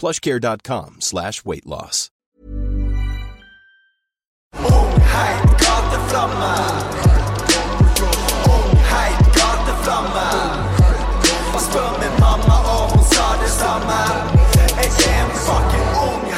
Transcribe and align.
plushcare.com 0.00 0.96
slash 1.00 1.44
weight 1.44 1.66
loss. 1.66 2.10
Ungheit, 4.56 5.42
gateflamme. 5.64 6.54
Ungheit, 8.56 9.18
gateflamme. 9.38 10.28
Spør 11.58 11.92
min 12.00 12.20
mamma 12.20 12.56
om 12.76 12.90
hun 12.90 13.04
sa 13.04 13.28
det 13.42 13.50
samme. 13.50 14.00
Jeg 14.76 14.90
en 15.20 15.30
fucking 15.46 15.88
ungheit. 16.08 16.34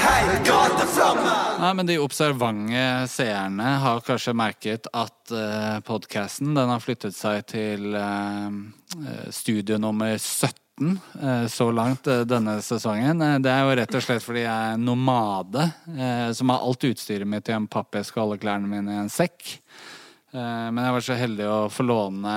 Nei, 1.61 1.75
men 1.75 1.87
De 1.87 1.99
observante 1.99 3.09
seerne 3.09 3.71
har 3.83 4.01
kanskje 4.05 4.35
merket 4.37 4.89
at 4.93 5.33
uh, 5.33 5.81
podkasten 5.87 6.57
har 6.57 6.83
flyttet 6.85 7.17
seg 7.17 7.43
til 7.51 7.97
eh, 7.97 8.47
eh, 9.01 9.27
studio 9.35 9.79
nummer 9.81 10.15
17 10.19 10.66
eh, 10.81 11.47
så 11.49 11.71
langt 11.73 12.07
eh, 12.07 12.25
denne 12.29 12.59
sesongen. 12.63 13.23
Eh, 13.23 13.39
Det 13.45 13.51
er 13.53 13.63
jo 13.65 13.77
rett 13.81 13.95
og 13.99 14.03
slett 14.05 14.25
fordi 14.25 14.43
jeg 14.45 14.73
er 14.75 14.81
nomade 14.81 15.67
som 16.37 16.51
har 16.53 16.65
alt 16.67 16.85
utstyret 16.91 17.27
mitt 17.29 17.49
i 17.49 17.55
en 17.57 17.67
pappeske 17.69 18.19
og 18.21 18.27
alle 18.27 18.39
klærne 18.43 18.69
mine 18.71 18.93
i 18.93 19.01
en 19.05 19.13
sekk. 19.13 19.59
Men 20.37 20.77
jeg 20.83 20.93
var 20.93 21.01
så 21.07 21.15
heldig 21.17 21.45
å 21.49 21.59
få 21.73 21.85
låne 21.87 22.33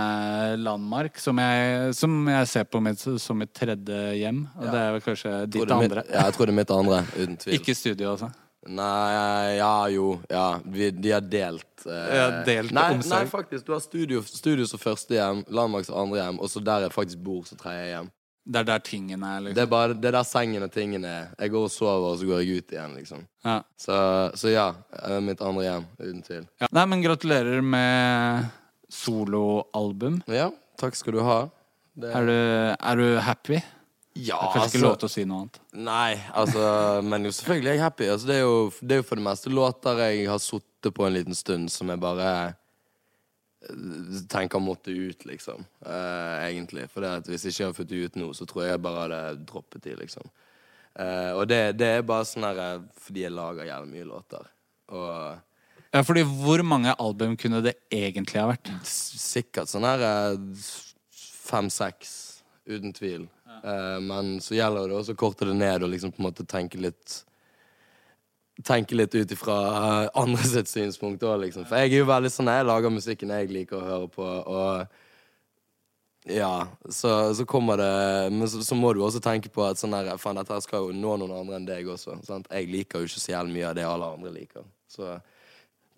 Landmark, 0.62 1.18
som 1.20 1.36
jeg, 1.42 1.90
som 1.98 2.14
jeg 2.32 2.48
ser 2.48 2.68
på 2.72 2.80
mitt, 2.86 3.02
som 3.20 3.36
mitt 3.42 3.52
tredje 3.58 3.98
hjem. 4.22 4.46
Og 4.56 4.68
det 4.70 4.80
er 4.86 4.94
vel 4.96 5.02
kanskje 5.04 5.34
ditt 5.52 5.66
mitt- 5.66 5.74
andre. 5.76 6.04
Ja, 6.08 6.22
jeg 6.30 6.38
tror 6.38 6.48
det 6.48 6.54
er 6.54 6.60
mitt 6.62 6.72
andre, 6.72 7.00
uten 7.18 7.36
tvil. 7.42 7.58
Ikke 7.58 7.76
studio, 7.76 8.14
altså. 8.14 8.30
Nei, 8.70 9.58
ja 9.58 9.74
jo. 9.92 10.08
Ja, 10.32 10.46
vi, 10.64 10.92
de 10.96 11.12
har 11.18 11.22
delt. 11.28 11.66
eh, 11.88 12.16
har 12.22 12.38
delt 12.48 12.72
nei. 12.76 12.88
Nei, 13.10 13.22
faktisk. 13.34 13.66
Du 13.68 13.74
har 13.76 13.84
studio, 13.84 14.22
studio 14.28 14.68
som 14.70 14.80
første 14.80 15.16
hjem, 15.18 15.44
Landmark 15.52 15.90
som 15.90 16.00
andre 16.06 16.22
hjem, 16.22 16.40
og 16.40 16.52
så 16.54 16.64
der 16.64 16.88
jeg 16.88 16.96
faktisk 16.96 17.24
bor 17.26 17.44
som 17.50 17.60
tredje 17.60 17.90
hjem. 17.98 18.10
Det 18.50 18.64
er 18.64 18.66
der 18.66 18.80
tingene 18.82 19.28
er, 19.30 19.42
Det 19.44 19.50
liksom. 19.52 19.62
er 19.62 19.70
bare 19.70 19.94
det 19.94 20.08
er 20.10 20.16
der 20.18 20.26
sengen 20.26 20.64
og 20.66 20.72
tingene 20.74 21.08
er. 21.08 21.26
Jeg 21.38 21.52
går 21.54 21.68
og 21.68 21.72
sover, 21.74 22.08
og 22.14 22.18
så 22.18 22.26
går 22.26 22.40
jeg 22.42 22.64
ut 22.64 22.72
igjen, 22.74 22.96
liksom. 22.98 23.26
Ja. 23.46 23.58
Så, 23.78 23.98
så 24.42 24.50
ja, 24.54 24.64
mitt 25.22 25.42
andre 25.46 25.66
hjem, 25.68 25.86
uten 26.00 26.24
tvil. 26.26 26.48
Ja. 26.64 26.70
Nei, 26.74 26.86
men 26.90 27.04
gratulerer 27.06 27.62
med 27.62 28.48
soloalbum. 28.90 30.22
Ja, 30.34 30.50
takk 30.82 30.98
skal 30.98 31.20
du 31.20 31.22
ha. 31.26 31.40
Det, 32.00 32.10
Er 32.16 32.26
du, 32.26 32.34
er 32.80 32.96
du 33.04 33.20
happy? 33.22 33.60
ja, 34.20 34.36
Det 34.36 34.48
er 34.48 34.54
kanskje 34.56 34.78
ikke 34.80 34.84
lov 34.88 34.96
til 35.00 35.08
å 35.08 35.12
si 35.14 35.24
noe 35.30 35.44
annet. 35.44 35.60
Nei, 35.86 36.16
altså 36.34 36.64
Men 37.06 37.28
jo, 37.28 37.32
selvfølgelig 37.36 37.70
er 37.70 37.78
jeg 37.78 37.84
happy. 37.86 38.08
Altså, 38.14 38.28
det, 38.28 38.36
er 38.36 38.42
jo, 38.48 38.56
det 38.82 38.96
er 38.96 39.02
jo 39.04 39.08
for 39.08 39.20
det 39.22 39.26
meste 39.30 39.54
låter 39.54 40.02
jeg 40.08 40.26
har 40.30 40.42
sittet 40.44 40.96
på 40.96 41.06
en 41.06 41.14
liten 41.16 41.38
stund, 41.38 41.70
som 41.72 41.92
jeg 41.94 42.02
bare 42.02 42.32
tenker 44.32 44.62
måtte 44.64 44.92
ut, 44.92 45.26
liksom. 45.28 45.66
Uh, 45.86 46.38
egentlig. 46.46 46.86
For 46.94 47.06
hvis 47.28 47.48
ikke 47.50 47.68
hadde 47.68 47.78
fått 47.78 47.92
det 47.92 48.04
ut 48.06 48.20
nå, 48.20 48.30
så 48.34 48.48
tror 48.48 48.64
jeg 48.64 48.74
jeg 48.76 48.84
bare 48.86 49.04
hadde 49.04 49.44
droppet 49.50 49.84
de, 49.84 49.98
liksom. 50.00 50.30
Uh, 51.00 51.34
og 51.38 51.44
det, 51.52 51.60
det 51.80 51.90
er 51.98 52.08
bare 52.08 52.28
sånn 52.28 52.48
her 52.48 52.58
eh, 52.64 52.88
fordi 53.04 53.22
jeg 53.24 53.36
lager 53.36 53.68
jævlig 53.70 53.94
mye 53.94 54.08
låter. 54.10 54.48
Og 54.92 55.14
Ja, 55.94 56.02
fordi 56.04 56.24
hvor 56.28 56.64
mange 56.66 56.96
album 57.00 57.38
kunne 57.40 57.62
det 57.66 57.76
egentlig 57.94 58.42
ha 58.42 58.50
vært? 58.52 58.72
sikkert 58.86 59.70
sånn 59.72 59.88
her 59.88 60.04
fem-seks, 61.50 62.12
uten 62.70 62.94
tvil. 62.94 63.28
Eh, 63.64 64.00
men 64.04 64.38
så 64.44 64.58
gjelder 64.58 64.90
det 64.90 64.98
også 65.00 65.16
å 65.16 65.20
korte 65.20 65.48
det 65.50 65.56
ned 65.58 65.86
og 65.86 65.92
liksom 65.94 66.14
på 66.14 66.22
en 66.22 66.30
måte 66.30 66.46
tenke 66.48 66.80
litt 66.82 67.22
Tenke 68.66 68.98
litt 68.98 69.16
ut 69.16 69.32
ifra 69.32 69.58
eh, 69.68 70.10
andre 70.20 70.48
sitt 70.48 70.72
synspunkt 70.72 71.24
òg, 71.24 71.38
liksom. 71.46 71.68
For 71.70 71.80
jeg 71.80 71.94
er 71.94 72.02
jo 72.02 72.10
veldig 72.10 72.32
sånn 72.34 72.52
Jeg 72.52 72.68
lager 72.68 72.92
musikken 72.92 73.32
jeg 73.32 73.54
liker 73.54 73.80
å 73.80 73.86
høre 73.86 74.10
på, 74.12 74.26
og 74.26 74.98
ja, 76.30 76.68
så, 76.92 77.34
så 77.34 77.46
kommer 77.48 77.80
det 77.80 77.94
Men 78.36 78.50
så, 78.52 78.60
så 78.62 78.76
må 78.76 78.92
du 78.94 79.00
også 79.02 79.22
tenke 79.24 79.50
på 79.50 79.64
at 79.66 79.80
sånn 79.80 79.96
her 79.96 80.12
Faen, 80.20 80.38
dette 80.38 80.60
skal 80.66 80.90
jo 80.90 80.96
nå 80.96 81.16
noen 81.22 81.38
andre 81.38 81.60
enn 81.60 81.68
deg 81.70 81.88
også. 81.90 82.20
Sant? 82.28 82.50
Jeg 82.52 82.70
liker 82.70 83.02
jo 83.02 83.10
ikke 83.10 83.24
så 83.24 83.34
jævlig 83.34 83.56
mye 83.56 83.70
av 83.70 83.78
det 83.78 83.88
alle 83.88 84.12
andre 84.18 84.34
liker. 84.36 84.68
Så 84.90 85.16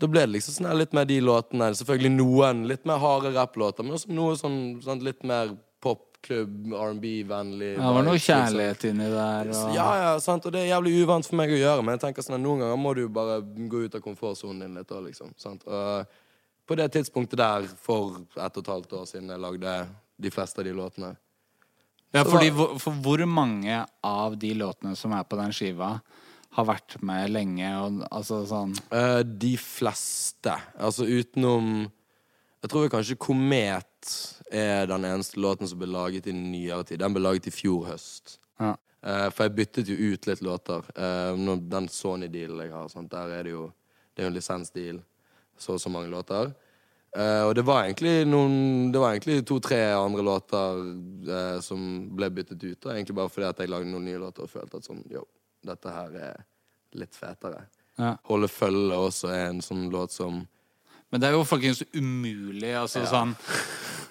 da 0.01 0.09
ble 0.09 0.23
det 0.25 0.33
liksom 0.35 0.55
sånn 0.55 0.69
her 0.71 0.79
litt 0.79 0.95
mer 0.97 1.09
de 1.09 1.19
låtene. 1.21 1.71
Selvfølgelig 1.77 2.13
noen 2.15 2.63
litt 2.69 2.87
mer 2.89 3.01
harde 3.01 3.33
rapplåter, 3.35 3.85
men 3.85 3.97
også 3.97 4.13
noe 4.13 4.37
sånn, 4.39 4.61
sånn 4.85 5.03
litt 5.05 5.21
mer 5.27 5.53
klubb, 6.21 6.73
R&B-vennlig. 6.73 7.71
Ja, 7.75 7.83
det 7.83 7.93
var 7.97 8.05
noe 8.05 8.17
liksom. 8.17 8.35
kjærlighet 8.35 8.85
inni 8.91 9.07
der. 9.11 9.51
Og... 9.51 9.71
Ja, 9.75 9.87
ja, 9.99 10.11
sant, 10.23 10.45
og 10.45 10.53
det 10.55 10.63
er 10.63 10.71
jævlig 10.75 10.93
uvant 11.01 11.27
for 11.27 11.39
meg 11.39 11.53
å 11.53 11.59
gjøre, 11.59 11.85
men 11.85 11.97
jeg 11.97 12.03
tenker 12.05 12.25
sånn 12.25 12.37
at 12.37 12.43
noen 12.43 12.63
ganger 12.63 12.79
må 12.81 12.93
du 12.97 13.05
bare 13.13 13.39
gå 13.41 13.85
ut 13.85 13.97
av 13.97 14.03
komfortsonen 14.05 14.65
din 14.65 14.77
litt 14.79 14.93
òg, 14.93 15.07
liksom. 15.09 15.33
Sant? 15.41 15.65
Og 15.65 16.69
på 16.69 16.77
det 16.79 16.87
tidspunktet 16.93 17.41
der, 17.41 17.67
for 17.83 18.21
ett 18.37 18.57
og 18.57 18.63
et 18.63 18.73
halvt 18.75 18.97
år 19.01 19.07
siden, 19.09 19.33
jeg 19.33 19.43
lagde 19.43 19.75
de 20.21 20.31
fleste 20.33 20.61
av 20.61 20.67
de 20.67 20.73
låtene 20.77 21.15
Ja, 22.13 22.25
fordi 22.27 22.51
for 22.53 22.97
hvor 23.03 23.23
mange 23.25 23.81
av 24.05 24.37
de 24.39 24.53
låtene 24.59 24.93
som 24.99 25.15
er 25.15 25.25
på 25.27 25.39
den 25.39 25.55
skiva, 25.55 25.95
har 26.51 26.67
vært 26.67 26.97
med 27.07 27.31
lenge? 27.31 27.71
Og, 27.79 28.01
altså 28.11 28.41
sånn 28.47 28.75
uh, 28.91 29.21
De 29.23 29.55
fleste. 29.59 30.55
Altså 30.75 31.07
utenom 31.07 31.87
Jeg 32.61 32.69
tror 32.69 32.91
kanskje 32.93 33.17
Komet 33.17 34.11
er 34.53 34.85
den 34.89 35.05
eneste 35.09 35.41
låten 35.41 35.69
som 35.69 35.79
ble 35.81 35.89
laget 35.89 36.27
i 36.29 36.33
nyere 36.35 36.83
tid. 36.85 36.99
Den 37.01 37.13
ble 37.15 37.23
laget 37.23 37.49
i 37.49 37.55
fjor 37.55 37.87
høst. 37.89 38.39
ja. 38.59 38.75
Eh, 39.01 39.29
for 39.33 39.47
jeg 39.47 39.55
byttet 39.57 39.87
jo 39.89 39.95
ut 40.13 40.27
litt 40.29 40.41
låter. 40.45 40.85
Eh, 40.93 41.39
den 41.57 41.87
Sony-dealen 41.89 42.59
jeg 42.67 42.73
har, 42.75 42.89
sånt, 42.91 43.09
der 43.09 43.39
er 43.39 43.43
det 43.43 43.55
jo 43.55 43.71
Det 44.13 44.21
er 44.21 44.27
jo 44.27 44.29
en 44.29 44.35
lisensdeal. 44.35 44.99
Så 45.57 45.73
og 45.73 45.81
så 45.81 45.89
mange 45.89 46.09
låter. 46.11 46.53
Eh, 47.15 47.43
og 47.43 47.55
det 47.55 47.63
var 47.65 47.83
egentlig 47.83 48.27
noen 48.27 48.91
Det 48.91 48.99
var 48.99 49.11
egentlig 49.11 49.45
to-tre 49.47 49.79
andre 49.93 50.21
låter 50.23 50.79
eh, 51.27 51.59
som 51.61 52.09
ble 52.15 52.29
byttet 52.29 52.63
ut. 52.63 52.85
Og 52.85 52.91
egentlig 52.93 53.15
bare 53.15 53.29
fordi 53.29 53.47
at 53.47 53.59
jeg 53.59 53.69
lagde 53.69 53.89
noen 53.89 54.05
nye 54.05 54.21
låter 54.21 54.45
og 54.45 54.53
følte 54.53 54.77
at 54.77 54.85
sånn 54.85 55.01
Yo, 55.09 55.25
dette 55.65 55.89
her 55.89 56.17
er 56.29 56.45
litt 56.93 57.15
fetere. 57.15 57.65
Ja. 57.97 58.15
Holde 58.29 58.47
følge 58.51 58.95
også 58.95 59.31
er 59.31 59.49
en 59.49 59.61
sånn 59.65 59.89
låt 59.91 60.13
som 60.13 60.43
Men 61.11 61.21
det 61.21 61.29
er 61.29 61.35
jo 61.35 61.47
folkens 61.47 61.83
umulig. 61.93 62.73
Altså 62.79 63.05
sånn 63.09 63.35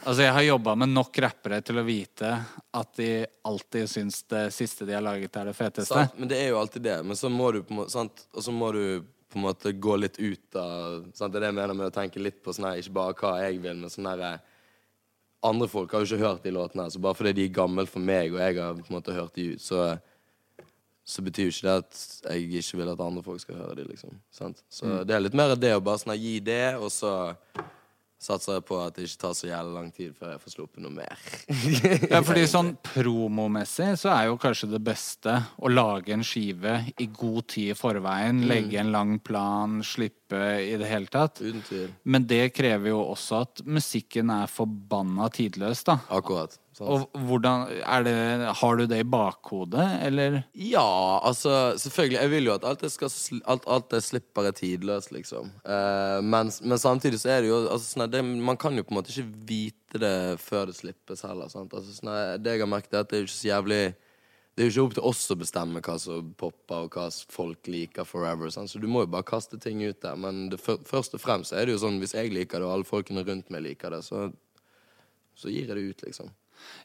Altså, 0.01 0.23
jeg 0.25 0.33
har 0.33 0.45
jobba 0.47 0.73
med 0.81 0.89
nok 0.95 1.19
rappere 1.21 1.59
til 1.61 1.77
å 1.77 1.83
vite 1.85 2.29
at 2.73 2.93
de 2.97 3.09
alltid 3.45 3.89
syns 3.91 4.23
det 4.33 4.47
siste 4.57 4.87
de 4.89 4.95
har 4.97 5.05
laget, 5.05 5.35
er 5.37 5.51
det 5.51 5.53
feteste. 5.59 5.93
Sant, 5.93 6.15
men 6.17 6.31
det 6.31 6.39
er 6.41 6.55
jo 6.55 6.61
alltid 6.61 6.87
det. 6.87 6.95
Men 7.05 7.19
så 7.21 7.29
må 7.29 7.51
du 7.53 7.59
på 7.61 7.75
en 7.75 7.83
måte 7.83 7.93
sant? 7.93 8.23
Og 8.33 8.47
så 8.47 8.55
må 8.55 8.71
du 8.73 9.05
på 9.29 9.37
en 9.37 9.45
måte 9.45 9.75
gå 9.77 9.97
litt 10.01 10.17
ut 10.17 10.57
av 10.57 11.03
sant? 11.13 11.35
Det 11.35 11.37
er 11.37 11.45
det 11.45 11.51
jeg 11.51 11.59
mener 11.59 11.77
med 11.77 11.91
å 11.91 11.95
tenke 11.95 12.23
litt 12.23 12.41
på 12.41 12.55
sånn 12.57 12.71
her, 12.71 12.81
ikke 12.81 12.97
bare 12.97 13.19
hva 13.21 13.35
jeg 13.45 13.61
vil, 13.61 13.83
men 13.83 13.93
sånn 13.93 14.09
her 14.09 14.25
eh, 14.31 14.41
Andre 15.51 15.71
folk 15.73 15.93
har 15.93 16.03
jo 16.03 16.09
ikke 16.09 16.25
hørt 16.25 16.43
de 16.45 16.51
låtene 16.53 16.85
så 16.93 17.01
bare 17.01 17.17
fordi 17.17 17.31
de 17.39 17.45
er 17.49 17.53
gamle 17.57 17.87
for 17.89 18.05
meg, 18.05 18.35
og 18.35 18.43
jeg 18.43 18.59
har 18.59 18.75
på 18.77 18.91
en 18.91 18.97
måte 18.99 19.15
hørt 19.17 19.39
de 19.39 19.47
ut, 19.55 19.63
så 19.65 19.87
så 21.05 21.25
betyr 21.27 21.49
jo 21.49 21.55
ikke 21.55 21.67
det 21.67 21.77
at 21.81 22.01
jeg 22.31 22.63
ikke 22.63 22.81
vil 22.81 22.93
at 22.93 23.03
andre 23.03 23.23
folk 23.25 23.43
skal 23.43 23.59
høre 23.59 23.77
de, 23.81 23.89
liksom. 23.89 24.15
Sant? 24.35 24.63
Så 24.71 25.01
det 25.07 25.17
er 25.17 25.25
litt 25.25 25.37
mer 25.39 25.57
det 25.59 25.75
å 25.75 25.83
bare 25.85 26.03
sånn 26.03 26.19
gi 26.21 26.39
det, 26.45 26.77
og 26.79 26.91
så 26.95 27.15
satser 28.21 28.59
jeg 28.59 28.65
på 28.69 28.77
at 28.83 28.97
det 28.97 29.07
ikke 29.07 29.21
tar 29.23 29.35
så 29.37 29.49
jævlig 29.49 29.75
lang 29.79 29.89
tid 29.97 30.13
før 30.17 30.35
jeg 30.35 30.43
får 30.43 30.53
sluppet 30.55 30.85
noe 30.85 30.93
mer. 30.93 31.23
Ja, 32.13 32.21
fordi 32.27 32.45
sånn 32.51 32.75
promomessig 32.85 33.95
så 34.03 34.13
er 34.13 34.29
jo 34.29 34.37
kanskje 34.41 34.69
det 34.75 34.83
beste 34.85 35.37
å 35.57 35.71
lage 35.73 36.13
en 36.15 36.25
skive 36.27 36.77
i 37.01 37.09
god 37.09 37.49
tid 37.55 37.73
i 37.73 37.79
forveien, 37.79 38.45
legge 38.51 38.81
en 38.83 38.93
lang 38.93 39.17
plan, 39.25 39.81
slippe 39.87 40.41
i 40.61 40.77
det 40.81 40.91
hele 40.91 41.09
tatt. 41.13 41.41
Uten 41.41 41.65
tvil. 41.67 41.89
Men 42.05 42.29
det 42.29 42.51
krever 42.57 42.93
jo 42.93 43.01
også 43.15 43.45
at 43.47 43.65
musikken 43.65 44.33
er 44.37 44.53
forbanna 44.53 45.31
tidløs, 45.33 45.87
da. 45.89 46.03
Akkurat. 46.13 46.59
Sant? 46.81 47.13
Og 47.15 47.23
hvordan 47.29 47.67
det 48.09 48.15
Har 48.61 48.77
du 48.81 48.85
det 48.91 48.99
i 49.05 49.07
bakhodet, 49.13 49.87
eller? 50.09 50.41
Ja, 50.57 51.21
altså 51.23 51.77
Selvfølgelig. 51.79 52.19
Jeg 52.21 52.31
vil 52.33 52.49
jo 52.51 52.55
at 52.57 52.65
alt 52.65 52.81
det, 52.83 52.91
skal, 52.95 53.13
alt, 53.45 53.69
alt 53.69 53.89
det 53.95 54.03
slipper 54.05 54.49
er 54.51 54.57
tidløst, 54.57 55.13
liksom. 55.15 55.53
Eh, 55.65 56.19
men, 56.25 56.51
men 56.65 56.79
samtidig 56.83 57.21
så 57.23 57.35
er 57.37 57.43
det 57.45 57.53
jo 57.53 57.63
altså, 57.69 57.85
sånn 57.95 58.11
det, 58.11 58.25
Man 58.25 58.57
kan 58.61 58.75
jo 58.77 58.83
på 58.89 58.95
en 58.95 59.01
måte 59.03 59.13
ikke 59.15 59.29
vite 59.49 60.01
det 60.03 60.15
før 60.41 60.71
det 60.71 60.79
slippes 60.81 61.23
heller. 61.27 61.47
Altså, 61.51 61.67
sånn 62.01 62.15
det 62.43 62.57
jeg 62.57 62.65
har 62.65 62.71
merket, 62.71 62.95
er 62.97 63.05
at 63.05 63.11
det 63.13 63.19
er 63.21 63.29
ikke 63.29 63.37
så 63.39 63.49
jævlig 63.55 63.81
Det 64.57 64.65
er 64.65 64.69
jo 64.69 64.73
ikke 64.75 64.85
opp 64.89 64.95
til 64.99 65.07
oss 65.09 65.23
å 65.33 65.37
bestemme 65.41 65.81
hva 65.81 65.95
som 66.03 66.33
popper, 66.37 66.85
og 66.89 66.97
hva 66.99 67.07
folk 67.33 67.69
liker 67.71 68.05
forever. 68.05 68.51
Sant? 68.53 68.69
Så 68.73 68.81
du 68.83 68.89
må 68.91 69.05
jo 69.07 69.11
bare 69.15 69.25
kaste 69.29 69.57
ting 69.63 69.81
ut 69.87 70.01
der. 70.03 70.19
Men 70.21 70.49
det, 70.53 70.59
fø- 70.61 70.81
først 70.85 71.15
og 71.17 71.23
fremst 71.23 71.55
er 71.55 71.65
det 71.69 71.77
jo 71.77 71.83
sånn 71.85 72.01
hvis 72.03 72.17
jeg 72.19 72.33
liker 72.35 72.61
det, 72.61 72.67
og 72.69 72.75
alle 72.75 72.89
folkene 72.89 73.25
rundt 73.25 73.49
meg 73.55 73.63
liker 73.69 73.95
det, 73.95 74.03
så, 74.05 74.27
så 75.39 75.49
gir 75.49 75.71
jeg 75.71 75.77
det 75.79 75.87
ut, 75.95 76.03
liksom. 76.09 76.29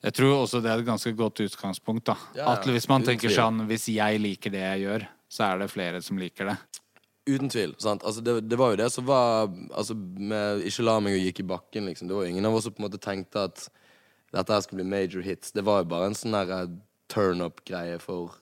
Jeg 0.06 0.14
tror 0.20 0.44
også 0.44 0.62
det 0.64 0.72
er 0.72 0.82
et 0.82 0.88
ganske 0.88 1.12
godt 1.18 1.42
utgangspunkt. 1.46 2.06
da 2.06 2.16
Ja, 2.36 2.54
At 2.54 2.66
hvis 2.66 2.88
man 2.90 3.02
uten 3.02 3.14
tenker 3.14 3.30
tvil. 3.30 3.38
sånn 3.40 3.68
Hvis 3.68 3.88
jeg 3.90 4.20
liker 4.22 4.52
det 4.54 4.64
jeg 4.64 4.82
gjør, 4.86 5.08
så 5.30 5.44
er 5.52 5.60
det 5.64 5.70
flere 5.72 6.02
som 6.02 6.18
liker 6.22 6.52
det. 6.52 6.58
Uten 7.28 7.50
tvil. 7.50 7.74
sant? 7.82 8.04
Altså, 8.04 8.22
det, 8.22 8.48
det 8.50 8.58
var 8.58 8.76
jo 8.76 8.78
det 8.84 8.92
som 8.94 9.06
var 9.06 9.50
altså, 9.74 9.96
med 9.96 10.62
Ikke 10.66 10.86
la 10.86 11.00
meg 11.00 11.18
og 11.18 11.26
gikk 11.26 11.40
i 11.42 11.48
bakken, 11.56 11.86
liksom. 11.90 12.08
Det 12.08 12.16
var 12.16 12.28
jo 12.28 12.36
ingen 12.36 12.46
av 12.46 12.54
oss 12.56 12.68
som 12.68 12.74
på 12.74 12.84
en 12.84 12.90
måte 12.90 13.02
tenkte 13.02 13.48
at 13.50 13.68
dette 14.36 14.54
her 14.54 14.62
skulle 14.62 14.84
bli 14.84 14.90
major 14.92 15.24
hits. 15.26 15.52
Det 15.56 15.64
var 15.66 15.82
jo 15.82 15.90
bare 15.90 16.12
en 16.12 16.18
sånn 16.18 16.36
eh, 16.36 16.68
turn-up-greie 17.10 17.98
for 18.04 18.36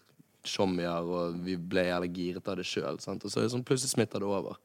sjommier, 0.43 1.05
og 1.05 1.37
vi 1.45 1.55
ble 1.55 1.85
jævlig 1.87 2.11
giret 2.17 2.47
av 2.51 2.57
det 2.59 2.65
sjøl. 2.67 2.97
Og 2.99 3.03
så 3.29 3.39
er 3.39 3.45
det 3.45 3.53
sånn 3.53 3.63
plutselig 3.67 3.93
smitta 3.93 4.19
det 4.19 4.27
over. 4.27 4.57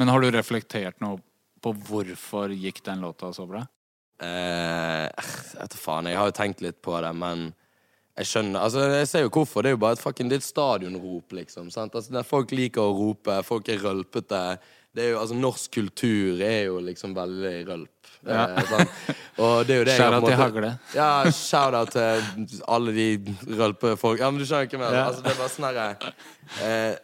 Men 0.00 0.08
har 0.12 0.22
du 0.22 0.30
reflektert 0.30 1.00
noe 1.04 1.20
på 1.64 1.72
hvorfor 1.88 2.52
gikk 2.54 2.82
den 2.86 3.02
låta 3.04 3.32
så 3.34 3.46
bra? 3.48 3.64
Eh, 4.22 5.04
jeg 5.06 5.60
vet 5.60 5.78
faen. 5.80 6.08
Jeg 6.10 6.20
har 6.20 6.30
jo 6.30 6.36
tenkt 6.36 6.64
litt 6.64 6.78
på 6.84 6.96
det, 7.04 7.12
men 7.16 7.50
jeg 8.16 8.30
skjønner 8.30 8.62
Altså, 8.64 8.86
jeg 8.96 9.10
ser 9.10 9.26
jo 9.26 9.32
hvorfor. 9.34 9.62
Det 9.62 9.72
er 9.72 9.76
jo 9.76 9.82
bare 9.82 9.98
et 9.98 10.02
fucking 10.02 10.32
er 10.32 10.44
stadionrop, 10.44 11.36
liksom. 11.36 11.70
Sant? 11.74 11.94
Altså, 11.94 12.24
folk 12.24 12.54
liker 12.56 12.84
å 12.84 12.96
rope, 12.96 13.42
folk 13.44 13.68
er 13.72 13.82
rølpete. 13.84 14.42
Det 14.96 15.04
er 15.04 15.12
jo, 15.12 15.20
altså, 15.20 15.36
Norsk 15.36 15.74
kultur 15.76 16.40
er 16.40 16.70
jo 16.70 16.80
liksom 16.80 17.12
veldig 17.16 17.56
rølp. 17.68 18.12
Ja. 18.24 18.46
Eh, 18.46 18.70
sant? 18.70 19.10
Og 19.44 19.66
det 19.68 19.74
er 19.74 19.82
jo 19.82 19.88
det 19.90 19.96
Shout-out 19.98 20.24
til 20.24 20.38
Hagle. 20.40 20.70
Ja, 20.96 21.08
shout-out 21.28 21.92
til 21.92 22.62
alle 22.64 22.94
de 22.96 23.08
rølpefolk. 23.58 24.22
Ja, 24.22 24.30
men 24.30 24.40
du 24.40 24.48
skjønner 24.48 24.70
ikke 24.70 24.80
mer. 24.80 24.96
Ja. 24.96 25.10
Altså, 25.10 25.26
det 25.26 25.34
er 25.34 25.42
bare 25.42 25.52
sånn 25.52 25.68
herre 25.68 26.14
eh, 26.64 26.94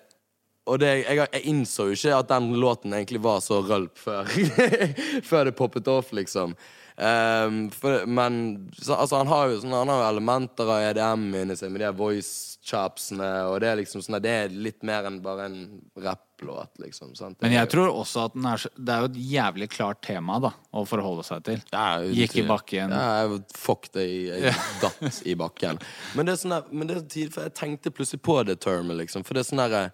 Og 0.73 0.81
det, 0.81 0.95
jeg, 1.03 1.27
jeg 1.27 1.45
innså 1.53 1.91
jo 1.91 1.99
ikke 1.99 2.23
at 2.23 2.33
den 2.33 2.55
låten 2.63 2.97
egentlig 2.97 3.21
var 3.21 3.45
så 3.45 3.61
rølp 3.61 4.01
før. 4.01 4.33
før 5.29 5.51
det 5.51 5.59
poppet 5.59 5.93
off, 5.93 6.15
liksom. 6.17 6.57
Ehm, 7.03 7.71
for, 7.75 8.07
men 8.07 8.35
så, 8.79 8.95
altså, 8.95 9.17
han 9.17 9.31
har 9.31 9.49
jo 9.51 9.61
sånne, 9.63 9.79
han 9.83 9.91
har 9.91 10.03
jo 10.03 10.09
elementer 10.13 10.69
av 10.71 10.85
EDM 10.91 11.25
inni 11.41 11.57
seg, 11.59 11.73
med 11.75 11.83
de 11.83 11.89
voice-chapsene. 11.99 13.31
og 13.51 13.57
det 13.63 13.71
er 13.71 13.81
liksom 13.81 14.05
sånn 14.05 14.21
det 14.23 14.35
er 14.45 14.55
litt 14.55 14.85
mer 14.87 15.09
enn 15.09 15.19
bare 15.25 15.49
en 15.49 15.57
rapplåt, 16.05 16.79
liksom. 16.83 17.17
Sant? 17.19 17.41
Men 17.43 17.51
er 17.51 17.63
jeg 17.63 17.73
tror 17.75 17.91
også 17.91 18.29
at 18.29 18.37
den 18.37 18.47
er, 18.53 18.69
det 18.77 18.95
er 18.95 19.03
jo 19.03 19.11
et 19.11 19.19
jævlig 19.33 19.69
klart 19.73 20.03
tema 20.07 20.39
da 20.45 20.53
å 20.71 20.85
forholde 20.87 21.27
seg 21.27 21.43
til. 21.49 21.65
Ja, 21.75 21.99
Gikk 22.07 22.39
i 22.45 22.47
bakken. 22.47 22.95
Ja, 22.95 23.41
fuck 23.57 23.91
det, 23.97 24.07
jeg, 24.07 24.47
jeg 24.47 24.79
datt 24.85 25.21
i 25.27 25.37
bakken. 25.43 25.83
Men 26.15 26.29
det 26.29 26.37
er 26.37 26.43
sånn 26.45 26.57
der, 26.59 26.71
men 26.71 26.91
det 26.91 27.01
er 27.01 27.05
tid, 27.19 27.35
for 27.35 27.49
jeg 27.49 27.57
tenkte 27.59 27.95
plutselig 27.95 28.23
på 28.23 28.39
det 28.47 28.61
termet, 28.63 29.01
liksom. 29.03 29.27
For 29.27 29.35
det 29.35 29.43
er 29.43 29.51
sånn 29.51 29.65
derre 29.65 29.85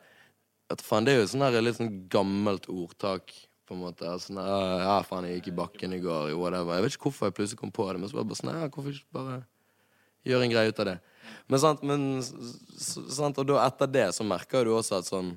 vet 0.69 0.85
faen, 0.85 1.07
Det 1.07 1.15
er 1.15 1.23
jo 1.23 1.29
sånn 1.31 1.47
der, 1.47 1.63
litt 1.65 1.79
sånn 1.79 1.95
gammelt 2.13 2.69
ordtak, 2.69 3.33
på 3.69 3.77
en 3.77 3.85
måte. 3.85 4.15
Sånn, 4.25 4.41
ja, 4.41 4.97
faen, 5.07 5.29
jeg 5.29 5.41
gikk 5.41 5.53
i 5.53 5.59
bakken 5.61 5.95
i 5.97 6.01
går, 6.03 6.33
whatever. 6.39 6.79
Jeg 6.79 6.87
vet 6.87 6.97
ikke 6.97 7.11
hvorfor 7.11 7.31
jeg 7.31 7.37
plutselig 7.39 7.61
kom 7.61 7.75
på 7.75 7.87
det, 7.91 8.01
men 8.01 8.11
så 8.11 8.19
var 8.19 8.25
det 8.25 8.33
bare 8.33 8.41
sånn, 8.41 8.55
ja, 8.57 8.71
hvorfor 8.73 8.95
ikke 8.97 9.19
bare 9.19 9.39
gjøre 10.29 10.49
en 10.49 10.55
greie 10.55 10.73
ut 10.73 10.83
av 10.83 10.91
det? 10.91 10.97
Men 11.49 11.61
sant, 11.61 11.85
men 11.85 12.07
sant, 12.25 13.39
Og 13.39 13.49
da 13.49 13.61
etter 13.67 13.91
det 13.93 14.09
så 14.17 14.25
merker 14.25 14.65
du 14.65 14.73
også 14.77 15.03
at 15.03 15.09
sånn 15.09 15.37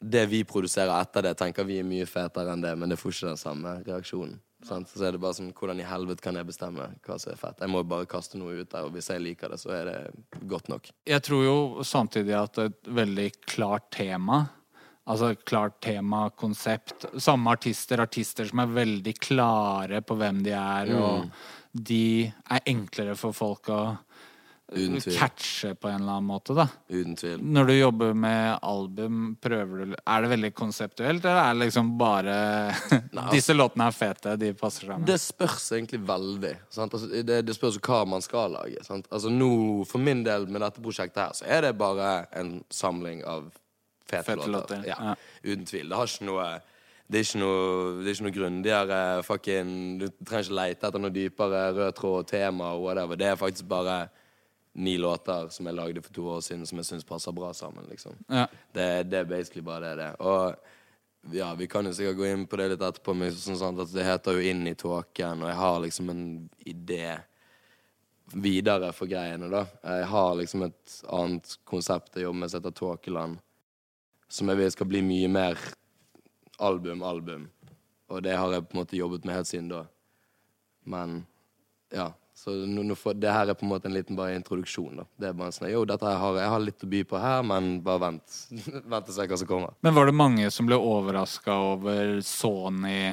det 0.00 0.22
vi 0.30 0.44
produserer 0.48 0.94
etter 0.96 1.26
det, 1.26 1.34
tenker 1.36 1.66
vi 1.68 1.76
er 1.82 1.84
mye 1.84 2.06
fetere 2.08 2.54
enn 2.54 2.62
det, 2.64 2.72
men 2.80 2.88
det 2.88 2.96
får 2.96 3.12
ikke 3.12 3.32
den 3.34 3.40
samme 3.40 3.74
reaksjonen. 3.84 4.38
Sant? 4.64 4.88
Så 4.92 5.04
er 5.04 5.12
det 5.12 5.20
bare 5.20 5.36
sånn, 5.36 5.52
hvordan 5.56 5.80
i 5.80 5.88
helvete 5.88 6.24
kan 6.24 6.36
jeg 6.36 6.48
bestemme 6.48 6.86
hva 7.04 7.18
som 7.20 7.32
er 7.32 7.40
fett? 7.40 7.60
Jeg 7.60 7.72
må 7.72 7.82
bare 7.88 8.08
kaste 8.08 8.40
noe 8.40 8.62
ut 8.62 8.70
der, 8.72 8.86
og 8.88 8.94
hvis 8.96 9.10
jeg 9.12 9.22
liker 9.24 9.52
det, 9.52 9.60
så 9.60 9.72
er 9.76 9.90
det 9.90 10.40
godt 10.48 10.72
nok. 10.72 10.88
Jeg 11.08 11.24
tror 11.24 11.44
jo 11.44 11.58
samtidig 11.84 12.36
at 12.36 12.60
et 12.64 12.90
veldig 13.00 13.28
klart 13.44 13.90
tema 13.92 14.42
Altså 15.10 15.32
klart 15.48 15.80
tema, 15.82 16.28
konsept 16.38 17.08
Samme 17.18 17.50
artister, 17.56 17.98
artister 18.04 18.46
som 18.46 18.62
er 18.62 18.74
veldig 18.76 19.14
klare 19.18 20.00
på 20.06 20.16
hvem 20.20 20.42
de 20.46 20.52
er, 20.54 20.92
Mm. 20.94 21.02
og 21.02 21.30
de 21.90 22.02
er 22.50 22.60
enklere 22.70 23.16
for 23.18 23.34
folk 23.34 23.68
å 23.74 23.80
catche 24.70 25.72
på 25.74 25.88
en 25.90 25.96
eller 26.02 26.12
annen 26.12 26.28
måte, 26.28 26.54
da. 26.54 26.66
Uten 26.88 27.16
tvil. 27.18 27.40
Når 27.42 27.66
du 27.66 27.72
jobber 27.74 28.12
med 28.14 28.58
album, 28.62 29.36
prøver 29.42 29.84
du 29.90 29.94
Er 30.06 30.22
det 30.22 30.30
veldig 30.30 30.50
konseptuelt, 30.54 31.24
eller 31.24 31.40
er 31.42 31.54
det 31.54 31.64
liksom 31.64 31.90
bare 31.98 32.36
Disse 33.34 33.54
låtene 33.56 33.88
er 33.90 33.96
fete, 33.96 34.36
de 34.38 34.52
passer 34.54 34.86
sammen? 34.86 35.06
Det 35.08 35.18
spørs 35.20 35.72
egentlig 35.74 36.00
veldig. 36.06 36.54
Sant? 36.70 36.94
Altså, 36.94 37.10
det, 37.22 37.40
det 37.48 37.56
spørs 37.56 37.80
hva 37.82 38.04
man 38.06 38.22
skal 38.22 38.54
lage. 38.54 38.84
Sant? 38.86 39.08
Altså, 39.10 39.30
nå, 39.34 39.50
for 39.90 39.98
min 39.98 40.22
del 40.26 40.46
med 40.46 40.62
dette 40.62 40.82
prosjektet 40.84 41.24
her, 41.24 41.34
så 41.40 41.48
er 41.50 41.66
det 41.66 41.74
bare 41.80 42.12
en 42.38 42.60
samling 42.70 43.24
av 43.26 43.50
fete, 44.10 44.24
Fete 44.28 44.46
låter. 44.50 44.76
låter, 44.76 44.88
Ja, 44.90 44.96
ja. 45.10 45.14
Uten 45.42 45.64
tvil. 45.70 45.88
Det 45.88 45.96
har 46.00 46.10
ikke 46.12 46.28
noe 46.28 46.50
det 47.10 47.18
er 47.18 47.24
ikke 47.26 47.40
noe, 47.42 48.02
det 48.06 48.12
noe 48.22 48.30
grundigere 48.36 48.98
fucking 49.26 49.70
Du 49.98 50.04
trenger 50.22 50.44
ikke 50.46 50.58
lete 50.60 50.86
etter 50.86 51.02
noe 51.02 51.10
dypere 51.10 51.62
rød 51.74 51.94
tråd 51.98 52.18
og 52.20 52.26
tema 52.30 52.68
og 52.76 52.84
whatever. 52.84 53.18
Det 53.18 53.26
er 53.26 53.38
faktisk 53.40 53.66
bare 53.70 54.08
ni 54.78 54.92
låter 55.02 55.48
som 55.50 55.66
jeg 55.66 55.74
lagde 55.74 56.02
for 56.04 56.14
to 56.14 56.28
år 56.30 56.44
siden, 56.46 56.66
som 56.66 56.78
jeg 56.78 56.86
syns 56.86 57.04
passer 57.08 57.32
bra 57.34 57.50
sammen. 57.52 57.88
liksom 57.90 58.14
Ja. 58.28 58.46
det, 58.72 59.10
det 59.10 59.18
er 59.18 59.24
basically 59.24 59.62
bare 59.66 59.80
det 59.80 59.96
det. 60.04 60.12
Og 60.20 60.54
ja, 61.34 61.54
vi 61.54 61.66
kan 61.66 61.84
jo 61.84 61.92
sikkert 61.92 62.16
gå 62.16 62.24
inn 62.30 62.46
på 62.46 62.56
det 62.56 62.68
litt 62.70 62.80
etterpå, 62.86 63.12
men 63.14 63.34
sånn 63.34 63.58
sånn 63.58 63.76
det 63.92 64.04
heter 64.06 64.38
jo 64.38 64.46
Inn 64.52 64.62
i 64.70 64.74
tåken, 64.74 65.42
og 65.42 65.50
jeg 65.50 65.56
har 65.58 65.80
liksom 65.80 66.08
en 66.14 66.22
idé 66.64 67.18
videre 68.32 68.92
for 68.94 69.10
greiene, 69.10 69.50
da. 69.50 69.64
Jeg 69.82 70.06
har 70.12 70.34
liksom 70.38 70.62
et 70.68 70.96
annet 71.10 71.56
konsept 71.68 72.14
jeg 72.14 72.24
jobber 72.28 72.38
med 72.44 72.50
som 72.52 72.60
heter 72.62 72.76
Tåkeland, 72.78 73.40
som 74.30 74.50
jeg 74.50 74.60
vil 74.60 74.70
skal 74.72 74.88
bli 74.90 75.02
mye 75.04 75.30
mer 75.30 75.58
album-album. 76.62 77.48
Og 78.10 78.22
det 78.24 78.36
har 78.38 78.52
jeg 78.54 78.66
på 78.66 78.76
en 78.76 78.82
måte 78.82 78.98
jobbet 78.98 79.26
med 79.26 79.38
helt 79.38 79.50
siden 79.50 79.70
da. 79.70 79.84
Men 80.88 81.22
ja. 81.94 82.12
Så 82.40 82.54
nå, 82.64 82.82
nå 82.88 82.94
får, 82.96 83.18
det 83.20 83.32
her 83.34 83.50
er 83.52 83.56
på 83.58 83.66
en 83.66 83.72
måte 83.74 83.88
en 83.90 83.92
liten 83.92 84.16
bare 84.16 84.32
introduksjon. 84.38 85.02
da 85.02 85.04
Det 85.20 85.28
er 85.28 85.34
bare 85.36 85.52
sånn, 85.52 85.68
jo, 85.68 85.82
dette 85.84 86.08
har, 86.08 86.38
Jeg 86.40 86.52
har 86.54 86.62
litt 86.62 86.84
å 86.86 86.88
by 86.88 87.00
på 87.10 87.18
her, 87.20 87.42
men 87.44 87.72
bare 87.84 88.00
vent. 88.06 88.36
vent 88.94 89.10
og 89.10 89.12
se 89.12 89.26
hva 89.28 89.38
som 89.42 89.50
kommer. 89.50 89.74
Men 89.84 89.96
var 89.98 90.08
det 90.08 90.16
mange 90.16 90.46
som 90.54 90.70
ble 90.70 90.78
overraska 90.80 91.58
over 91.74 92.22
Sony 92.24 93.12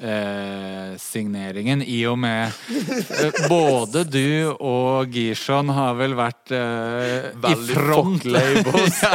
eh, 0.00 0.96
signeringen, 1.00 1.82
i 1.82 1.98
og 2.08 2.18
med 2.18 2.52
eh, 2.70 3.48
Både 3.48 4.02
du 4.04 4.52
og 4.52 5.12
Gishon 5.14 5.70
har 5.72 5.96
vel 5.98 6.16
vært 6.18 6.52
eh, 6.54 7.30
i 7.32 7.54
front. 7.70 8.26
ja. 8.26 9.12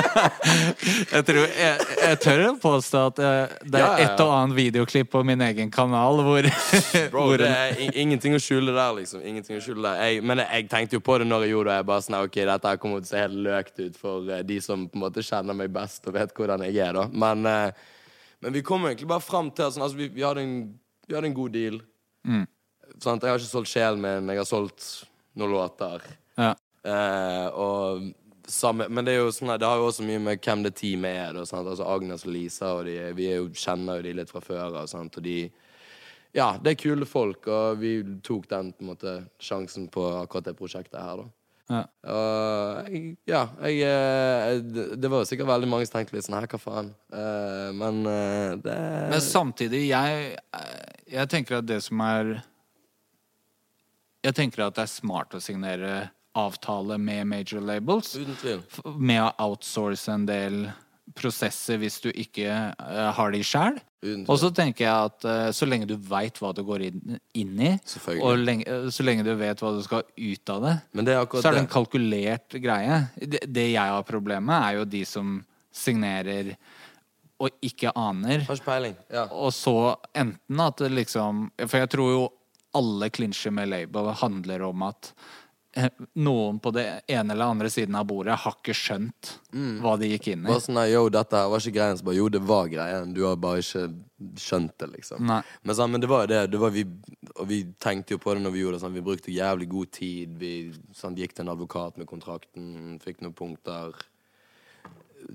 jeg, 1.12 1.24
tror, 1.28 1.42
jeg, 1.46 1.88
jeg 2.02 2.20
tør 2.24 2.44
å 2.48 2.54
påstå 2.64 3.04
at 3.12 3.22
eh, 3.22 3.56
det 3.66 3.82
er 3.82 3.86
Ja, 3.86 3.92
ja, 4.00 4.08
et 4.08 4.24
og 4.24 4.34
annet 4.36 4.58
videoklipp 4.58 5.12
på 5.14 5.24
min 5.28 5.42
egen 5.52 5.72
kanal 5.74 6.24
hvor, 6.26 6.50
Bro, 7.14 7.28
hvor 7.28 7.38
det 7.42 7.52
er 7.52 7.78
in- 7.86 7.96
ingenting 8.08 8.38
å 8.38 8.42
skjule 8.42 8.74
der, 8.76 8.92
liksom. 8.98 9.24
Ingenting 9.26 9.60
å 9.60 9.64
skjule 9.64 9.86
der. 9.86 10.02
Jeg, 10.08 10.26
men 10.26 10.44
jeg, 10.46 10.68
tenkte 10.72 10.98
jo 11.00 11.06
på 11.06 11.20
det 11.22 11.30
når 11.30 11.46
jeg 11.48 11.56
gjorde 11.56 11.72
det. 11.72 11.80
Jeg 11.82 11.90
bare 11.94 12.08
sånn, 12.08 12.20
ok, 12.26 12.42
Dette 12.52 12.76
kommer 12.82 13.02
til 13.02 13.10
å 13.10 13.14
se 13.14 13.24
helt 13.26 13.42
løkt 13.48 13.82
ut 13.86 14.02
for 14.02 14.30
eh, 14.34 14.44
de 14.48 14.60
som 14.64 14.88
på 14.90 15.00
en 15.00 15.06
måte 15.06 15.26
kjenner 15.26 15.58
meg 15.58 15.74
best 15.74 16.06
og 16.10 16.18
vet 16.18 16.34
hvordan 16.38 16.66
jeg 16.68 16.82
er. 16.82 16.98
da 16.98 17.08
Men, 17.12 17.46
eh, 17.50 17.90
men 18.41 18.55
vi 18.55 18.63
kom 18.65 18.86
egentlig 18.88 19.10
bare 19.10 19.24
fram 19.24 19.51
til 19.53 19.67
at 19.67 19.75
sånn, 19.75 19.86
altså, 19.86 20.00
vi, 20.00 20.10
vi, 20.13 20.25
hadde 20.25 20.43
en, 20.45 20.55
vi 21.07 21.15
hadde 21.17 21.29
en 21.29 21.38
god 21.38 21.53
deal. 21.55 21.77
Sant? 23.01 23.24
Jeg 23.24 23.31
har 23.31 23.39
ikke 23.39 23.51
solgt 23.51 23.71
sjelen 23.71 24.01
min, 24.03 24.33
jeg 24.33 24.41
har 24.41 24.50
solgt 24.50 24.89
noen 25.39 25.55
låter. 25.55 26.10
ja. 26.39 26.55
Eh, 26.81 27.48
og 27.62 28.07
samme, 28.50 28.88
men 28.89 29.05
det 29.05 29.13
jo 29.15 29.27
sånn 29.33 29.51
det 29.53 29.67
har 29.67 29.79
jo 29.79 29.89
også 29.89 30.05
mye 30.05 30.21
med 30.21 30.41
hvem 30.43 30.63
det 30.65 30.74
teamet 30.79 31.17
er. 31.17 31.36
Da? 31.38 31.45
Altså 31.60 31.88
Agnes 31.88 32.25
og 32.25 32.33
Lisa 32.33 32.71
og 32.79 32.88
de, 32.89 32.95
vi 33.17 33.29
jo, 33.29 33.50
kjenner 33.53 34.00
jo 34.00 34.07
de 34.07 34.15
litt 34.17 34.31
fra 34.31 34.41
før 34.43 34.79
av. 34.81 34.88
sant? 34.91 35.17
Og 35.17 35.25
de 35.25 35.43
Ja, 36.33 36.55
det 36.57 36.71
er 36.71 36.79
kule 36.79 37.05
folk, 37.05 37.48
og 37.51 37.81
vi 37.81 37.98
tok 38.24 38.45
den 38.48 38.69
på 38.71 38.86
en 38.86 38.89
måte 38.93 39.15
sjansen 39.43 39.89
på 39.91 40.05
akkurat 40.21 40.45
det 40.48 40.53
prosjektet 40.55 41.01
her, 41.01 41.19
da. 41.19 41.25
Ja. 41.72 41.82
Og 42.12 42.92
jeg, 42.92 43.01
ja, 43.30 43.42
jeg 43.63 43.82
eh, 43.88 44.62
det, 44.66 44.86
det 45.00 45.12
var 45.12 45.24
jo 45.24 45.30
sikkert 45.30 45.50
veldig 45.51 45.70
mange 45.72 45.88
som 45.88 45.96
tenkte 45.96 46.18
litt 46.18 46.28
sånn 46.28 46.38
her, 46.40 46.48
hva 46.51 46.60
faen? 46.60 46.92
Uh, 47.13 47.70
men 47.78 48.01
uh, 48.08 48.56
det 48.60 48.78
Men 49.13 49.24
samtidig, 49.24 49.86
jeg, 49.92 50.34
jeg 51.12 51.32
tenker 51.32 51.62
at 51.62 51.70
det 51.70 51.80
som 51.86 52.01
er 52.04 52.34
Jeg 54.25 54.38
tenker 54.38 54.68
at 54.68 54.78
det 54.78 54.86
er 54.86 54.92
smart 54.92 55.38
å 55.38 55.44
signere 55.44 56.12
avtale 56.38 56.96
med 57.01 57.28
major 57.28 57.63
labels. 57.63 58.13
Uten 58.16 58.38
tvil. 58.40 58.62
Med 58.96 59.24
å 59.24 59.32
outsource 59.50 60.12
en 60.13 60.28
del 60.30 60.62
prosesser 61.17 61.79
hvis 61.81 62.00
du 62.03 62.10
ikke 62.12 62.50
uh, 62.51 63.08
har 63.15 63.34
de 63.34 63.41
sjæl. 63.46 63.79
Og 64.25 64.38
så 64.41 64.50
tenker 64.55 64.88
jeg 64.88 65.10
at 65.10 65.25
uh, 65.27 65.50
så 65.53 65.67
lenge 65.67 65.89
du 65.89 65.96
veit 65.96 66.39
hva 66.41 66.53
du 66.58 66.63
går 66.65 66.88
inn, 66.88 67.17
inn 67.38 67.60
i, 67.62 67.72
og 68.17 68.41
lenge, 68.41 68.65
uh, 68.65 68.89
så 68.93 69.05
lenge 69.05 69.25
du 69.27 69.34
vet 69.38 69.62
hva 69.62 69.74
du 69.75 69.81
skal 69.86 70.05
ut 70.08 70.53
av 70.53 70.65
det, 70.65 70.75
Men 70.98 71.08
det 71.08 71.17
er 71.17 71.27
så 71.36 71.51
er 71.51 71.58
det 71.60 71.65
en 71.65 71.72
kalkulert 71.72 72.60
greie. 72.63 73.01
Det, 73.20 73.43
det 73.46 73.67
jeg 73.74 73.96
har 73.96 74.08
problem 74.08 74.48
med, 74.50 74.58
er 74.58 74.79
jo 74.79 74.88
de 74.89 75.03
som 75.08 75.39
signerer 75.72 76.55
og 77.41 77.65
ikke 77.65 77.93
aner. 77.98 78.46
Ja. 79.10 79.25
Og 79.31 79.53
så 79.55 79.96
enten 80.13 80.62
at 80.62 80.81
det 80.84 80.91
liksom 80.93 81.48
For 81.63 81.81
jeg 81.81 81.89
tror 81.96 82.12
jo 82.12 82.24
alle 82.77 83.10
klinsjer 83.12 83.51
med 83.51 83.72
label 83.72 84.12
handler 84.22 84.63
om 84.70 84.86
at 84.88 85.12
noen 86.20 86.60
på 86.60 86.72
det 86.75 86.86
ene 87.08 87.32
eller 87.34 87.46
andre 87.54 87.70
siden 87.72 87.96
av 87.96 88.08
bordet 88.10 88.36
har 88.44 88.56
ikke 88.58 88.75
skjønt 88.75 89.30
hva 89.80 89.94
de 90.00 90.10
gikk 90.12 90.32
inn 90.34 90.44
i. 90.44 90.50
Bare 90.50 90.63
sånn 90.63 90.80
yo, 90.90 91.06
dette 91.13 91.40
her 91.40 91.51
var 91.51 91.63
ikke 91.63 91.75
greien. 91.78 92.00
Så 92.00 92.08
bare, 92.08 92.18
jo, 92.20 92.28
det 92.32 92.42
var 92.44 92.72
greien. 92.72 93.13
Du 93.16 93.22
har 93.24 93.38
bare 93.40 93.63
ikke 93.63 93.86
skjønt 94.42 94.75
det, 94.84 94.90
liksom. 94.98 95.24
Nei. 95.28 95.40
Men, 95.63 95.78
sånn, 95.78 95.94
men 95.94 96.04
det 96.04 96.10
var 96.12 96.25
jo 96.25 96.32
det. 96.34 96.42
det 96.51 96.62
var 96.62 96.74
vi, 96.75 96.84
og 97.38 97.46
vi 97.48 97.62
tenkte 97.82 98.18
jo 98.18 98.22
på 98.22 98.36
det 98.36 98.44
når 98.44 98.56
vi 98.56 98.63
gjorde 98.66 98.80
det. 98.80 98.84
Sånn, 98.84 98.98
vi 98.98 99.06
brukte 99.06 99.36
jævlig 99.36 99.70
god 99.72 99.94
tid. 99.96 100.34
Vi 100.42 100.54
sånn, 100.98 101.16
gikk 101.20 101.38
til 101.38 101.48
en 101.48 101.54
advokat 101.56 102.01
med 102.01 102.10
kontrakten, 102.10 102.98
fikk 103.04 103.24
noen 103.24 103.38
punkter. 103.38 103.96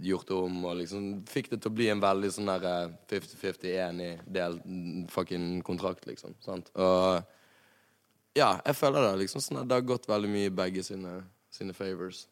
Gjort 0.03 0.33
om 0.35 0.65
og 0.67 0.81
liksom 0.81 1.23
fikk 1.31 1.53
det 1.53 1.61
til 1.63 1.71
å 1.71 1.77
bli 1.79 1.87
en 1.93 2.03
veldig 2.03 2.29
sånn 2.35 2.49
der 2.51 2.65
eh, 2.67 2.95
50-50 3.13 3.77
enig 3.87 4.09
del 4.27 4.59
fucking 5.15 5.63
kontrakt, 5.65 6.05
liksom. 6.11 6.37
Sant? 6.45 6.69
Og 6.75 7.23
ja, 8.37 8.55
jeg 8.67 8.77
føler 8.77 9.09
det 9.09 9.25
liksom 9.25 9.43
sånn 9.43 9.63
at 9.63 9.69
det 9.71 9.79
har 9.79 9.87
gått 9.89 10.09
veldig 10.11 10.31
mye 10.31 10.51
i 10.51 10.55
begge 10.55 10.85
sine, 10.87 11.21
sine 11.53 11.77
favors. 11.77 12.27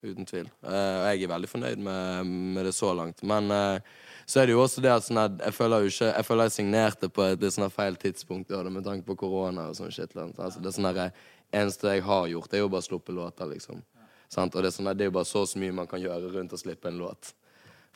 Uten 0.00 0.24
tvil. 0.24 0.46
Eh, 0.64 0.70
og 0.96 1.06
jeg 1.10 1.26
er 1.26 1.28
veldig 1.28 1.48
fornøyd 1.50 1.80
med, 1.84 2.28
med 2.56 2.64
det 2.64 2.72
så 2.72 2.94
langt. 2.96 3.18
Men 3.26 3.52
uh, 3.52 3.98
så 4.24 4.40
er 4.40 4.48
det 4.48 4.54
jo 4.54 4.62
også 4.62 4.80
det 4.80 4.94
at 4.94 5.04
sånn 5.04 5.20
at 5.20 5.42
jeg 5.42 5.52
føler 5.52 5.84
jo 5.84 5.90
ikke 5.92 6.08
Jeg 6.08 6.24
føler 6.24 6.48
jeg 6.48 6.54
signerte 6.54 7.10
på 7.12 7.26
et 7.26 7.42
litt 7.42 7.52
sånn 7.52 7.74
feil 7.74 7.98
tidspunkt 8.00 8.54
ja, 8.54 8.62
med 8.64 8.86
tanke 8.86 9.04
på 9.04 9.18
korona 9.20 9.66
og 9.68 9.76
sånn 9.76 9.92
shit. 9.92 10.14
eller. 10.16 10.32
Altså, 10.38 10.62
det 10.62 10.70
er 10.70 10.76
sånn 10.78 10.88
der, 10.88 11.12
eneste 11.52 11.92
jeg 11.92 12.06
har 12.06 12.30
gjort, 12.30 12.54
er 12.54 12.64
jo 12.64 12.70
bare 12.72 12.84
å 12.84 12.88
sluppe 12.88 13.12
låter, 13.12 13.50
liksom. 13.52 13.82
Sant? 14.30 14.54
Og 14.54 14.62
det 14.62 14.70
er, 14.70 14.76
sånn, 14.78 14.92
det 14.96 15.10
jo 15.10 15.16
bare 15.18 15.28
så 15.28 15.44
så 15.44 15.60
mye 15.60 15.74
man 15.74 15.90
kan 15.90 16.00
gjøre 16.00 16.32
rundt 16.32 16.54
å 16.54 16.60
slippe 16.60 16.88
en 16.88 17.00
låt. 17.02 17.34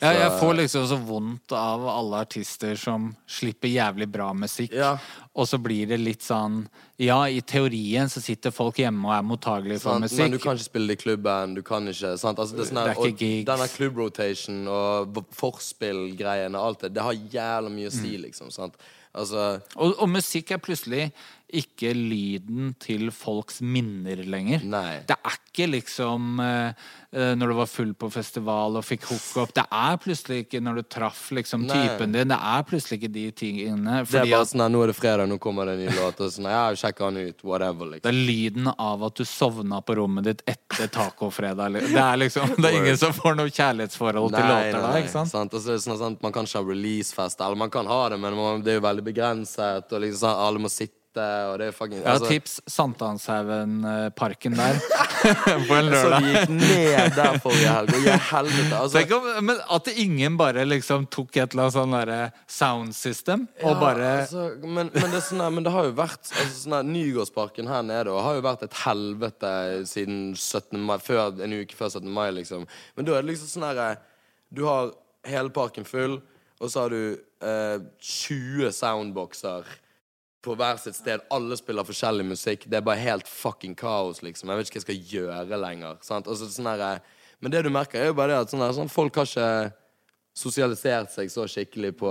Ja, 0.03 0.11
jeg 0.13 0.31
får 0.41 0.55
liksom 0.59 0.87
så 0.91 0.97
vondt 1.07 1.53
av 1.55 1.85
alle 1.89 2.19
artister 2.25 2.75
som 2.77 3.13
slipper 3.31 3.71
jævlig 3.71 4.09
bra 4.11 4.33
musikk. 4.35 4.73
Ja. 4.75 4.97
Og 5.39 5.47
så 5.47 5.59
blir 5.63 5.87
det 5.87 6.01
litt 6.03 6.23
sånn 6.27 6.65
Ja, 6.99 7.21
i 7.27 7.41
teorien 7.41 8.07
så 8.11 8.21
sitter 8.23 8.51
folk 8.55 8.77
hjemme 8.79 9.07
og 9.09 9.15
er 9.17 9.23
mottagelige 9.27 9.81
for 9.81 9.95
Sant? 9.95 10.05
musikk. 10.05 10.19
Men 10.19 10.31
du 10.35 10.39
kan 10.43 10.59
ikke 10.59 10.67
spille 10.69 10.93
i 10.93 10.97
klubben. 11.01 11.55
Du 11.55 11.63
kan 11.63 11.87
ikke 11.91 12.13
sant? 12.19 12.39
Altså, 12.39 12.55
det 12.59 12.67
er 12.67 12.71
sånne, 12.73 12.85
Det 12.85 12.91
er 12.91 13.01
ikke 13.01 13.15
og 13.15 13.25
gigs. 13.25 13.47
Denne 13.49 13.69
klubbrotation 13.77 14.61
og 14.69 15.23
forspillgreiene 15.35 15.35
forspill-greiene, 15.39 16.59
alt 16.59 16.81
det, 16.85 16.93
det 16.95 17.03
har 17.03 17.15
jævla 17.15 17.71
mye 17.71 17.89
å 17.91 17.95
Mm. 17.95 18.01
si, 18.03 18.17
liksom. 18.19 18.51
Sant? 18.53 18.75
Altså 19.15 19.61
Og, 19.77 19.95
og 20.03 20.09
musikk 20.09 20.51
er 20.51 20.59
plutselig 20.59 21.13
ikke 21.53 21.93
lyden 21.95 22.73
til 22.83 23.11
folks 23.15 23.61
minner 23.63 24.23
lenger. 24.27 24.65
Nei. 24.67 25.03
Det 25.07 25.17
er 25.17 25.37
ikke 25.37 25.69
liksom 25.71 26.41
eh, 26.43 26.87
eh, 27.15 27.35
når 27.39 27.53
du 27.53 27.57
var 27.61 27.69
full 27.71 27.93
på 27.95 28.09
festival 28.11 28.79
og 28.81 28.85
fikk 28.87 29.05
hookup. 29.11 29.53
Det 29.55 29.65
er 29.69 29.99
plutselig 30.03 30.45
ikke 30.47 30.63
når 30.65 30.81
du 30.81 30.83
traff 30.97 31.29
liksom 31.37 31.67
Nei. 31.69 31.77
typen 31.77 32.17
din. 32.17 32.33
Det 32.33 32.39
er 32.39 32.65
plutselig 32.67 32.99
ikke 32.99 33.13
de 33.15 33.27
tingene. 33.37 34.01
Det 34.09 34.23
er 34.23 34.31
bare 34.33 34.49
sånn 34.51 34.65
at, 34.65 34.73
Nå 34.75 34.81
er 34.83 34.91
det 34.91 34.97
fredag, 34.99 35.29
nå 35.31 35.39
kommer 35.43 35.69
det 35.69 35.77
en 35.77 35.85
ny 35.85 35.99
låt. 35.99 36.25
Og 36.25 36.33
sånn, 36.35 36.49
ja, 36.51 36.65
sjekk 36.81 37.05
han 37.05 37.21
ut, 37.21 37.47
whatever, 37.47 37.93
det 37.93 38.01
liksom. 38.01 38.11
er 38.11 38.33
lyden 38.33 38.73
av 38.75 39.07
at 39.11 39.21
du 39.21 39.25
sovna 39.29 39.83
på 39.85 39.99
rommet 40.01 40.27
ditt 40.31 40.43
etter 40.51 40.91
tacofredag. 40.97 41.79
Det 41.85 42.03
er 42.03 42.19
liksom 42.25 42.57
Det 42.57 42.71
er 42.71 42.81
ingen 42.81 42.99
som 42.99 43.15
får 43.15 43.39
noe 43.39 43.53
kjærlighetsforhold 43.53 44.35
til 44.35 44.51
låter 44.51 44.81
da, 44.81 44.97
ikke 44.99 45.15
sant? 45.29 45.55
Og 45.55 45.63
så 45.63 45.77
er 45.77 45.85
sånn, 45.85 46.19
Man 46.25 46.35
kan 46.35 46.49
ikke 46.49 46.65
ha 46.65 46.67
releasefest, 46.73 47.41
eller 47.45 47.63
man 47.67 47.71
kan 47.71 47.87
ha 47.91 48.03
det, 48.11 48.19
men 48.23 48.65
det 48.65 48.75
er 48.75 48.81
jo 48.81 48.87
veldig 48.89 49.07
begrenset, 49.07 49.93
og 49.93 50.03
liksom 50.03 50.43
alle 50.45 50.63
må 50.65 50.73
sitte, 50.73 51.04
og 51.23 51.59
det 51.61 51.67
er 51.71 51.75
fucking 51.77 52.01
Ja, 52.03 52.15
altså, 52.15 52.29
tips 52.33 52.61
Sankthanshaugen-parken 52.71 54.57
der 54.59 54.79
på 55.69 55.77
en 55.77 55.89
Så 55.89 55.93
lørdag. 55.93 56.25
vi 56.25 56.33
gikk 56.35 56.51
ned 56.55 57.15
der 57.17 57.39
forrige 57.43 57.71
helg, 57.75 57.93
og 57.95 58.01
i 58.09 58.17
helvete, 58.31 58.79
altså. 58.79 58.99
Tenk 58.99 59.15
om, 59.17 59.29
men 59.49 59.61
at 59.77 59.91
ingen 59.95 60.37
bare 60.41 60.65
liksom 60.69 61.07
tok 61.13 61.37
et 61.37 61.55
eller 61.55 61.67
annet 61.67 61.77
sånn 61.77 61.95
derre 61.97 62.19
sound 62.51 62.97
system 62.97 63.47
og 63.63 63.71
Ja, 63.71 63.77
bare 63.81 64.11
altså, 64.25 64.45
men, 64.65 64.91
men, 64.93 65.07
det 65.13 65.21
er 65.21 65.27
sånn, 65.29 65.45
men 65.55 65.65
det 65.67 65.73
har 65.75 65.89
jo 65.89 65.95
vært 65.99 66.33
altså, 66.33 66.59
sånn 66.65 66.93
Nygårdsparken 66.95 67.71
her 67.71 67.87
nede 67.87 68.13
og 68.13 68.23
har 68.27 68.39
jo 68.41 68.45
vært 68.49 68.67
et 68.69 68.77
helvete 68.85 69.55
siden 69.91 70.19
17. 70.37 70.77
mai, 70.85 70.99
før, 71.03 71.33
en 71.45 71.57
uke 71.61 71.79
før 71.79 71.95
17. 71.97 72.11
mai, 72.13 72.29
liksom. 72.41 72.67
Men 72.97 73.09
da 73.09 73.17
er 73.17 73.25
det 73.25 73.33
liksom 73.35 73.51
sånn 73.55 73.69
herre 73.71 73.89
Du 74.55 74.65
har 74.69 74.93
hele 75.25 75.51
parken 75.55 75.87
full, 75.89 76.19
og 76.61 76.71
så 76.71 76.85
har 76.85 76.93
du 76.93 77.17
eh, 77.45 77.79
20 78.05 78.71
soundboxer 78.77 79.65
på 80.45 80.55
hver 80.59 80.79
sitt 80.81 80.99
sted. 80.99 81.23
Alle 81.33 81.57
spiller 81.59 81.87
forskjellig 81.87 82.27
musikk. 82.29 82.67
Det 82.71 82.79
er 82.79 82.87
bare 82.87 83.03
helt 83.03 83.29
fucking 83.31 83.75
kaos, 83.79 84.23
liksom. 84.25 84.51
Jeg 84.51 84.61
vet 84.61 84.71
ikke 84.71 84.81
hva 84.81 84.83
jeg 84.83 84.87
skal 84.89 85.15
gjøre 85.15 85.61
lenger. 85.61 86.01
Sant? 86.05 86.29
Og 86.29 86.39
sånn 86.41 86.69
der, 86.81 87.01
men 87.41 87.55
det 87.55 87.65
du 87.65 87.71
merker, 87.73 88.01
er 88.01 88.13
jo 88.13 88.19
bare 88.19 88.35
det 88.35 88.43
at 88.45 88.53
sånn 88.53 88.65
her, 88.65 88.75
sånn, 88.77 88.93
folk 88.93 89.17
har 89.21 89.29
ikke 89.29 89.49
sosialisert 90.35 91.13
seg 91.15 91.31
så 91.33 91.47
skikkelig 91.51 91.95
på 92.01 92.11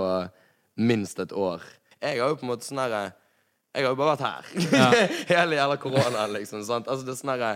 minst 0.80 1.20
et 1.22 1.34
år. 1.36 1.62
Jeg 2.00 2.20
har 2.20 2.32
jo 2.32 2.40
på 2.40 2.46
en 2.46 2.52
måte 2.52 2.66
sånn 2.66 2.82
herre 2.82 3.04
Jeg 3.74 3.86
har 3.86 3.94
jo 3.94 3.98
bare 3.98 4.14
vært 4.14 4.26
her. 4.26 4.50
Hele 5.32 5.56
jævla 5.58 5.78
koronaen, 5.82 6.36
liksom. 6.36 6.62
Sant? 6.66 6.86
Altså, 6.86 7.06
det 7.06 7.14
er 7.14 7.18
sånn 7.18 7.32
herre 7.34 7.54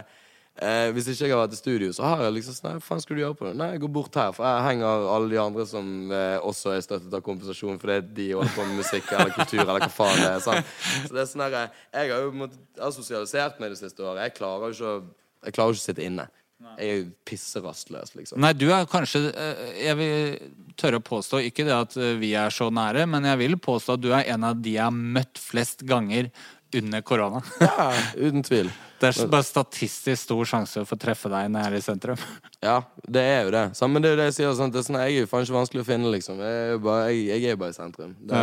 eh, 0.63 0.89
Hvis 0.95 1.11
ikke 1.13 1.27
jeg 1.27 1.35
har 1.35 1.43
vært 1.43 1.57
i 1.57 1.61
studio, 1.61 1.91
så 1.97 2.07
har 2.07 2.25
jeg 2.27 2.37
liksom 2.39 2.57
sånn 2.57 2.77
Hva 2.77 2.85
faen 2.85 3.03
skal 3.05 3.19
du 3.19 3.23
gjøre 3.23 3.39
på 3.39 3.49
det? 3.49 3.53
Nei, 3.61 3.71
jeg 3.75 3.83
går 3.85 3.93
bort 3.99 4.19
her, 4.21 4.33
for 4.37 4.47
jeg 4.47 4.65
henger 4.69 5.07
alle 5.15 5.31
de 5.33 5.41
andre 5.43 5.67
som 5.71 6.15
eh, 6.15 6.39
også 6.51 6.75
er 6.75 6.85
støttet 6.87 7.19
av 7.19 7.25
kompensasjon 7.27 7.79
fordi 7.83 8.01
de 8.21 8.31
holder 8.39 8.57
på 8.57 8.67
med 8.69 8.81
musikk 8.83 9.13
eller 9.15 9.35
kultur 9.37 9.63
eller 9.65 9.85
hva 9.85 9.93
faen 10.01 10.19
det 10.23 10.33
er. 10.33 10.43
Sant? 10.45 10.75
Så 11.07 11.15
det 11.15 11.23
er 11.25 11.31
sånn 11.33 11.47
herre 11.47 11.65
Jeg 11.69 12.13
har 12.15 12.27
jo 12.27 12.51
har 12.83 12.97
sosialisert 12.97 13.63
meg 13.63 13.75
det 13.75 13.81
siste 13.83 14.05
året. 14.05 14.27
Jeg 14.29 14.39
klarer 14.41 14.69
jo 14.69 14.77
ikke 14.77 14.93
å 14.97 15.47
Jeg 15.47 15.55
klarer 15.55 15.73
jo 15.73 15.79
ikke 15.79 15.85
å 15.85 15.89
sitte 15.91 16.07
inne. 16.07 16.29
Jeg 16.59 16.89
er 16.91 16.97
jo 16.99 17.11
pisserastløs, 17.29 18.17
liksom. 18.19 18.41
Nei, 18.43 18.51
du 18.59 18.67
er 18.75 18.87
kanskje 18.91 19.29
eh, 19.31 19.61
Jeg 19.85 19.99
vil 20.01 20.73
tørre 20.79 20.99
å 20.99 21.05
påstå, 21.07 21.43
ikke 21.47 21.67
det 21.69 21.75
at 21.75 21.95
eh, 21.99 22.17
vi 22.19 22.33
er 22.39 22.51
så 22.55 22.67
nære, 22.75 23.05
men 23.11 23.27
jeg 23.31 23.39
vil 23.45 23.55
påstå 23.63 23.95
at 23.95 24.03
du 24.03 24.09
er 24.11 24.27
en 24.35 24.47
av 24.49 24.59
de 24.59 24.75
jeg 24.75 24.83
har 24.83 24.95
møtt 24.95 25.39
flest 25.39 25.87
ganger 25.87 26.33
under 26.75 27.01
korona. 27.01 27.41
Ja, 27.61 27.93
uten 28.17 28.43
tvil. 28.47 28.71
Det 28.99 29.13
er 29.13 29.29
bare 29.31 29.47
statistisk 29.47 30.25
stor 30.25 30.49
sjanse 30.51 30.83
for 30.83 30.99
å 30.99 30.99
treffe 30.99 31.31
deg 31.31 31.53
når 31.55 31.63
jeg 31.63 31.71
er 31.71 31.77
i 31.79 31.83
sentrum. 31.85 32.23
Ja, 32.67 32.81
det 33.07 33.23
er 33.23 33.45
jo 33.47 33.53
det. 33.55 33.61
Så, 33.79 33.87
men 33.87 34.03
det 34.03 34.09
er 34.09 34.17
jo 34.17 34.19
det 34.19 34.25
jeg 34.33 34.35
sier. 34.41 34.55
Sånn, 34.59 34.73
Det 34.75 34.81
er 34.81 34.87
sånn, 34.89 34.97
jeg 34.99 35.13
er 35.15 35.23
jo 35.23 35.29
faen 35.31 35.45
ikke 35.47 35.55
vanskelig 35.55 35.85
å 35.85 35.87
finne, 35.87 36.11
liksom. 36.11 36.41
Jeg 36.43 36.57
er 36.65 36.73
jo 36.73 36.81
bare, 36.83 37.05
jeg, 37.15 37.29
jeg 37.45 37.53
er 37.55 37.61
bare 37.61 37.71
i 37.71 37.77
sentrum. 37.77 38.17
Det, 38.19 38.41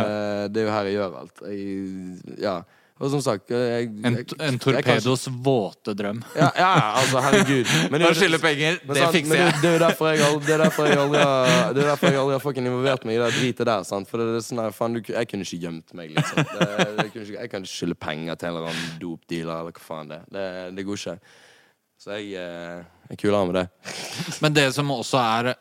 det 0.54 0.62
er 0.62 0.64
jo 0.64 0.72
her 0.72 0.88
jeg 0.88 0.96
gjør 0.96 1.18
alt. 1.20 1.42
Jeg, 1.50 2.38
ja. 2.40 2.54
Og 2.96 3.10
som 3.12 3.20
sagt 3.20 3.50
jeg, 3.52 3.90
En, 4.08 4.14
jeg- 4.16 4.36
en 4.40 4.54
jeg 4.56 4.60
torpedos 4.62 5.26
våte 5.44 5.92
drøm. 5.92 6.22
Ja, 6.32 6.46
ja, 6.56 6.68
altså, 6.96 7.20
herregud. 7.20 7.68
Men 7.92 8.04
Å 8.08 8.12
skylde 8.16 8.38
penger, 8.40 8.78
men 8.86 8.96
det 8.96 9.02
sant, 9.02 9.16
fikser 9.18 9.36
jeg. 9.36 9.50
Det, 9.52 9.60
det 9.66 9.72
er 9.74 9.82
derfor 9.84 10.08
jeg, 10.14 10.22
aldri, 10.24 10.46
det 10.46 10.54
er 10.54 10.62
derfor 10.64 10.88
jeg 10.88 11.00
aldri 11.02 11.20
har 11.20 11.74
Det 11.76 11.82
er 11.82 11.90
derfor 11.90 12.08
jeg 12.14 12.20
aldri 12.22 12.36
har 12.38 12.44
fucking 12.46 12.70
involvert 12.70 13.04
meg 13.04 13.18
i 13.18 13.20
det 13.20 13.28
dritet 13.36 13.68
der. 13.68 13.84
Sant? 13.84 14.08
For 14.08 14.22
det 14.22 14.38
er 14.38 14.46
sånn 14.46 14.62
her, 14.64 14.72
faen, 14.78 14.96
du, 14.96 15.02
jeg 15.12 15.28
kunne 15.28 15.44
ikke 15.44 15.60
gjemt 15.66 15.92
meg, 15.98 16.14
liksom. 16.16 16.40
Det, 16.54 16.70
det 16.96 17.06
ikke, 17.10 17.26
jeg 17.34 17.52
kan 17.52 17.66
ikke 17.68 17.74
skylde 17.74 17.98
penger 18.06 18.40
til 18.40 18.48
en 18.48 18.54
eller 18.56 18.70
annen 18.72 18.96
dopdealer 19.04 19.54
eller 19.60 19.76
hva 19.76 19.86
faen 19.90 20.14
det 20.14 20.22
er. 20.22 20.72
Det, 20.78 20.86
går 20.88 21.02
ikke. 21.02 21.18
Så 22.00 22.16
jeg, 22.16 22.32
eh, 22.40 22.80
jeg 23.12 23.28
er 23.28 23.36
av 23.42 23.46
med 23.52 23.60
det. 23.60 23.66
Men 24.44 24.56
det 24.56 24.66
som 24.76 24.96
også 24.96 25.20
er 25.20 25.52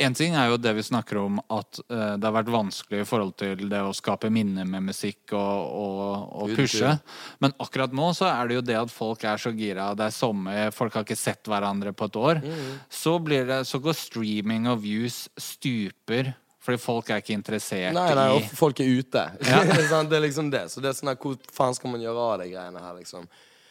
En 0.00 0.14
ting 0.16 0.34
er 0.34 0.48
jo 0.50 0.58
det 0.60 0.72
vi 0.76 0.82
snakker 0.84 1.18
om, 1.20 1.38
at 1.52 1.80
uh, 1.92 2.16
det 2.16 2.26
har 2.26 2.34
vært 2.34 2.50
vanskelig 2.52 3.02
i 3.02 3.06
forhold 3.08 3.34
til 3.40 3.66
det 3.70 3.80
å 3.84 3.94
skape 3.96 4.30
minner 4.32 4.66
med 4.68 4.86
musikk 4.88 5.34
og, 5.36 5.64
og, 5.80 6.04
og 6.42 6.54
pushe. 6.58 6.94
Men 7.42 7.54
akkurat 7.62 7.94
nå 7.96 8.10
så 8.16 8.28
er 8.30 8.50
det 8.50 8.58
jo 8.58 8.66
det 8.72 8.78
at 8.80 8.92
folk 8.92 9.24
er 9.28 9.40
så 9.40 9.52
gira, 9.56 9.90
det 9.98 10.08
er 10.08 10.16
sommer, 10.16 10.72
folk 10.74 10.96
har 10.96 11.06
ikke 11.06 11.18
sett 11.18 11.50
hverandre 11.50 11.94
på 11.96 12.10
et 12.10 12.20
år. 12.20 12.42
Mm. 12.44 12.70
Så, 13.00 13.16
blir 13.22 13.46
det, 13.48 13.62
så 13.68 13.82
går 13.82 13.98
streaming 13.98 14.70
og 14.72 14.80
views 14.84 15.26
stuper. 15.38 16.34
Fordi 16.60 16.76
folk 16.76 17.08
er 17.08 17.22
ikke 17.22 17.32
interessert 17.32 17.94
Nei, 17.96 18.10
nei, 18.12 18.26
og 18.34 18.42
i 18.44 18.56
folk 18.56 18.82
er 18.84 18.90
ute. 19.00 19.22
Ja. 19.48 19.62
Det 19.64 20.16
er 20.16 20.24
liksom 20.26 20.50
det. 20.52 20.66
Så 20.68 20.82
det 20.84 20.90
er 20.90 20.98
sånn 20.98 21.12
her, 21.12 21.16
hvor 21.20 21.38
faen 21.56 21.76
skal 21.76 21.94
man 21.94 22.02
gjøre 22.04 22.26
av 22.34 22.42
de 22.42 22.50
greiene 22.52 22.82
her, 22.84 22.98
liksom? 22.98 23.24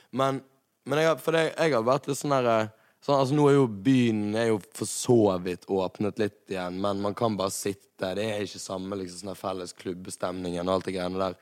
Men, 0.10 0.39
men 0.89 1.01
jeg, 1.03 1.19
for 1.22 1.38
det, 1.38 1.51
jeg 1.51 1.75
har 1.75 1.86
vært 1.86 2.10
litt 2.10 2.17
sånn 2.17 2.34
her 2.34 2.50
sånn, 3.06 3.20
altså 3.20 3.38
Nå 3.38 3.48
er 3.50 3.56
jo 3.58 3.68
byen 3.89 4.36
er 4.38 4.51
jo 4.51 4.60
for 4.75 4.89
så 4.89 5.20
vidt 5.44 5.68
åpnet 5.72 6.20
litt 6.22 6.51
igjen, 6.51 6.79
men 6.84 7.01
man 7.03 7.15
kan 7.18 7.38
bare 7.39 7.53
sitte. 7.53 8.13
Det 8.15 8.25
er 8.25 8.46
ikke 8.46 8.62
samme 8.62 9.00
liksom 9.00 9.29
sånn 9.29 9.39
felles 9.39 9.75
klubbestemningen 9.75 10.68
og 10.68 10.77
alt 10.77 10.89
det 10.89 10.96
greiene 10.96 11.22
der. 11.22 11.38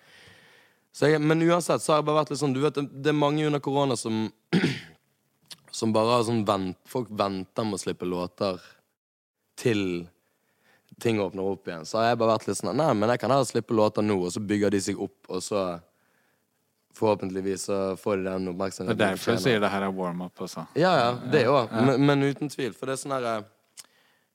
Så 0.97 1.11
jeg, 1.11 1.21
men 1.21 1.43
uansett 1.45 1.83
så 1.83 1.93
har 1.93 2.01
jeg 2.01 2.07
bare 2.07 2.23
vært 2.23 2.31
litt 2.31 2.39
sånn 2.41 2.55
Du 2.55 2.63
vet, 2.63 2.77
det 2.77 3.11
er 3.11 3.17
mange 3.17 3.45
under 3.45 3.61
korona 3.61 3.93
som 3.99 4.31
som 5.77 5.93
bare 5.93 6.15
har 6.15 6.23
sånn 6.25 6.45
vent, 6.47 6.79
Folk 6.89 7.11
venter 7.13 7.67
med 7.67 7.77
å 7.77 7.81
slippe 7.81 8.07
låter 8.07 8.61
til 9.57 10.07
ting 11.01 11.19
åpner 11.21 11.45
opp 11.45 11.67
igjen. 11.69 11.85
Så 11.85 11.99
har 11.99 12.11
jeg 12.11 12.19
bare 12.21 12.35
vært 12.35 12.47
litt 12.49 12.59
sånn 12.59 12.77
Nei, 12.77 12.89
men 12.97 13.13
jeg 13.13 13.21
kan 13.21 13.33
heller 13.33 13.49
slippe 13.49 13.77
låter 13.77 14.05
nå, 14.05 14.17
og 14.25 14.33
så 14.33 14.41
bygger 14.41 14.73
de 14.73 14.81
seg 14.81 15.01
opp, 15.01 15.19
og 15.29 15.43
så 15.45 15.67
Forhåpentligvis 16.97 17.67
så 17.69 17.77
får 18.01 18.17
de 18.17 18.23
den 18.29 18.45
Det 18.47 18.53
oppmerksomheten. 18.55 18.95
er 18.97 19.03
derfor 19.13 19.31
de 19.31 19.37
du 19.37 19.43
sier 19.43 19.59
det 19.61 19.69
her 19.73 19.85
er 19.87 19.93
warm-up 19.93 20.41
også. 20.47 20.65
Ja, 20.75 20.93
ja, 20.97 21.11
det 21.31 21.43
òg. 21.47 21.71
Men, 21.85 22.05
men 22.09 22.23
uten 22.25 22.49
tvil. 22.49 22.73
For 22.73 22.89
det 22.89 22.97
er 22.97 23.01
sånn 23.03 23.15
herre 23.17 23.35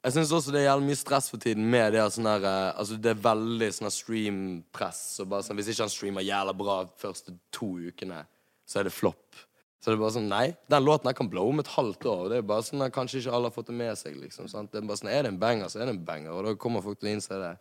Jeg 0.03 0.13
syns 0.17 0.33
også 0.35 0.51
det 0.51 0.61
er 0.65 0.69
jævlig 0.73 0.89
mye 0.91 0.99
stress 0.99 1.29
for 1.31 1.39
tiden 1.43 1.67
med 1.71 1.93
det 1.95 2.03
sånn 2.11 2.27
her 2.27 2.43
eh, 2.43 2.73
Altså, 2.81 2.97
det 2.99 3.13
er 3.13 3.21
veldig 3.23 3.69
sånn 3.77 3.91
streampress. 3.95 5.03
Og 5.23 5.29
bare 5.31 5.47
sånn, 5.47 5.59
hvis 5.61 5.69
ikke 5.75 5.85
han 5.87 5.93
streamer 5.95 6.25
jævla 6.27 6.55
bra 6.59 6.81
de 6.89 6.95
første 7.03 7.35
to 7.55 7.69
ukene, 7.91 8.25
så 8.67 8.81
er 8.81 8.89
det 8.89 8.95
flopp. 8.97 9.43
Så 9.83 9.91
det 9.91 9.97
er 9.99 10.03
bare 10.03 10.15
sånn 10.15 10.29
Nei, 10.31 10.45
den 10.71 10.85
låten 10.87 11.11
her 11.11 11.15
kan 11.19 11.31
blow 11.31 11.49
om 11.51 11.59
et 11.63 11.71
halvt 11.77 12.07
år. 12.07 12.25
Det 12.31 12.37
er 12.43 12.47
bare 12.47 12.63
sånn 12.67 12.83
at 12.87 12.95
Kanskje 12.95 13.19
ikke 13.23 13.35
alle 13.35 13.51
har 13.51 13.55
fått 13.57 13.71
det 13.71 13.79
med 13.79 13.99
seg, 13.99 14.15
liksom. 14.19 14.47
Sant? 14.51 14.71
Det 14.75 14.79
er 14.83 14.87
bare 14.87 15.01
sånn 15.01 15.11
Er 15.11 15.23
det 15.27 15.33
en 15.35 15.41
banger, 15.43 15.71
så 15.71 15.81
er 15.83 15.87
det 15.91 15.97
en 15.97 16.05
banger. 16.07 16.31
Og 16.35 16.47
da 16.47 16.55
kommer 16.55 16.83
folk 16.85 16.99
til 17.01 17.11
å 17.11 17.15
innse 17.17 17.39
det 17.43 17.53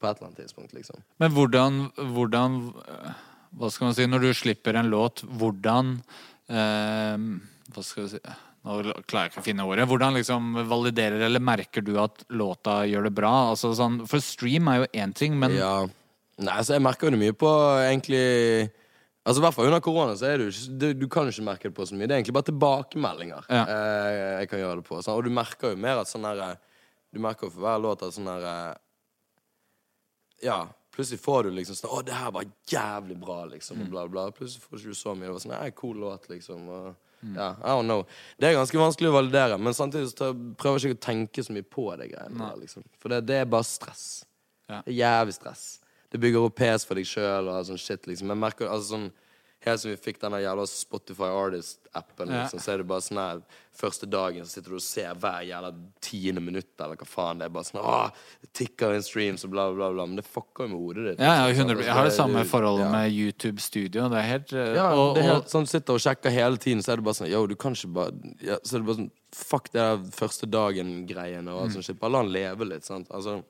på 0.00 0.06
et 0.08 0.16
eller 0.16 0.30
annet 0.30 0.38
tidspunkt, 0.42 0.72
liksom. 0.74 1.02
Men 1.20 1.34
hvordan, 1.36 1.80
hvordan 2.14 2.54
øh, 2.88 3.08
Hva 3.58 3.70
skal 3.72 3.88
man 3.88 3.94
si 3.96 4.06
Når 4.06 4.20
du 4.22 4.30
slipper 4.36 4.76
en 4.78 4.90
låt, 4.92 5.24
hvordan 5.26 5.96
eh, 6.50 7.16
Hva 7.74 7.82
skal 7.86 8.04
vi 8.06 8.12
si 8.14 8.20
Nå 8.60 8.74
klarer 9.08 9.24
jeg 9.24 9.30
ikke 9.32 9.40
å 9.40 9.44
finne 9.46 9.64
ordet. 9.64 9.86
Hvordan 9.88 10.18
liksom 10.18 10.50
validerer 10.68 11.22
eller 11.24 11.40
merker 11.40 11.80
du 11.80 11.94
at 12.02 12.26
låta 12.28 12.82
gjør 12.84 13.06
det 13.08 13.12
bra? 13.16 13.30
Altså 13.54 13.70
sånn, 13.78 14.02
for 14.10 14.20
stream 14.20 14.68
er 14.68 14.82
jo 14.82 14.88
én 15.00 15.14
ting, 15.16 15.38
men 15.40 15.54
Ja. 15.56 15.86
Nei, 16.40 16.52
altså 16.60 16.74
jeg 16.76 16.84
merker 16.84 17.08
jo 17.08 17.14
det 17.14 17.20
mye 17.22 17.36
på 17.40 17.48
egentlig 17.86 18.20
Altså 19.24 19.40
i 19.40 19.44
hvert 19.46 19.56
fall 19.56 19.66
under 19.70 19.80
korona 19.84 20.12
så 20.16 20.28
er 20.30 20.40
du, 20.44 20.50
du, 20.80 20.86
du 20.96 21.06
kan 21.12 21.28
ikke 21.28 21.44
merke 21.44 21.68
det 21.70 21.74
på 21.76 21.84
så 21.88 21.96
mye. 21.96 22.06
Det 22.08 22.14
er 22.14 22.20
egentlig 22.20 22.36
bare 22.36 22.48
tilbakemeldinger 22.50 23.48
Ja. 23.48 23.64
eh, 23.64 24.20
jeg 24.42 24.50
kan 24.52 24.62
gjøre 24.62 24.76
det 24.80 24.86
på. 24.92 25.00
Sånn. 25.04 25.16
Og 25.20 25.24
du 25.24 25.32
merker 25.40 25.72
jo 25.74 25.80
mer 25.80 26.00
at 26.04 26.08
sånn 26.12 26.24
her 26.28 26.56
Du 27.12 27.18
merker 27.20 27.48
jo 27.48 27.54
for 27.56 27.64
hver 27.64 27.80
låt 27.84 28.04
at 28.06 28.12
sånn 28.16 28.28
her 28.28 28.44
eh, 28.52 28.74
Ja, 30.50 30.60
plutselig 30.92 31.20
får 31.20 31.42
du 31.44 31.50
liksom 31.50 31.76
sånn 31.78 31.90
'Å, 31.90 32.04
det 32.04 32.14
her 32.14 32.30
var 32.30 32.44
jævlig 32.66 33.16
bra', 33.20 33.44
liksom. 33.50 33.82
Og 33.82 33.90
bla, 33.90 34.06
bla. 34.08 34.30
Plutselig 34.30 34.62
får 34.62 34.76
du 34.76 34.88
ikke 34.90 35.02
så 35.02 35.14
mye. 35.14 35.28
Det 35.28 35.32
var 35.36 35.44
sånn 35.44 35.54
'Nei, 35.60 35.70
cool 35.70 35.96
låt', 35.96 36.28
liksom. 36.28 36.68
Og, 36.68 36.94
ja, 37.34 37.50
I 37.60 37.68
don't 37.68 37.84
know. 37.84 38.06
Det 38.38 38.48
er 38.48 38.58
ganske 38.58 38.78
vanskelig 38.78 39.10
å 39.10 39.18
validere, 39.18 39.58
men 39.58 39.72
samtidig 39.74 40.08
så 40.10 40.32
prøver 40.56 40.80
jeg 40.80 40.94
ikke 40.94 41.00
å 41.00 41.06
tenke 41.06 41.44
så 41.44 41.52
mye 41.52 41.62
på 41.62 41.96
det 41.96 42.10
greiene 42.12 42.38
der, 42.38 42.56
liksom. 42.56 42.84
For 42.98 43.08
det, 43.08 43.26
det 43.26 43.36
er 43.42 43.44
bare 43.44 43.64
stress. 43.64 44.24
Ja. 44.68 44.82
Det 44.82 44.94
er 44.94 45.00
jævlig 45.04 45.34
stress. 45.34 45.80
Det 46.10 46.20
bygger 46.20 46.46
opp 46.46 46.56
pes 46.56 46.84
for 46.84 46.94
deg 46.94 47.04
sjøl 47.06 47.48
og 47.48 47.66
sånn 47.66 47.78
shit, 47.78 48.06
liksom. 48.06 48.28
Jeg 48.28 48.36
merker 48.38 48.68
altså 48.68 48.96
sånn 48.96 49.12
Helt 49.60 49.80
som 49.82 49.90
vi 49.90 49.96
fikk 50.00 50.16
denne 50.22 50.38
jævla 50.40 50.64
Spotify 50.66 51.28
Artist-appen, 51.36 52.30
Ja. 52.32 52.42
liksom, 52.46 52.60
så 52.64 52.72
er 52.72 52.78
det 52.78 52.86
bare 52.88 53.00
sånn 53.04 53.18
her 53.20 53.42
Første 53.80 54.06
dagen 54.10 54.44
så 54.44 54.50
sitter 54.56 54.70
du 54.70 54.76
og 54.76 54.82
ser 54.82 55.14
hver 55.14 55.42
jævla 55.46 55.68
tiende 56.00 56.40
minutt, 56.42 56.72
eller 56.80 56.96
hva 56.96 57.06
faen. 57.06 57.38
Det 57.38 57.44
er 57.46 57.52
bare 57.54 57.64
sånn 57.68 57.80
Åh, 57.84 58.10
det 58.42 58.50
tikker 58.56 58.94
inn 58.96 59.02
streams 59.04 59.44
og 59.44 59.50
bla, 59.52 59.66
bla, 59.72 59.90
bla. 59.92 60.06
Men 60.06 60.16
det 60.16 60.24
fucker 60.24 60.64
jo 60.64 60.68
med 60.72 60.80
hodet 60.80 61.04
ditt. 61.10 61.20
ja, 61.20 61.34
ja, 61.38 61.46
liksom, 61.52 61.68
100, 61.70 61.84
Jeg 61.84 61.92
har 61.94 62.02
det 62.04 62.10
Altså, 62.12 62.22
samme 62.24 62.44
forholdet 62.48 62.84
ja. 62.86 62.90
med 62.92 63.12
YouTube 63.12 63.60
Studio. 63.60 64.08
Det 64.08 64.18
er 64.18 64.28
helt 64.30 64.52
øh, 64.52 64.74
Ja, 64.74 64.88
og, 64.94 65.14
det 65.16 65.24
er 65.24 65.32
helt 65.34 65.48
sånn 65.52 65.68
Sitter 65.68 65.94
og 65.94 66.00
sjekker 66.00 66.30
hele 66.34 66.56
tiden, 66.56 66.80
så 66.82 66.92
er 66.92 66.96
det 66.96 67.04
bare 67.04 67.14
sånn 67.20 67.30
Yo, 67.30 67.46
du 67.46 67.54
kan 67.56 67.72
ikke 67.76 67.92
bare 67.92 68.12
ja, 68.42 68.56
Så 68.64 68.74
er 68.76 68.78
det 68.80 68.86
bare 68.90 68.96
sånn 69.04 69.10
Fuck 69.32 69.70
det 69.72 69.80
der 69.80 69.96
første 70.10 70.46
dagen-greiene 70.50 71.48
og 71.52 71.60
Mm. 71.60 71.62
alt 71.64 71.72
sånt 71.76 71.84
shit. 71.84 72.00
Bare 72.00 72.10
la 72.12 72.18
han 72.24 72.32
leve 72.32 72.64
litt, 72.66 72.84
sant. 72.84 73.06
Altså 73.10 73.42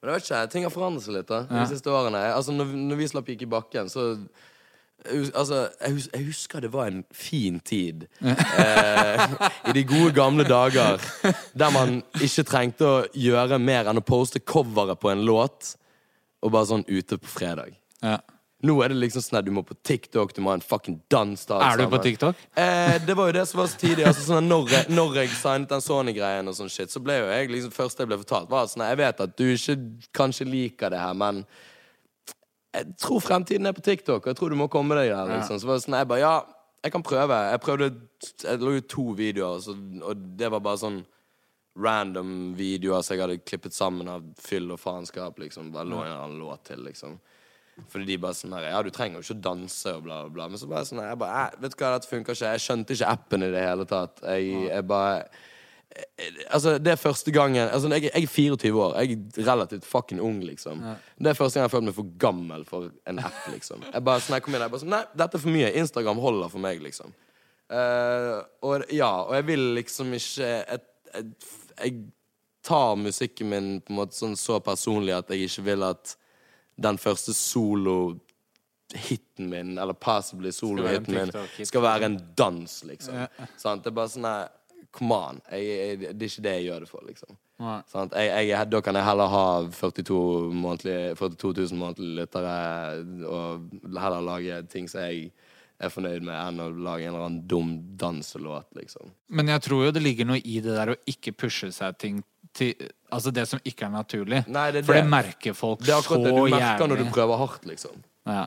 Men 0.00 0.12
jeg 0.12 0.20
vet 0.20 0.28
ikke, 0.30 0.50
ting 0.52 0.62
har 0.62 0.70
forandret 0.70 1.02
seg 1.02 1.14
litt 1.18 1.26
da 1.26 1.42
de 1.50 1.66
siste 1.66 1.90
årene. 1.90 2.20
Altså, 2.32 2.52
når, 2.54 2.70
når 2.88 2.96
vi 3.00 3.08
slapp 3.10 3.26
Gikk 3.32 3.42
i 3.42 3.50
bakken, 3.50 3.88
så 3.90 4.04
Altså, 5.06 5.68
jeg, 5.80 5.92
hus 5.94 6.08
jeg 6.12 6.24
husker 6.26 6.60
det 6.64 6.72
var 6.72 6.88
en 6.90 7.04
fin 7.14 7.60
tid. 7.60 8.06
Eh, 8.58 9.36
I 9.70 9.72
de 9.76 9.84
gode, 9.86 10.12
gamle 10.16 10.44
dager. 10.44 10.98
Der 11.54 11.70
man 11.74 12.00
ikke 12.20 12.44
trengte 12.48 12.88
å 12.88 12.96
gjøre 13.14 13.60
mer 13.62 13.88
enn 13.88 14.00
å 14.00 14.04
poste 14.04 14.40
coveret 14.42 14.98
på 15.00 15.12
en 15.12 15.22
låt, 15.26 15.76
og 16.42 16.52
bare 16.54 16.68
sånn 16.72 16.84
ute 16.88 17.18
på 17.20 17.38
fredag. 17.38 17.78
ja. 18.02 18.18
Nå 18.66 18.74
er 18.82 18.90
det 18.90 18.96
liksom 18.98 19.22
sånn 19.22 19.36
at 19.38 19.46
du 19.46 19.52
må 19.54 19.62
på 19.62 19.76
TikTok, 19.86 20.32
du 20.34 20.40
må 20.42 20.50
ha 20.50 20.56
en 20.58 20.64
fucking 20.66 20.96
dans 21.14 21.44
Er 21.54 21.78
du 21.78 21.84
på. 21.92 22.00
TikTok? 22.02 22.34
Eh, 22.58 22.96
det 23.06 23.14
var 23.14 23.28
jo 23.30 23.36
det 23.36 23.44
som 23.46 23.60
var 23.60 23.68
så 23.70 23.78
tidlig. 23.78 24.02
Altså, 24.08 24.24
sånn 24.26 24.48
når, 24.50 24.64
jeg, 24.72 24.88
når 24.98 25.14
jeg 25.20 25.30
signet 25.38 25.70
den 25.70 25.84
Sony-greien, 25.84 26.50
og 26.50 26.56
sånn 26.58 26.72
shit, 26.74 26.90
så 26.90 26.98
ble 26.98 27.20
jo 27.20 27.28
jeg 27.30 27.52
liksom 27.52 27.70
første 27.76 28.02
jeg 28.02 28.10
ble 28.10 28.18
fortalt, 28.18 28.50
var 28.50 28.66
sånn 28.66 28.82
Jeg 28.88 28.98
vet 28.98 29.22
at 29.22 29.36
du 29.38 29.44
ikke 29.52 29.76
kanskje 30.18 30.48
liker 30.50 30.90
det 30.90 30.98
her, 30.98 31.14
men 31.14 31.44
jeg 32.74 32.94
tror 33.00 33.22
fremtiden 33.24 33.66
er 33.66 33.76
på 33.76 33.84
TikTok, 33.84 34.22
og 34.22 34.30
jeg 34.30 34.36
tror 34.38 34.52
du 34.52 34.58
må 34.60 34.68
komme 34.72 34.96
deg 34.98 35.10
der. 35.12 35.30
Liksom. 35.38 35.60
Så 35.60 35.68
var 35.68 35.78
det 35.78 35.86
sånn, 35.86 35.98
jeg 35.98 36.08
bare 36.10 36.20
Ja, 36.20 36.34
jeg 36.84 36.94
kan 36.94 37.02
prøve. 37.02 37.38
Jeg 37.50 37.60
prøvde 37.64 37.88
Jeg 38.44 38.60
lå 38.60 38.74
jo 38.76 38.84
to 38.92 39.06
videoer, 39.18 39.62
så, 39.64 39.74
og 40.02 40.26
det 40.38 40.50
var 40.52 40.64
bare 40.64 40.82
sånn 40.82 41.00
random 41.78 42.54
videoer 42.58 43.04
som 43.06 43.14
jeg 43.14 43.22
hadde 43.22 43.42
klippet 43.46 43.74
sammen 43.74 44.08
av 44.10 44.24
fyll 44.42 44.70
og 44.74 44.80
faenskap, 44.82 45.38
liksom. 45.38 45.72
Bare 45.74 45.88
lå 45.88 46.02
en 46.04 46.14
annen 46.16 46.40
låt 46.42 46.66
til, 46.70 46.82
liksom. 46.84 47.18
Fordi 47.88 48.08
de 48.08 48.16
bare 48.18 48.34
sånn 48.34 48.56
her 48.56 48.72
Ja, 48.72 48.80
du 48.82 48.90
trenger 48.90 49.20
jo 49.20 49.26
ikke 49.26 49.38
å 49.38 49.44
danse 49.48 49.92
og 49.94 50.02
bla, 50.02 50.22
bla, 50.24 50.32
bla. 50.34 50.48
Men 50.50 50.58
så 50.58 50.66
bare 50.70 50.88
sånn 50.88 50.98
Jeg 50.98 51.18
bare 51.20 51.44
Vet 51.62 51.76
du 51.76 51.78
hva, 51.78 51.92
dette 51.94 52.10
funker 52.10 52.34
ikke. 52.34 52.54
Jeg 52.56 52.64
skjønte 52.64 52.96
ikke 52.96 53.12
appen 53.14 53.46
i 53.46 53.52
det 53.54 53.62
hele 53.62 53.86
tatt. 53.88 54.18
Jeg, 54.26 54.64
jeg 54.66 54.86
bare 54.90 55.28
Altså, 56.50 56.76
det 56.78 56.92
er 56.92 57.00
første 57.00 57.32
gangen 57.34 57.68
Altså, 57.68 57.88
jeg, 57.88 58.10
jeg 58.14 58.22
er 58.22 58.26
24 58.26 58.82
år. 58.82 58.96
Jeg 59.00 59.18
er 59.38 59.46
relativt 59.48 59.86
fucking 59.86 60.20
ung, 60.20 60.42
liksom. 60.44 60.82
Det 61.18 61.32
er 61.32 61.38
første 61.38 61.58
gang 61.58 61.64
jeg 61.64 61.70
har 61.70 61.76
følt 61.76 61.88
meg 61.88 61.96
for 61.96 62.12
gammel 62.20 62.64
for 62.68 62.90
en 63.08 63.18
app, 63.18 63.40
liksom. 63.52 63.82
Jeg 63.92 64.04
bare 64.04 64.20
sånn, 64.24 64.36
jeg 64.36 64.44
kom 64.46 64.54
inn, 64.54 64.62
jeg 64.66 64.74
bare 64.74 64.84
sånn 64.84 64.94
Nei, 64.94 65.04
dette 65.16 65.38
er 65.38 65.42
for 65.42 65.54
mye. 65.54 65.72
Instagram 65.82 66.18
holder 66.22 66.52
for 66.52 66.60
meg, 66.64 66.76
liksom. 66.84 67.16
Uh, 67.68 68.38
og 68.64 68.86
ja, 68.94 69.10
og 69.26 69.34
jeg 69.36 69.44
vil 69.50 69.64
liksom 69.76 70.14
ikke 70.16 70.46
Jeg, 70.46 70.78
jeg, 71.12 71.24
jeg 71.82 71.92
tar 72.64 72.96
musikken 72.96 73.50
min 73.50 73.68
på 73.84 73.92
en 73.92 73.98
måte 74.00 74.16
sånn 74.16 74.36
så 74.40 74.56
personlig 74.64 75.14
at 75.16 75.30
jeg 75.32 75.40
ikke 75.48 75.62
vil 75.70 75.82
at 75.86 76.16
den 76.78 76.98
første 77.00 77.32
solo-hiten 77.34 78.18
min, 79.50 79.78
eller 79.78 79.96
possibly 79.98 80.52
solo-hiten 80.54 81.14
min, 81.14 81.32
skal 81.66 81.82
være 81.82 82.04
en 82.08 82.18
dans, 82.38 82.84
liksom. 82.86 83.14
Sant? 83.56 83.82
Det 83.84 83.90
er 83.90 83.96
bare 83.96 84.12
sånn 84.12 84.28
Come 84.96 85.14
on. 85.14 85.40
Jeg, 85.52 85.66
jeg, 85.68 85.98
det 86.16 86.24
er 86.26 86.32
ikke 86.32 86.44
det 86.46 86.54
jeg 86.56 86.66
gjør 86.68 86.84
det 86.84 86.88
for, 86.90 87.04
liksom. 87.06 87.36
Sånn? 87.90 88.12
Jeg, 88.14 88.54
da 88.70 88.80
kan 88.86 88.96
jeg 88.96 89.04
heller 89.08 89.30
ha 89.32 89.44
42, 89.74 90.18
månedlig, 90.54 90.96
42 91.18 91.52
000 91.72 91.80
månedlige 91.80 92.16
lyttere 92.22 92.54
og 93.26 93.68
heller 93.98 94.24
lage 94.24 94.60
ting 94.72 94.86
som 94.90 95.02
jeg 95.08 95.30
er 95.78 95.92
fornøyd 95.94 96.24
med, 96.26 96.34
enn 96.34 96.62
å 96.62 96.68
lage 96.86 97.06
en 97.06 97.12
eller 97.12 97.26
annen 97.28 97.42
dum 97.50 97.74
danselåt, 98.00 98.66
liksom. 98.78 99.12
Men 99.30 99.52
jeg 99.52 99.62
tror 99.68 99.84
jo 99.86 99.92
det 99.94 100.02
ligger 100.02 100.26
noe 100.26 100.40
i 100.42 100.56
det 100.64 100.74
der 100.74 100.94
å 100.94 100.96
ikke 101.10 101.34
pushe 101.38 101.70
seg 101.74 101.98
ting 102.00 102.22
til 102.56 102.74
Altså 103.08 103.30
det 103.32 103.44
som 103.48 103.60
ikke 103.64 103.86
er 103.86 103.92
naturlig. 103.92 104.38
Nei, 104.52 104.66
det 104.74 104.82
er 104.82 104.84
For 104.84 104.96
det 104.98 105.04
det. 105.04 105.10
merker 105.12 105.54
folk 105.56 105.80
så 105.80 105.86
jævlig. 105.86 105.88
Det 105.88 105.94
er 105.94 106.02
akkurat 106.02 106.24
det 106.26 106.32
du 106.34 106.56
merker 106.56 106.90
når 106.90 107.00
du 107.00 107.12
prøver 107.14 107.38
hardt, 107.40 107.62
liksom. 107.70 108.02
Ja. 108.28 108.42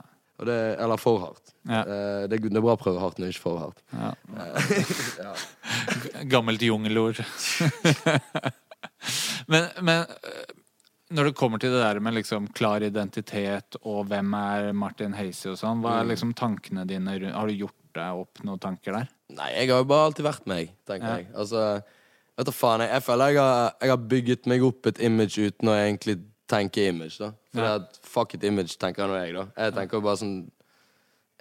Det, 0.45 0.57
eller 0.81 0.97
for 0.97 1.19
hardt. 1.21 1.51
Ja. 1.69 1.81
Eh, 1.85 2.23
det, 2.31 2.39
det 2.41 2.57
er 2.57 2.63
bra 2.65 2.73
å 2.73 2.79
prøve 2.81 2.99
hardt, 3.03 3.19
men 3.21 3.29
ikke 3.29 3.43
for 3.43 3.59
hardt. 3.61 3.83
Gammelt 6.31 6.61
jungelord. 6.65 7.21
men, 9.51 9.67
men 9.81 10.05
øh, 10.05 10.57
når 11.11 11.29
det 11.29 11.35
kommer 11.37 11.59
til 11.61 11.73
det 11.73 11.81
der 11.83 11.99
med 12.03 12.15
liksom 12.17 12.47
klar 12.55 12.83
identitet 12.85 13.75
og 13.81 14.05
hvem 14.09 14.33
er 14.37 14.71
Martin 14.77 15.13
Hazy 15.17 15.49
og 15.51 15.57
sånn, 15.59 15.81
hva 15.83 15.99
er 15.99 16.05
Mm. 16.05 16.11
liksom 16.13 16.33
tankene 16.39 16.85
dine 16.87 17.17
Har 17.33 17.47
du 17.47 17.53
gjort 17.53 17.75
deg 17.93 18.21
opp 18.23 18.39
noen 18.47 18.59
tanker 18.63 18.95
der? 18.95 19.09
Nei, 19.35 19.49
jeg 19.57 19.69
har 19.71 19.81
jo 19.83 19.89
bare 19.91 20.05
alltid 20.09 20.25
vært 20.25 20.45
meg, 20.47 20.71
tenker 20.87 21.07
Ja. 21.07 21.15
jeg. 21.17 21.27
Altså, 21.35 21.83
vet 22.37 22.45
du 22.47 22.51
faen, 22.55 22.79
jeg, 22.85 22.89
jeg 22.95 23.03
føler 23.03 23.27
jeg 23.33 23.41
har, 23.43 23.73
jeg 23.81 23.89
har 23.89 23.97
bygget 24.15 24.47
meg 24.47 24.63
opp 24.63 24.87
et 24.87 24.99
image 25.03 25.37
uten 25.39 25.67
å 25.71 25.75
egentlig 25.77 26.17
tenke 26.51 26.87
image, 26.91 27.17
da. 27.21 27.31
For 27.53 27.63
Ja. 27.65 27.75
at 27.79 27.99
fuck 28.03 28.33
it 28.35 28.43
image, 28.47 28.75
tenker 28.79 29.07
nå 29.07 29.15
jeg, 29.23 29.33
da. 29.37 29.45
Jeg 29.57 29.73
tenker 29.77 30.01
bare 30.03 30.19
sånn 30.21 30.35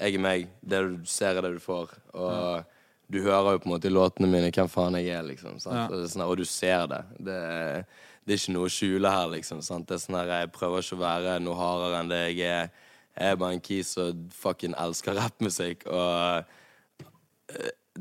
Jeg 0.01 0.14
er 0.16 0.23
meg. 0.25 0.46
Det 0.64 0.79
du 0.81 1.01
ser, 1.05 1.37
er 1.37 1.42
det 1.44 1.51
du 1.59 1.61
får. 1.61 1.90
Og 2.16 2.64
du 3.12 3.18
hører 3.20 3.53
jo 3.53 3.59
på 3.59 3.66
en 3.68 3.73
måte 3.75 3.90
i 3.90 3.92
låtene 3.92 4.31
mine 4.31 4.49
hvem 4.55 4.68
faen 4.73 4.94
jeg 4.96 5.11
er, 5.12 5.23
liksom. 5.27 5.59
Ja. 5.66 5.83
Og, 5.90 5.99
er 5.99 6.07
sånn, 6.09 6.23
og 6.25 6.38
du 6.40 6.44
ser 6.49 6.87
det. 6.88 7.03
Det 7.18 7.35
er, 7.37 7.85
det 8.25 8.33
er 8.33 8.40
ikke 8.40 8.55
noe 8.55 8.70
å 8.70 8.73
skjule 8.73 9.11
her, 9.12 9.27
liksom. 9.35 9.61
Sant? 9.66 9.88
Det 9.90 9.99
er 9.99 10.05
sånn 10.07 10.16
her, 10.16 10.31
Jeg 10.40 10.53
prøver 10.55 10.81
ikke 10.81 10.96
å 10.96 11.03
være 11.03 11.35
noe 11.44 11.59
hardere 11.59 12.01
enn 12.01 12.09
det 12.14 12.23
jeg 12.31 12.49
er. 12.49 12.70
Jeg 13.18 13.35
er 13.35 13.37
bare 13.37 13.53
en 13.59 13.61
kis 13.61 13.92
som 13.99 14.25
fucking 14.33 14.73
elsker 14.81 15.18
rappmusikk, 15.20 15.85
og 15.90 16.46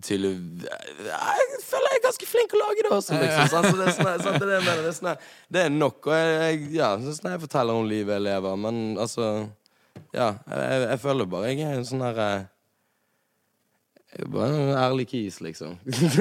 tydelig 0.05 0.31
Jeg 1.05 1.59
føler 1.65 1.87
jeg 1.93 1.99
er 1.99 2.03
ganske 2.05 2.27
flink 2.29 2.53
å 2.55 2.59
lage 2.61 2.83
det 2.85 2.91
også, 2.95 3.17
liksom. 3.19 3.49
Så 3.49 3.61
det, 3.79 3.87
er 3.87 4.23
sånn, 4.23 4.39
det, 4.41 4.59
er 4.59 4.83
det, 4.85 4.93
sånn, 4.97 5.25
det 5.55 5.63
er 5.65 5.73
nok. 5.73 6.07
Og 6.09 6.15
jeg, 6.15 6.59
ja, 6.77 6.89
sånn 7.01 7.31
jeg 7.33 7.41
forteller 7.45 7.79
om 7.79 7.87
livet 7.89 8.15
jeg 8.17 8.25
lever, 8.29 8.55
men 8.67 8.79
altså 8.99 9.29
Ja, 10.15 10.29
jeg, 10.47 10.85
jeg, 10.87 10.99
føler 11.03 11.27
bare 11.29 11.51
jeg 11.51 11.65
er 11.67 11.77
en 11.79 11.85
sånn 11.89 12.05
her 12.07 12.21
eh, 12.25 12.47
Bare 14.25 14.49
en 14.49 14.71
ærlig 14.79 15.07
kis, 15.11 15.37
liksom. 15.45 15.75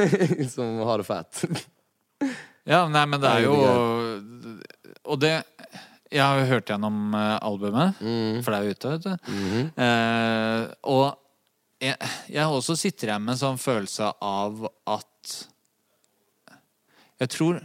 Som 0.55 0.81
har 0.85 1.01
det 1.01 1.07
fett. 1.09 1.45
Ja, 2.69 2.83
nei, 2.93 3.05
men 3.09 3.23
det 3.23 3.31
er 3.31 3.47
jo 3.47 3.55
Og 5.09 5.17
det 5.23 5.31
Jeg 6.13 6.21
har 6.25 6.41
jo 6.43 6.49
hørt 6.51 6.69
gjennom 6.73 7.15
eh, 7.17 7.39
albumet, 7.45 7.99
Mm. 8.01 8.43
for 8.45 8.53
det 8.53 8.59
er 8.59 8.65
jo 8.69 8.75
ute, 8.77 8.93
vet 8.95 9.03
du. 9.05 9.33
Mhm. 9.33 9.65
eh, 9.77 10.63
og 10.89 11.09
jeg, 11.79 12.11
jeg 12.33 12.59
også 12.59 12.77
sitter 12.79 13.13
igjen 13.13 13.25
med 13.25 13.37
en 13.37 13.41
sånn 13.41 13.61
følelse 13.61 14.11
av 14.25 14.67
at 14.89 15.35
Jeg 17.19 17.31
tror 17.35 17.59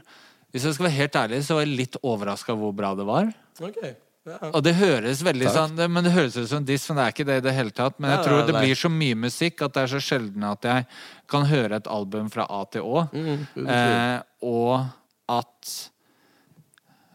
Hvis 0.54 0.68
jeg 0.68 0.78
skal 0.78 0.88
være 0.88 1.00
helt 1.00 1.20
ærlig, 1.24 1.44
så 1.46 1.58
var 1.58 1.66
jeg 1.66 1.78
litt 1.80 2.00
overraska 2.02 2.56
hvor 2.58 2.74
bra 2.78 2.94
det 2.98 3.06
var. 3.08 3.32
Okay. 3.58 3.96
ja. 4.30 4.38
Og 4.52 4.62
det 4.66 4.76
høres 4.78 5.24
veldig 5.26 5.48
Takk. 5.50 5.56
sånn 5.58 5.94
Men 5.94 6.06
det 6.06 6.14
høres 6.14 6.38
ut 6.38 6.50
som 6.52 6.66
diss, 6.66 6.86
men 6.90 7.00
det 7.00 7.06
er 7.06 7.16
ikke 7.16 7.28
det 7.30 7.40
i 7.42 7.46
det 7.48 7.56
hele 7.58 7.74
tatt. 7.74 7.98
Men 7.98 8.14
jeg 8.14 8.20
ja, 8.20 8.28
tror 8.28 8.46
det 8.46 8.58
nei. 8.58 8.66
blir 8.68 8.82
så 8.84 8.92
mye 8.94 9.18
musikk 9.24 9.66
at 9.66 9.74
det 9.78 9.86
er 9.86 9.94
så 9.96 10.04
sjelden 10.12 10.46
at 10.50 10.70
jeg 10.70 10.86
kan 11.34 11.50
høre 11.50 11.82
et 11.82 11.90
album 11.90 12.30
fra 12.34 12.46
A 12.54 12.62
til 12.70 12.86
Å. 12.86 13.08
Mm, 13.14 13.66
eh, 13.66 14.20
og 14.46 14.78
at 15.34 15.74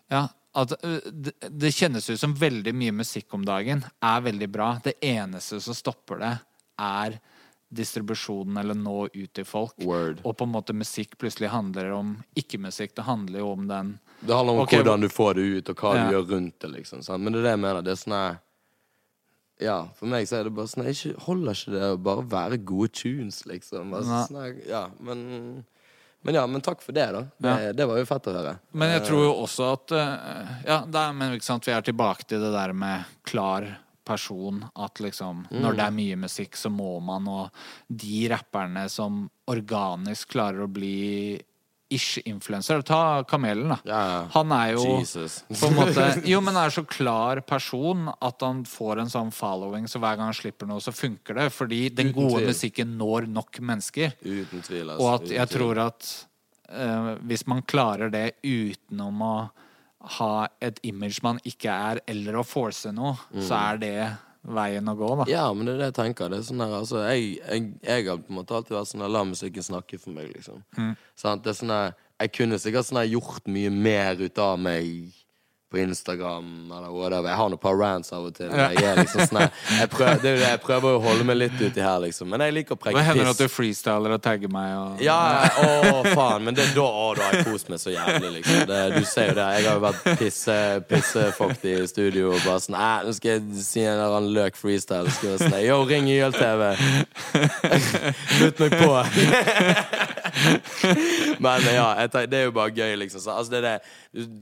Ja, 0.09 0.27
at 0.59 0.73
øh, 0.83 1.01
det, 1.13 1.35
det 1.61 1.75
kjennes 1.77 2.07
ut 2.11 2.19
som 2.19 2.35
veldig 2.35 2.73
mye 2.75 2.95
musikk 3.05 3.35
om 3.37 3.45
dagen 3.47 3.85
er 4.03 4.23
veldig 4.25 4.49
bra. 4.51 4.73
Det 4.83 4.97
eneste 5.05 5.61
som 5.63 5.77
stopper 5.77 6.23
det, 6.23 6.35
er 6.79 7.19
distribusjonen 7.69 8.57
eller 8.57 8.75
nå 8.75 9.09
ut 9.13 9.33
til 9.37 9.45
folk. 9.45 9.77
Word. 9.85 10.23
Og 10.25 10.37
på 10.39 10.47
en 10.49 10.53
måte 10.55 10.77
musikk 10.77 11.19
plutselig 11.21 11.51
handler 11.53 11.91
om 11.93 12.15
ikke-musikk. 12.39 12.95
Det 12.97 13.05
handler 13.05 13.45
jo 13.45 13.53
om 13.53 13.67
den 13.69 13.99
Det 14.21 14.35
handler 14.35 14.53
om 14.57 14.61
okay, 14.65 14.81
hvordan 14.81 15.05
du 15.05 15.09
får 15.13 15.35
det 15.35 15.43
ut, 15.43 15.69
og 15.71 15.77
hva 15.77 15.95
Ja. 15.95 16.05
du 16.09 16.15
gjør 16.17 16.29
rundt 16.33 16.59
det. 16.61 16.71
liksom 16.71 17.03
sant? 17.03 17.23
Men 17.23 17.33
det 17.33 17.41
er 17.41 17.43
det 17.43 17.51
jeg 17.51 17.61
mener. 17.61 17.83
Det 17.83 17.93
er 17.93 18.03
sånn 18.03 18.39
Ja, 19.61 19.89
for 19.95 20.07
meg 20.07 20.27
så 20.29 20.39
er 20.39 20.45
det 20.45 20.55
bare 20.55 20.67
sånn 20.67 20.87
ikke, 20.87 21.19
Holder 21.21 21.53
ikke 21.53 21.73
det 21.73 21.83
å 21.83 22.03
bare 22.03 22.23
være 22.23 22.65
gode 22.65 22.89
tunes, 22.89 23.45
liksom? 23.45 23.93
Altså, 23.93 24.27
sånn 24.33 24.67
ja, 24.67 24.89
men 25.01 25.65
men 26.23 26.35
ja, 26.35 26.47
men 26.47 26.61
takk 26.61 26.83
for 26.83 26.93
det, 26.93 27.07
da. 27.15 27.21
Det, 27.39 27.73
det 27.79 27.87
var 27.87 27.99
jo 28.01 28.05
fett 28.05 28.27
å 28.27 28.33
høre. 28.35 28.59
Men 28.73 28.91
jeg 28.91 29.05
tror 29.07 29.23
jo 29.23 29.35
også 29.45 29.73
at 29.73 29.93
eh, 29.93 30.49
Ja, 30.67 30.81
er, 30.83 31.13
men 31.13 31.31
vi 31.39 31.73
er 31.73 31.81
tilbake 31.87 32.27
til 32.27 32.41
det 32.43 32.51
der 32.53 32.73
med 32.73 33.05
klar 33.23 33.79
person. 34.09 34.65
At 34.75 35.03
liksom 35.05 35.45
Når 35.53 35.77
det 35.77 35.85
er 35.85 35.99
mye 36.01 36.17
musikk, 36.25 36.57
så 36.57 36.73
må 36.73 36.97
man, 37.05 37.29
og 37.29 37.53
de 37.89 38.25
rapperne 38.33 38.89
som 38.93 39.27
organisk 39.53 40.33
klarer 40.35 40.65
å 40.65 40.73
bli 40.73 41.39
ish-influencer 41.89 42.83
Ta 42.83 43.25
Kamelen, 43.25 43.69
da. 43.73 43.79
Ja, 43.85 44.01
ja. 44.13 44.25
Han 44.35 44.53
er 44.53 44.75
jo 44.75 44.85
Jesus. 44.99 45.39
på 45.49 45.71
en 45.71 45.77
måte 45.79 46.07
Jo, 46.29 46.41
men 46.45 46.57
er 46.61 46.73
så 46.75 46.85
klar 46.85 47.41
person 47.49 48.11
at 48.13 48.45
han 48.45 48.65
får 48.69 49.05
en 49.05 49.13
sånn 49.13 49.33
following, 49.35 49.89
så 49.89 50.01
hver 50.03 50.19
gang 50.19 50.29
han 50.29 50.37
slipper 50.37 50.69
noe, 50.69 50.83
så 50.85 50.93
funker 50.93 51.39
det. 51.41 51.49
Fordi 51.55 51.87
den 51.89 52.13
Uten 52.13 52.17
gode 52.19 52.43
tvil. 52.43 52.51
musikken 52.53 52.97
når 53.01 53.29
nok 53.33 53.61
mennesker. 53.71 54.19
Uten 54.21 54.67
tvil. 54.67 54.91
Altså. 54.91 55.01
Og 55.01 55.09
at 55.15 55.33
jeg 55.39 55.53
tror 55.55 55.83
at 55.87 56.11
uh, 56.75 57.15
hvis 57.31 57.47
man 57.49 57.65
klarer 57.69 58.13
det 58.13 58.27
utenom 58.45 59.25
å 59.25 59.35
ha 60.19 60.49
et 60.63 60.79
image 60.87 61.23
man 61.23 61.41
ikke 61.49 61.73
er, 61.73 62.01
eller 62.07 62.39
å 62.39 62.47
force 62.47 62.93
noe, 62.95 63.17
så 63.35 63.59
er 63.59 63.81
det 63.83 63.95
veien 64.49 64.89
å 64.89 64.95
gå, 64.97 65.09
da. 65.19 65.27
Mm. 65.27 65.33
Ja, 65.33 65.47
men 65.53 65.67
det 65.67 65.75
er 65.75 65.81
det 65.83 65.89
jeg 65.91 65.97
tenker. 65.99 66.31
Det 66.33 66.43
sånn 66.47 66.63
her, 66.63 66.75
altså, 66.79 67.03
jeg, 67.11 67.39
jeg, 67.43 67.65
jeg 67.85 68.07
har 68.07 68.21
på 68.23 68.33
en 68.33 68.39
måte 68.39 68.57
alltid 68.57 68.77
vært 68.79 68.91
sånn 68.93 69.05
her, 69.05 69.13
La 69.13 69.25
musikken 69.27 69.67
snakke 69.67 70.01
for 70.01 70.15
meg, 70.17 70.31
liksom. 70.37 70.63
Mm. 70.79 70.93
Sånn, 71.19 71.43
Det 71.45 71.53
er 71.53 71.59
sånn 71.59 71.75
her, 71.75 71.97
jeg 72.23 72.35
kunne 72.39 72.61
sikkert 72.63 72.89
sånn 72.89 73.01
her, 73.03 73.11
gjort 73.17 73.51
mye 73.51 73.73
mer 73.75 74.23
ut 74.23 74.43
av 74.43 74.55
meg 74.63 75.11
på 75.71 75.79
Instagram 75.79 76.73
eller 76.73 76.89
whatever. 76.89 77.29
Jeg 77.29 77.37
har 77.37 77.49
noen 77.53 77.61
par 77.61 77.77
rants 77.77 78.13
av 78.17 78.25
og 78.25 78.35
til. 78.37 78.49
Jeg, 78.49 78.95
liksom 79.03 79.27
sånn 79.29 79.43
jeg, 79.81 79.91
prøver, 79.93 80.21
det 80.23 80.31
er 80.31 80.43
jeg 80.45 80.61
prøver 80.65 80.97
å 80.97 81.03
holde 81.05 81.27
meg 81.29 81.37
litt 81.43 81.59
uti 81.61 81.83
her, 81.85 81.99
liksom. 82.07 82.31
Men 82.33 82.45
jeg 82.47 82.55
liker 82.57 82.79
å 82.79 82.81
preke 82.81 83.03
hender 83.05 83.29
at 83.35 83.43
du 83.43 83.51
freestyler 83.53 84.15
og 84.17 84.23
tagger 84.25 84.53
meg 84.53 84.73
og 84.79 85.03
Ja, 85.05 85.19
å 85.61 86.01
faen, 86.07 86.47
men 86.47 86.57
det, 86.57 86.71
da, 86.77 86.87
å, 86.87 87.11
da 87.19 87.27
har 87.29 87.37
jeg 87.37 87.49
kost 87.51 87.69
meg 87.69 87.83
så 87.83 87.93
jævlig, 87.93 88.33
liksom. 88.39 88.63
Det, 88.71 88.81
du 88.97 89.05
ser 89.09 89.33
jo 89.33 89.37
det. 89.41 89.49
Jeg 89.59 89.69
har 89.69 89.77
jo 89.77 89.85
vært 89.85 90.09
pisse, 90.23 90.57
pissefuktig 90.89 91.75
i 91.83 91.87
studio 91.91 92.33
og 92.33 92.41
bare 92.47 92.65
sånn 92.65 92.79
Æ, 92.79 92.89
nå 93.05 93.15
skal 93.19 93.35
jeg 93.35 93.65
si 93.67 93.85
en 93.85 93.93
eller 93.99 94.17
annen 94.23 94.33
løk 94.39 94.57
freestyle. 94.57 95.13
Så 95.13 95.21
skal 95.21 95.35
jeg 95.35 95.43
sånn 95.45 95.59
Yo, 95.67 95.83
ring 95.89 96.09
YLTV. 96.09 96.65
Slutt 98.39 98.65
meg 98.65 98.79
på. 98.79 98.91
men 101.45 101.69
ja, 101.75 102.07
det 102.09 102.41
er 102.41 102.49
jo 102.49 102.55
bare 102.57 102.73
gøy, 102.73 102.97
liksom. 103.05 103.21
Så, 103.23 103.37
altså, 103.37 103.53
det 103.53 103.59
er 103.61 103.69
det 103.69 103.77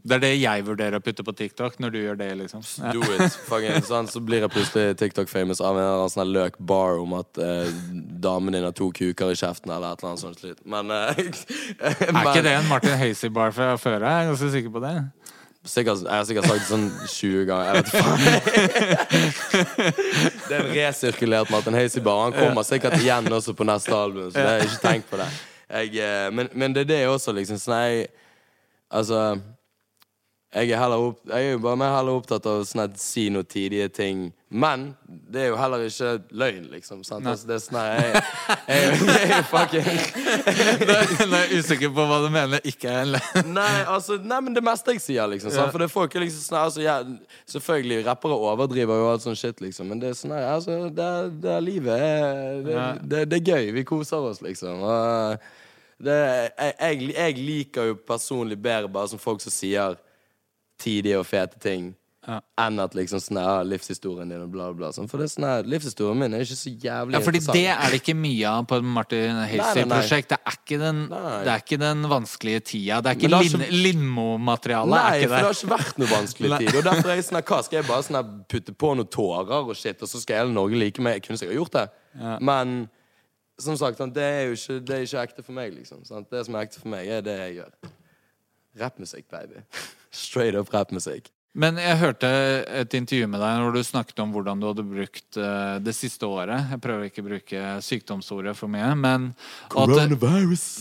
Det 0.06 0.14
er 0.14 0.22
det 0.22 0.32
jeg 0.38 0.64
vurderer 0.66 1.00
å 1.00 1.02
putte 1.04 1.15
på 1.24 1.32
TikTok, 1.32 1.78
når 1.80 1.90
du 1.94 1.98
gjør 2.02 2.16
det, 2.20 2.28
liksom. 2.42 2.60
Ja. 2.82 2.92
Do 2.92 3.00
it. 3.14 3.32
Fucking, 3.48 3.80
sånn, 3.86 4.08
så 4.12 4.20
blir 4.20 4.44
jeg 4.44 4.50
plutselig 4.52 4.96
TikTok-famous 5.00 5.60
av 5.64 5.78
en 5.80 6.10
sånn 6.12 6.32
løk 6.34 6.58
bar 6.58 6.98
om 7.00 7.14
at 7.20 7.38
eh, 7.40 7.70
damen 8.26 8.52
din 8.52 8.66
har 8.66 8.74
to 8.76 8.90
kuker 8.92 9.32
i 9.32 9.38
kjeften, 9.38 9.70
eller 9.72 9.94
et 9.94 10.02
eller 10.02 10.12
annet 10.12 10.24
sånt. 10.26 10.40
slitt. 10.42 10.60
Men, 10.66 10.90
eh, 10.90 11.16
Er 12.10 12.20
ikke 12.20 12.44
det 12.44 12.56
en 12.58 12.68
Martin 12.68 12.98
Hazy-bar 13.00 13.54
fra 13.56 13.72
før? 13.80 14.04
Jeg 14.04 14.12
er 14.26 14.30
ganske 14.32 14.50
sikker 14.58 14.74
på 14.76 14.84
det. 14.84 14.96
Sikkert, 15.66 16.04
jeg 16.04 16.14
har 16.14 16.24
sikkert 16.28 16.46
sagt 16.46 16.60
det 16.62 16.68
sånn 16.70 16.90
20 17.10 17.46
ganger. 17.48 17.66
Jeg 17.66 17.74
vet 17.80 17.90
faen. 17.90 18.20
Det 20.46 20.54
er 20.54 20.60
en 20.60 20.70
resirkulert 20.76 21.50
Martin 21.50 21.74
Hazy-bar. 21.74 22.20
Han 22.28 22.36
kommer 22.36 22.62
sikkert 22.66 23.00
igjen 23.00 23.26
også 23.34 23.54
på 23.58 23.66
neste 23.66 23.94
album, 23.96 24.28
så 24.30 24.38
det 24.38 24.52
er 24.52 24.62
ikke 24.68 24.82
tenkt 24.84 25.10
på 25.10 25.18
det. 25.18 25.26
Jeg, 25.66 25.90
eh, 25.98 26.28
men, 26.30 26.48
men 26.54 26.76
det 26.76 26.84
er 26.86 26.90
det 26.92 27.00
også, 27.10 27.34
liksom. 27.34 27.58
Sånn 27.58 27.80
jeg 27.82 28.06
Altså 28.94 29.18
jeg 30.54 30.70
er, 30.70 30.92
opp, 30.94 31.18
jeg 31.26 31.48
er 31.48 31.52
jo 31.56 31.58
bare 31.60 31.76
mer 31.76 31.90
heller 31.96 32.16
opptatt 32.20 32.46
av 32.48 32.62
sånn 32.64 32.92
si 32.96 33.26
noen 33.34 33.44
tidige 33.50 33.88
ting. 33.92 34.20
Men 34.48 34.84
det 35.04 35.40
er 35.42 35.48
jo 35.50 35.56
heller 35.58 35.82
ikke 35.84 36.12
løgn, 36.38 36.68
liksom. 36.70 37.00
Sant? 37.04 37.26
Altså, 37.26 37.48
det 37.50 37.56
er 37.56 37.62
sånn 37.64 37.80
jeg, 37.82 38.22
jeg, 38.70 38.84
jeg, 39.10 39.32
jo 39.32 39.40
fucking 39.50 39.88
Nå 40.86 41.40
er 41.40 41.50
jeg 41.50 41.58
usikker 41.60 41.90
på 41.96 42.06
hva 42.08 42.20
du 42.22 42.28
mener 42.32 42.62
ikke 42.70 42.88
er 42.92 43.02
en 43.02 43.12
løgn. 43.16 43.50
Nei, 43.56 43.74
altså, 43.90 44.16
nei, 44.22 44.38
men 44.46 44.56
det 44.56 44.62
meste 44.64 44.94
jeg 44.94 45.02
sier, 45.02 45.26
liksom. 45.34 45.50
sant? 45.52 45.74
For 45.74 45.82
det 45.82 45.90
får 45.90 46.06
folk 46.06 46.16
er 46.16 46.24
liksom 46.24 46.46
sånn 46.46 46.60
altså, 46.62 46.84
jeg, 46.86 47.18
Selvfølgelig, 47.56 48.00
rappere 48.06 48.38
overdriver 48.52 49.02
jo 49.02 49.10
alt 49.10 49.26
sånn 49.26 49.36
shit, 49.36 49.60
liksom. 49.66 49.90
Men 49.92 50.00
det 50.00 50.14
er 50.14 50.18
sånn 50.22 50.36
altså, 50.38 50.78
det, 50.94 51.10
det 51.42 51.52
er 51.58 51.66
livet. 51.66 52.08
er- 52.08 52.64
Det, 52.66 52.80
det, 53.02 53.22
det 53.34 53.42
er 53.42 53.54
gøy. 53.58 53.70
Vi 53.80 53.84
koser 53.92 54.30
oss, 54.30 54.40
liksom. 54.46 54.80
Og 54.86 55.36
det, 56.06 56.16
jeg, 56.54 56.74
jeg, 56.80 57.12
jeg 57.18 57.38
liker 57.42 57.90
jo 57.90 57.98
personlig 58.08 58.56
bedre 58.62 58.88
bare 58.92 59.10
som 59.10 59.20
folk 59.20 59.42
som 59.42 59.52
sier 59.52 59.98
tidige 60.78 61.18
og 61.20 61.26
fete 61.28 61.58
ting. 61.62 61.94
Ja. 62.26 62.40
Enn 62.58 62.80
at 62.82 62.94
liksom 62.98 63.20
sånn 63.22 63.38
her, 63.38 63.60
livshistorien 63.70 64.26
din 64.32 64.40
og 64.42 64.48
bla, 64.50 64.72
bla. 64.74 64.88
Sånn. 64.90 65.06
For 65.06 65.22
det 65.22 65.28
er 65.28 65.30
sånn 65.36 65.44
her, 65.46 65.68
livshistorien 65.70 66.18
min 66.18 66.34
er 66.34 66.40
ikke 66.42 66.56
så 66.58 66.72
jævlig 66.72 67.14
Ja, 67.14 67.20
fordi 67.22 67.38
det 67.54 67.62
er 67.70 67.92
det 67.92 68.00
ikke 68.00 68.16
mye 68.18 68.48
av 68.50 68.64
på 68.66 68.80
Martin. 68.82 69.38
Hazy-prosjekt. 69.46 70.34
Det, 70.34 70.80
det 71.06 71.52
er 71.52 71.62
ikke 71.62 71.78
den 71.78 72.02
vanskelige 72.10 72.64
tida. 72.72 72.98
Det 73.04 73.12
er 73.12 73.20
ikke 73.20 73.30
Lin 73.30 73.62
ikke- 73.62 73.78
Lindmo-materialet. 73.84 74.96
Nei, 74.96 75.20
for 75.22 75.36
det 75.36 75.44
har 75.46 75.54
ikke 75.54 75.70
vært 75.76 76.00
noe 76.02 76.10
vanskelig 76.10 76.58
tid. 76.64 76.74
Og 76.74 76.82
derfor 76.88 77.12
er 77.12 77.20
jeg 77.20 77.28
sånn 77.28 77.38
her, 77.38 77.46
hva 77.46 77.60
Skal 77.68 77.78
jeg 77.78 77.86
bare 77.92 78.06
sånn 78.08 78.18
her 78.18 78.32
putte 78.50 78.74
på 78.74 78.90
noen 78.98 79.10
tårer 79.14 79.54
og 79.70 79.76
shit, 79.78 80.02
og 80.02 80.10
så 80.10 80.18
skal 80.20 80.42
hele 80.42 80.56
Norge 80.56 80.74
like 80.82 80.98
meg? 81.06 81.20
Jeg 81.20 81.28
kunne 81.28 81.38
sikkert 81.38 81.60
gjort 81.60 81.78
det. 81.78 81.86
Men 82.42 82.88
som 83.56 83.78
sagt, 83.78 84.02
sant, 84.02 84.12
det 84.18 84.26
er 84.26 84.42
jo 84.50 84.58
ikke, 84.58 84.80
det 84.84 84.96
er 84.98 85.06
ikke 85.06 85.22
ekte 85.22 85.46
for 85.46 85.52
meg, 85.56 85.70
liksom. 85.78 86.02
Sant? 86.04 86.26
Det 86.28 86.42
som 86.44 86.58
er 86.58 86.66
ekte 86.66 86.82
for 86.82 86.90
meg, 86.92 87.06
er 87.06 87.22
det 87.24 87.38
jeg 87.38 87.54
gjør. 87.60 87.92
Rappmusikk, 88.82 89.30
baby. 89.30 89.62
Straight 90.16 90.56
up 90.58 90.72
rappmusikk. 90.74 91.30
Men 91.56 91.78
jeg 91.80 91.96
hørte 92.02 92.28
et 92.82 92.94
intervju 92.98 93.28
med 93.32 93.40
deg 93.40 93.62
hvor 93.62 93.72
du 93.72 93.80
snakket 93.84 94.18
om 94.20 94.32
hvordan 94.34 94.60
du 94.60 94.66
hadde 94.68 94.84
brukt 94.84 95.38
eh, 95.40 95.76
det 95.80 95.94
siste 95.96 96.28
året. 96.28 96.66
Jeg 96.74 96.82
prøver 96.84 97.08
ikke 97.08 97.24
å 97.24 97.28
bruke 97.30 97.62
sykdomsordet 97.84 98.52
for 98.58 98.68
mye, 98.72 98.90
men 98.92 99.30
at, 99.72 99.94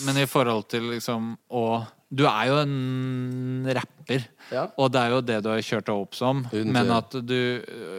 Men 0.04 0.20
i 0.20 0.28
forhold 0.28 0.68
til 0.74 0.90
liksom 0.92 1.32
å 1.48 1.66
Du 2.14 2.22
er 2.30 2.48
jo 2.52 2.58
en 2.62 3.66
rapper, 3.74 4.28
Ja. 4.54 4.68
og 4.78 4.92
det 4.94 5.00
er 5.02 5.10
jo 5.10 5.22
det 5.26 5.38
du 5.42 5.48
har 5.50 5.62
kjørt 5.66 5.88
deg 5.88 5.96
opp 6.04 6.14
som. 6.14 6.44
Men 6.54 6.92
at 6.94 7.16
du, 7.26 7.40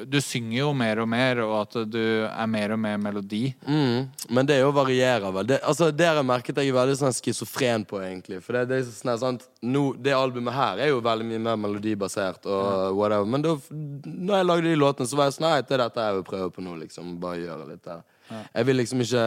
du 0.07 0.19
synger 0.23 0.61
jo 0.61 0.69
mer 0.79 1.01
og 1.03 1.09
mer, 1.11 1.41
og 1.43 1.55
at 1.65 1.75
du 1.91 1.99
er 2.29 2.47
mer 2.47 2.77
og 2.77 2.79
mer 2.79 3.01
melodi. 3.03 3.51
Mm, 3.67 4.07
men 4.31 4.47
det 4.47 4.57
er 4.57 4.63
jo 4.63 4.71
varierer 4.77 5.27
vel. 5.35 5.51
Det, 5.51 5.59
altså, 5.67 5.91
det 5.91 6.07
har 6.07 6.21
jeg 6.21 6.29
merket 6.31 6.63
jeg 6.63 6.71
er 6.71 6.79
veldig 6.79 6.97
sånn 7.03 7.19
schizofren 7.19 7.85
på, 7.89 7.99
egentlig. 8.07 8.39
For 8.47 8.61
det, 8.61 8.65
det, 8.71 8.81
er 8.85 8.89
sånn, 8.95 9.19
sant? 9.19 9.49
Nå, 9.67 9.89
det 9.99 10.15
albumet 10.15 10.55
her 10.55 10.87
er 10.87 10.95
jo 10.95 11.03
veldig 11.05 11.27
mye 11.27 11.43
mer 11.51 11.61
melodibasert 11.67 12.47
og 12.47 12.95
whatever. 12.95 13.27
Men 13.27 13.43
da 13.43 13.57
når 13.67 14.39
jeg 14.39 14.51
lagde 14.53 14.71
de 14.71 14.81
låtene, 14.87 15.11
så 15.11 15.19
var 15.19 15.33
jeg 15.33 15.41
sånn 15.41 15.51
Nei, 15.51 15.61
det 15.67 15.75
er 15.77 15.83
dette 15.83 16.07
jeg 16.07 16.21
vil 16.21 16.27
prøve 16.31 16.51
på 16.55 16.63
nå, 16.63 16.79
liksom. 16.87 17.17
Bare 17.23 17.43
gjøre 17.43 17.71
litt 17.75 17.83
der. 17.85 18.07
Jeg 18.31 18.71
vil 18.71 18.85
liksom 18.85 19.03
ikke 19.03 19.27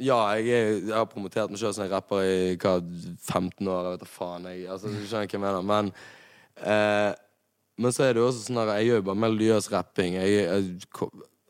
ja, 0.00 0.18
jeg, 0.34 0.48
er, 0.50 0.70
jeg 0.88 0.96
har 0.96 1.04
promotert 1.10 1.50
meg 1.52 1.60
sjøl 1.60 1.74
som 1.76 1.84
en 1.84 1.92
rapper 1.92 2.24
i 2.26 2.56
hva, 2.56 2.78
15 2.80 3.68
år. 3.68 3.84
Jeg 3.86 3.92
vet 3.98 4.02
da 4.02 4.08
faen. 4.10 4.48
Jeg, 4.50 4.64
altså, 4.74 4.90
du 4.90 5.04
skjønner 5.06 5.28
hva 5.28 5.36
jeg 5.38 5.44
mener. 5.44 5.68
Men 5.70 5.92
eh, 6.62 7.12
Men 7.76 7.90
så 7.92 8.04
er 8.06 8.12
det 8.14 8.20
jo 8.22 8.28
også 8.30 8.44
sånn 8.46 8.60
at 8.62 8.68
jeg 8.78 8.86
gjør 8.92 9.00
jo 9.00 9.06
bare 9.08 9.18
melodiøs 9.24 9.70
rapping. 9.72 10.14
Jeg, 10.14 10.34
jeg, 10.44 11.08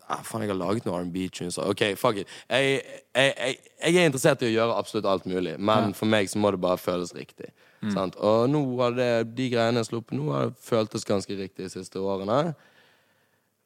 ah, 0.08 0.22
faen, 0.24 0.44
jeg 0.46 0.52
har 0.54 0.56
laget 0.56 0.86
noen 0.88 1.08
R&B-tunes. 1.10 1.58
OK, 1.60 1.82
fuck 2.00 2.16
it. 2.22 2.30
Jeg, 2.48 2.78
jeg, 3.12 3.34
jeg, 3.36 3.58
jeg 3.84 3.98
er 4.00 4.08
interessert 4.08 4.40
i 4.44 4.48
å 4.48 4.54
gjøre 4.54 4.78
absolutt 4.80 5.08
alt 5.10 5.26
mulig, 5.28 5.58
men 5.60 5.92
for 5.96 6.08
meg 6.08 6.28
så 6.32 6.40
må 6.40 6.52
det 6.54 6.62
bare 6.64 6.80
føles 6.80 7.12
riktig. 7.16 7.50
Sant? 7.92 8.16
Og 8.24 8.46
nå 8.48 8.62
har 8.80 8.94
det, 8.96 9.10
de 9.36 9.50
greiene 9.52 9.82
jeg 9.82 9.90
sluppet 9.90 10.16
nå, 10.16 10.30
har 10.32 10.54
føltes 10.64 11.04
ganske 11.04 11.36
riktig 11.36 11.66
de 11.66 11.72
siste 11.74 12.00
årene. 12.00 12.54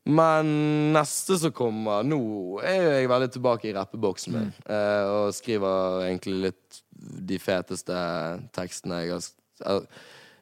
Men 0.09 0.49
neste 0.95 1.37
som 1.37 1.53
kommer 1.53 2.07
Nå 2.07 2.19
er 2.65 2.79
jo 2.81 2.93
jeg 2.97 3.11
veldig 3.11 3.29
tilbake 3.35 3.69
i 3.69 3.75
rappeboksen 3.77 4.33
min. 4.33 4.53
eh, 4.65 5.05
og 5.05 5.35
skriver 5.37 6.07
egentlig 6.07 6.39
litt 6.47 6.79
de 7.29 7.39
feteste 7.39 7.99
tekstene 8.57 9.03
jeg 9.05 9.19
har 9.67 9.85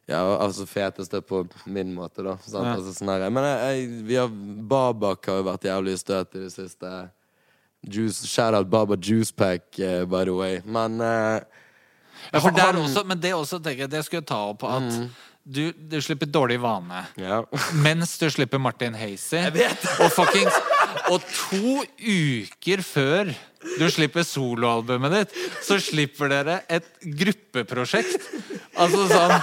Ja, 0.07 0.21
altså 0.39 0.69
feteste 0.71 1.19
på 1.27 1.43
min 1.67 1.91
måte, 1.97 2.23
da. 2.23 2.37
Ja. 2.47 2.77
Altså, 2.77 2.95
sånn 2.95 3.11
men 3.35 3.43
jeg, 3.43 3.59
jeg, 3.59 4.03
vi 4.07 4.19
har 4.21 4.31
Babak 4.71 5.27
har 5.27 5.41
jo 5.41 5.49
vært 5.49 5.67
jævlig 5.67 5.97
i 5.97 6.03
støt 6.05 6.37
i 6.39 6.45
det 6.45 6.53
siste. 6.55 6.93
Juice, 7.83 8.27
shout 8.27 8.55
out 8.55 8.71
Baba 8.71 8.97
Juice 8.97 9.33
Pack, 9.35 9.79
eh, 9.79 10.05
by 10.05 10.25
the 10.25 10.35
way. 10.35 10.61
Men 10.65 11.01
uh, 11.01 11.41
Ja, 12.33 12.39
for 12.39 12.51
det 12.51 12.63
er 12.63 12.79
også, 12.79 13.03
men 13.07 13.19
det 13.23 13.35
også 13.35 13.59
tenker 13.63 13.85
jeg 13.87 13.91
det 13.93 14.05
skulle 14.07 14.23
jeg 14.23 14.31
ta 14.31 14.39
opp 14.51 14.63
at 14.67 14.87
du, 15.47 15.71
du 15.73 16.01
slipper 16.03 16.27
dårlig 16.27 16.57
vane. 16.61 17.05
Ja. 17.23 17.45
Mens 17.87 18.17
du 18.19 18.27
slipper 18.35 18.59
Martin 18.59 18.97
Hazy. 18.99 19.39
Og 20.03 20.11
fuckings 20.11 20.57
Og 21.13 21.23
to 21.31 21.85
uker 22.03 22.83
før 22.83 23.31
du 23.77 23.85
slipper 23.91 24.23
soloalbumet 24.27 25.13
ditt, 25.15 25.33
så 25.67 25.77
slipper 25.83 26.31
dere 26.31 26.61
et 26.71 26.87
gruppeprosjekt. 27.03 28.27
Altså 28.79 29.07
sånn 29.11 29.35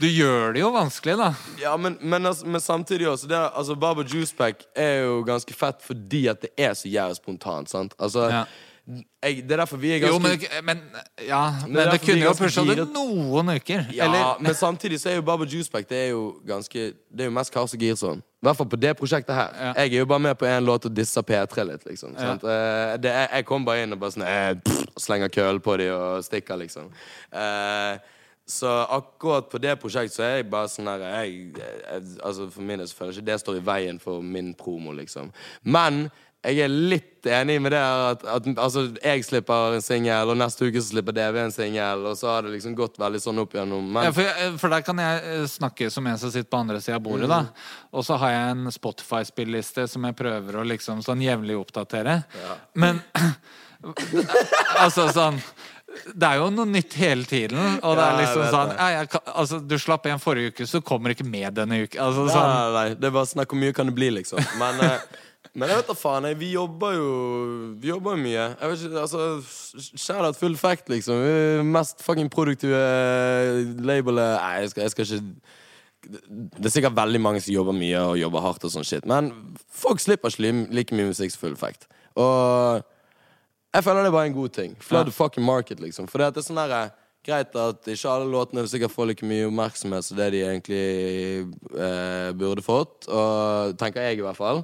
Du 0.00 0.06
gjør 0.08 0.52
det 0.56 0.60
jo 0.62 0.70
vanskelig, 0.74 1.16
da. 1.20 1.30
Ja, 1.60 1.72
men, 1.80 1.96
men, 2.00 2.28
altså, 2.28 2.44
men 2.48 2.60
samtidig 2.60 3.08
også 3.08 3.28
det, 3.30 3.38
altså, 3.56 3.76
Baba 3.80 4.04
Juice 4.04 4.34
Pack 4.36 4.64
er 4.76 5.06
jo 5.06 5.22
ganske 5.24 5.56
fett 5.56 5.80
fordi 5.84 6.26
at 6.32 6.42
det 6.44 6.52
er 6.60 6.74
så 6.76 6.90
jævlig 6.92 7.16
spontant. 7.20 7.72
Sant? 7.72 7.96
Altså, 7.96 8.28
Ja. 8.32 8.44
Jeg, 8.86 9.42
det 9.42 9.52
er 9.52 9.56
derfor 9.56 9.76
vi 9.76 9.90
er 9.92 9.98
ganske 9.98 10.14
Jo, 10.14 10.18
men, 10.62 10.64
men 10.64 11.26
Ja, 11.26 11.50
men, 11.66 11.76
det 11.76 11.92
det 11.92 12.00
kunne 12.00 12.22
jo 12.22 12.32
pusha 12.38 12.62
det 12.62 12.84
noen 12.94 13.48
uker. 13.56 13.88
Ja, 13.94 14.04
Eller 14.04 14.36
men 14.40 14.54
samtidig 14.54 15.00
så 15.02 15.10
er 15.10 15.14
jo 15.18 15.24
Baba 15.26 15.44
Juice 15.44 15.70
Pack 15.70 15.88
Det 15.90 15.98
er 15.98 16.08
jo 16.08 16.36
ganske 16.46 16.78
Det 16.94 17.20
er 17.20 17.24
jo 17.24 17.34
mest 17.34 17.52
Kars 17.52 17.74
og 17.74 17.80
Girson. 17.80 18.18
I 18.18 18.46
hvert 18.46 18.56
fall 18.56 18.68
på 18.68 18.76
det 18.76 18.96
prosjektet 18.96 19.34
her. 19.34 19.54
Ja. 19.58 19.72
Jeg 19.82 19.94
er 19.94 19.98
jo 19.98 20.06
bare 20.06 20.22
med 20.22 20.34
på 20.38 20.46
én 20.46 20.60
låt 20.60 20.84
og 20.86 20.96
disser 20.96 21.22
P3 21.22 21.64
litt, 21.66 21.86
liksom. 21.86 22.14
sant? 22.14 22.44
Uh, 22.44 22.94
Det 23.02 23.10
jeg, 23.10 23.28
jeg 23.32 23.44
kom 23.44 23.64
bare 23.64 23.82
inn 23.82 23.96
og 23.96 23.98
bare 23.98 24.14
sånn 24.14 24.26
eh, 24.26 24.52
pff, 24.62 24.84
Slenger 25.02 25.32
køll 25.34 25.58
på 25.60 25.76
de 25.80 25.88
og 25.90 26.22
stikker, 26.24 26.56
liksom. 26.60 26.92
Uh, 27.32 27.98
så 28.46 28.70
akkurat 28.94 29.48
på 29.50 29.58
det 29.58 29.74
prosjektet 29.82 30.14
så 30.14 30.22
er 30.22 30.36
jeg 30.36 30.50
bare 30.50 30.70
sånn 30.70 30.86
her 30.86 31.02
jeg, 31.02 31.48
jeg, 31.58 32.02
Altså 32.22 32.46
For 32.54 32.62
min 32.62 32.78
del 32.78 32.86
så 32.86 32.94
føler 32.94 33.10
jeg 33.10 33.18
ikke 33.18 33.30
det 33.32 33.38
står 33.42 33.58
i 33.58 33.64
veien 33.66 33.98
for 33.98 34.22
min 34.22 34.52
promo, 34.54 34.94
liksom. 34.94 35.32
Men 35.62 36.06
jeg 36.46 36.62
er 36.62 36.70
litt 36.70 37.26
enig 37.26 37.56
med 37.62 37.72
det 37.74 37.80
at, 37.82 38.22
at 38.30 38.44
altså, 38.62 38.84
jeg 39.02 39.24
slipper 39.26 39.76
en 39.76 39.82
singel, 39.82 40.30
og 40.30 40.38
neste 40.38 40.68
uke 40.68 40.78
så 40.78 40.92
slipper 40.92 41.16
DV 41.16 41.38
en 41.42 41.54
singel, 41.54 42.04
og 42.06 42.14
så 42.18 42.30
har 42.30 42.46
det 42.46 42.52
liksom 42.54 42.76
gått 42.78 43.00
veldig 43.02 43.20
sånn 43.22 43.42
opp 43.42 43.56
igjennom. 43.56 43.88
Men 43.96 44.06
Ja, 44.08 44.14
for, 44.14 44.58
for 44.62 44.76
der 44.76 44.84
kan 44.86 45.02
jeg 45.02 45.22
eh, 45.32 45.46
snakke 45.50 45.90
som 45.90 46.06
en 46.06 46.20
som 46.22 46.30
sitter 46.30 46.50
på 46.52 46.60
andre 46.62 46.78
sida 46.84 47.00
av 47.00 47.04
bordet, 47.06 47.30
da. 47.32 47.40
Og 47.90 48.06
så 48.06 48.18
har 48.22 48.34
jeg 48.36 48.52
en 48.54 48.74
Spotify-spilliste 48.74 49.88
som 49.90 50.06
jeg 50.06 50.18
prøver 50.18 50.60
å 50.60 50.66
liksom 50.70 51.02
sånn 51.06 51.24
jevnlig 51.24 51.58
oppdatere. 51.58 52.20
Men 52.78 53.02
altså 54.84 55.10
sånn 55.14 55.40
det 56.12 56.28
er 56.28 56.40
jo 56.42 56.48
noe 56.52 56.68
nytt 56.68 56.94
hele 57.00 57.24
tiden. 57.24 57.78
Og 57.80 57.94
det 57.96 58.02
Ja, 58.04 58.08
er 58.10 58.18
liksom 58.20 58.42
sånn 58.52 58.72
ja, 58.74 58.88
jeg 58.92 59.20
altså, 59.32 59.60
Du 59.64 59.76
slapp 59.80 60.08
en 60.10 60.20
forrige 60.20 60.52
uke, 60.52 60.66
så 60.68 60.82
kommer 60.84 61.14
ikke 61.14 61.24
med 61.24 61.56
denne 61.56 61.78
uken. 61.86 62.00
Altså, 62.02 62.26
sånn, 62.32 62.50
nei, 62.50 62.66
nei, 62.74 62.98
det 63.00 63.08
er 63.08 63.14
bare 63.16 63.30
snakk 63.30 63.54
om 63.56 63.62
mye 63.64 63.76
kan 63.76 63.88
det 63.88 63.96
bli, 63.96 64.10
liksom. 64.18 64.42
Men, 64.60 64.82
eh, 64.84 65.24
men 65.56 65.70
jeg 65.72 65.80
vet 65.80 65.90
da 65.90 65.96
faen. 65.96 66.28
Jeg, 66.28 66.38
vi 66.40 66.50
jobber 66.52 66.96
jo 66.96 67.10
Vi 67.80 67.88
jobber 67.88 68.18
mye. 68.20 68.48
Jeg 68.60 68.70
vet 68.70 68.82
ikke, 68.86 69.04
altså 69.04 69.28
Shout 69.96 70.24
out 70.24 70.36
full 70.36 70.56
fact, 70.60 70.90
liksom. 70.92 71.22
Vi 71.24 71.62
mest 71.66 72.02
fucking 72.04 72.28
produktive 72.32 72.80
labelet 73.80 74.36
Nei, 74.36 74.52
jeg 74.64 74.74
skal, 74.74 74.86
jeg 74.86 74.94
skal 74.94 75.08
ikke 75.08 75.22
det 76.06 76.68
er 76.68 76.70
sikkert 76.70 76.94
veldig 76.94 77.18
mange 77.18 77.40
som 77.42 77.50
jobber 77.50 77.74
mye 77.74 77.98
og 77.98 78.18
jobber 78.20 78.44
hardt, 78.44 78.62
og 78.62 78.70
sånn 78.70 78.84
shit 78.86 79.06
men 79.10 79.32
folk 79.74 79.98
slipper 79.98 80.30
ikke 80.30 80.52
like 80.70 80.94
mye 80.94 81.08
musikk 81.08 81.32
som 81.34 81.40
full 81.40 81.56
fact. 81.58 81.88
Og 82.14 82.84
jeg 83.74 83.84
føler 83.84 84.06
det 84.06 84.12
er 84.12 84.14
bare 84.14 84.30
en 84.30 84.36
god 84.36 84.54
ting. 84.54 84.76
Flood 84.80 85.10
the 85.10 85.12
fucking 85.16 85.44
market, 85.44 85.82
liksom. 85.82 86.06
For 86.08 86.22
det 86.22 86.30
er 86.30 86.46
sånn 86.46 86.60
her, 86.62 86.92
greit 87.26 87.58
at 87.58 87.90
ikke 87.90 88.12
alle 88.12 88.30
låtene 88.30 88.64
sikkert 88.70 88.94
får 88.94 89.10
like 89.10 89.26
mye 89.26 89.48
oppmerksomhet 89.48 90.06
som 90.06 90.18
det 90.20 90.30
de 90.36 90.44
egentlig 90.46 90.84
eh, 91.74 92.30
burde 92.38 92.64
fått. 92.64 93.08
Og 93.10 93.74
tenker 93.80 94.06
jeg, 94.06 94.20
i 94.20 94.24
hvert 94.24 94.38
fall. 94.38 94.62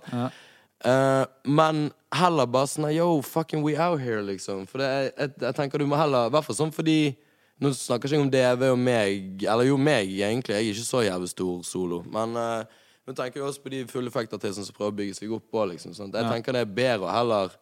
Eh, 0.85 1.25
men 1.47 1.85
heller 2.15 2.49
bare 2.51 2.71
sånn 2.71 2.89
Yo, 2.91 3.21
fucking 3.23 3.63
we 3.63 3.77
out 3.79 4.01
here, 4.03 4.23
liksom. 4.27 4.65
For 4.71 4.83
det 4.83 4.89
er, 4.89 5.05
jeg, 5.11 5.35
jeg 5.45 5.59
tenker 5.59 5.79
du 5.79 5.87
må 5.87 5.99
heller 6.01 6.27
I 6.27 6.35
hvert 6.35 6.49
fall 6.49 6.59
sånn 6.59 6.75
fordi 6.75 7.15
Nå 7.63 7.71
snakker 7.79 8.11
jeg 8.11 8.19
ikke 8.19 8.27
om 8.27 8.31
DV 8.33 8.63
og 8.73 8.79
meg, 8.81 9.43
eller 9.47 9.69
jo 9.69 9.77
meg, 9.79 10.09
egentlig. 10.11 10.57
Jeg 10.57 10.65
er 10.65 10.73
ikke 10.73 10.83
så 10.89 11.03
jævlig 11.05 11.29
stor 11.31 11.61
solo. 11.63 12.01
Men 12.11 12.33
uh, 12.35 12.81
nå 13.07 13.15
tenker 13.15 13.39
jeg 13.39 13.45
også 13.47 13.63
på 13.63 13.71
de 13.71 13.83
fulle 13.87 14.11
effektartistene 14.11 14.67
som 14.67 14.75
prøver 14.75 14.91
å 14.91 14.97
bygge 14.99 15.19
seg 15.21 15.35
opp 15.37 15.45
på, 15.53 15.63
liksom. 15.71 15.93
Sånn. 15.95 16.11
Jeg 16.11 16.27
tenker 16.27 16.57
det 16.57 16.65
er 16.65 16.73
bedre 16.75 17.07
å 17.07 17.13
heller 17.15 17.55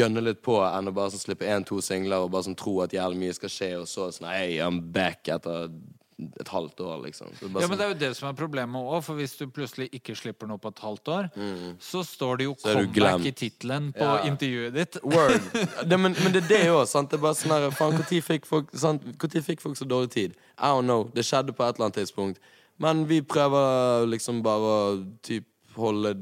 gønne 0.00 0.24
litt 0.24 0.42
på 0.42 0.56
enn 0.66 0.90
å 0.90 0.94
bare 0.96 1.12
sånn, 1.14 1.22
slippe 1.22 1.46
én-to 1.54 1.78
singler 1.84 2.24
og 2.24 2.32
bare 2.34 2.48
sånn 2.48 2.58
tro 2.58 2.80
at 2.82 2.96
jævlig 2.96 3.20
mye 3.20 3.36
skal 3.38 3.52
skje, 3.52 3.70
og 3.84 3.86
så 3.90 4.08
sånn 4.16 4.26
Hey, 4.32 4.58
I'm 4.64 4.80
back 4.94 5.30
etter 5.30 5.70
et 6.40 6.48
halvt 6.48 6.80
år, 6.80 7.02
liksom. 7.04 7.26
Ja, 7.42 7.48
men 7.48 7.62
sånn, 7.62 7.78
Det 7.78 7.84
er 7.84 7.88
jo 7.92 7.98
det 7.98 8.10
som 8.16 8.28
er 8.28 8.34
problemet 8.38 8.74
òg, 8.86 9.02
for 9.02 9.14
hvis 9.18 9.36
du 9.38 9.46
plutselig 9.46 9.88
ikke 9.92 10.14
slipper 10.16 10.46
noe 10.46 10.58
på 10.58 10.68
et 10.70 10.78
halvt 10.78 11.08
år, 11.08 11.30
så 11.80 12.04
står 12.06 12.38
det 12.38 12.44
jo 12.44 12.54
Mm. 12.54 12.92
'comeback' 12.92 13.26
i 13.26 13.32
tittelen 13.32 13.92
på 13.92 14.00
Ja. 14.04 14.22
intervjuet 14.24 14.72
ditt. 14.74 14.96
Word. 15.04 15.40
Det, 15.88 15.98
men, 16.00 16.14
men 16.22 16.32
det 16.32 16.44
er 16.44 16.48
det 16.48 16.66
òg, 16.70 16.86
sant. 16.86 17.10
Det 17.10 17.18
er 17.18 17.22
bare 17.22 17.34
sånn 17.34 17.50
her 17.50 17.70
Faen, 17.70 17.92
når 17.94 18.22
fikk 18.22 18.46
folk 18.46 18.70
sant? 18.74 19.02
Fikk 19.18 19.60
folk 19.60 19.76
så 19.76 19.84
dårlig 19.86 20.10
tid? 20.10 20.34
I 20.58 20.66
don't 20.70 20.82
know. 20.84 21.10
Det 21.14 21.24
skjedde 21.24 21.52
på 21.52 21.64
et 21.68 21.74
eller 21.76 21.90
annet 21.90 21.94
tidspunkt. 21.98 22.38
Men 22.78 23.06
vi 23.06 23.20
prøver 23.20 24.06
liksom 24.08 24.42
bare 24.42 24.60
å 24.60 25.06
typ 25.22 25.44
holde 25.76 26.14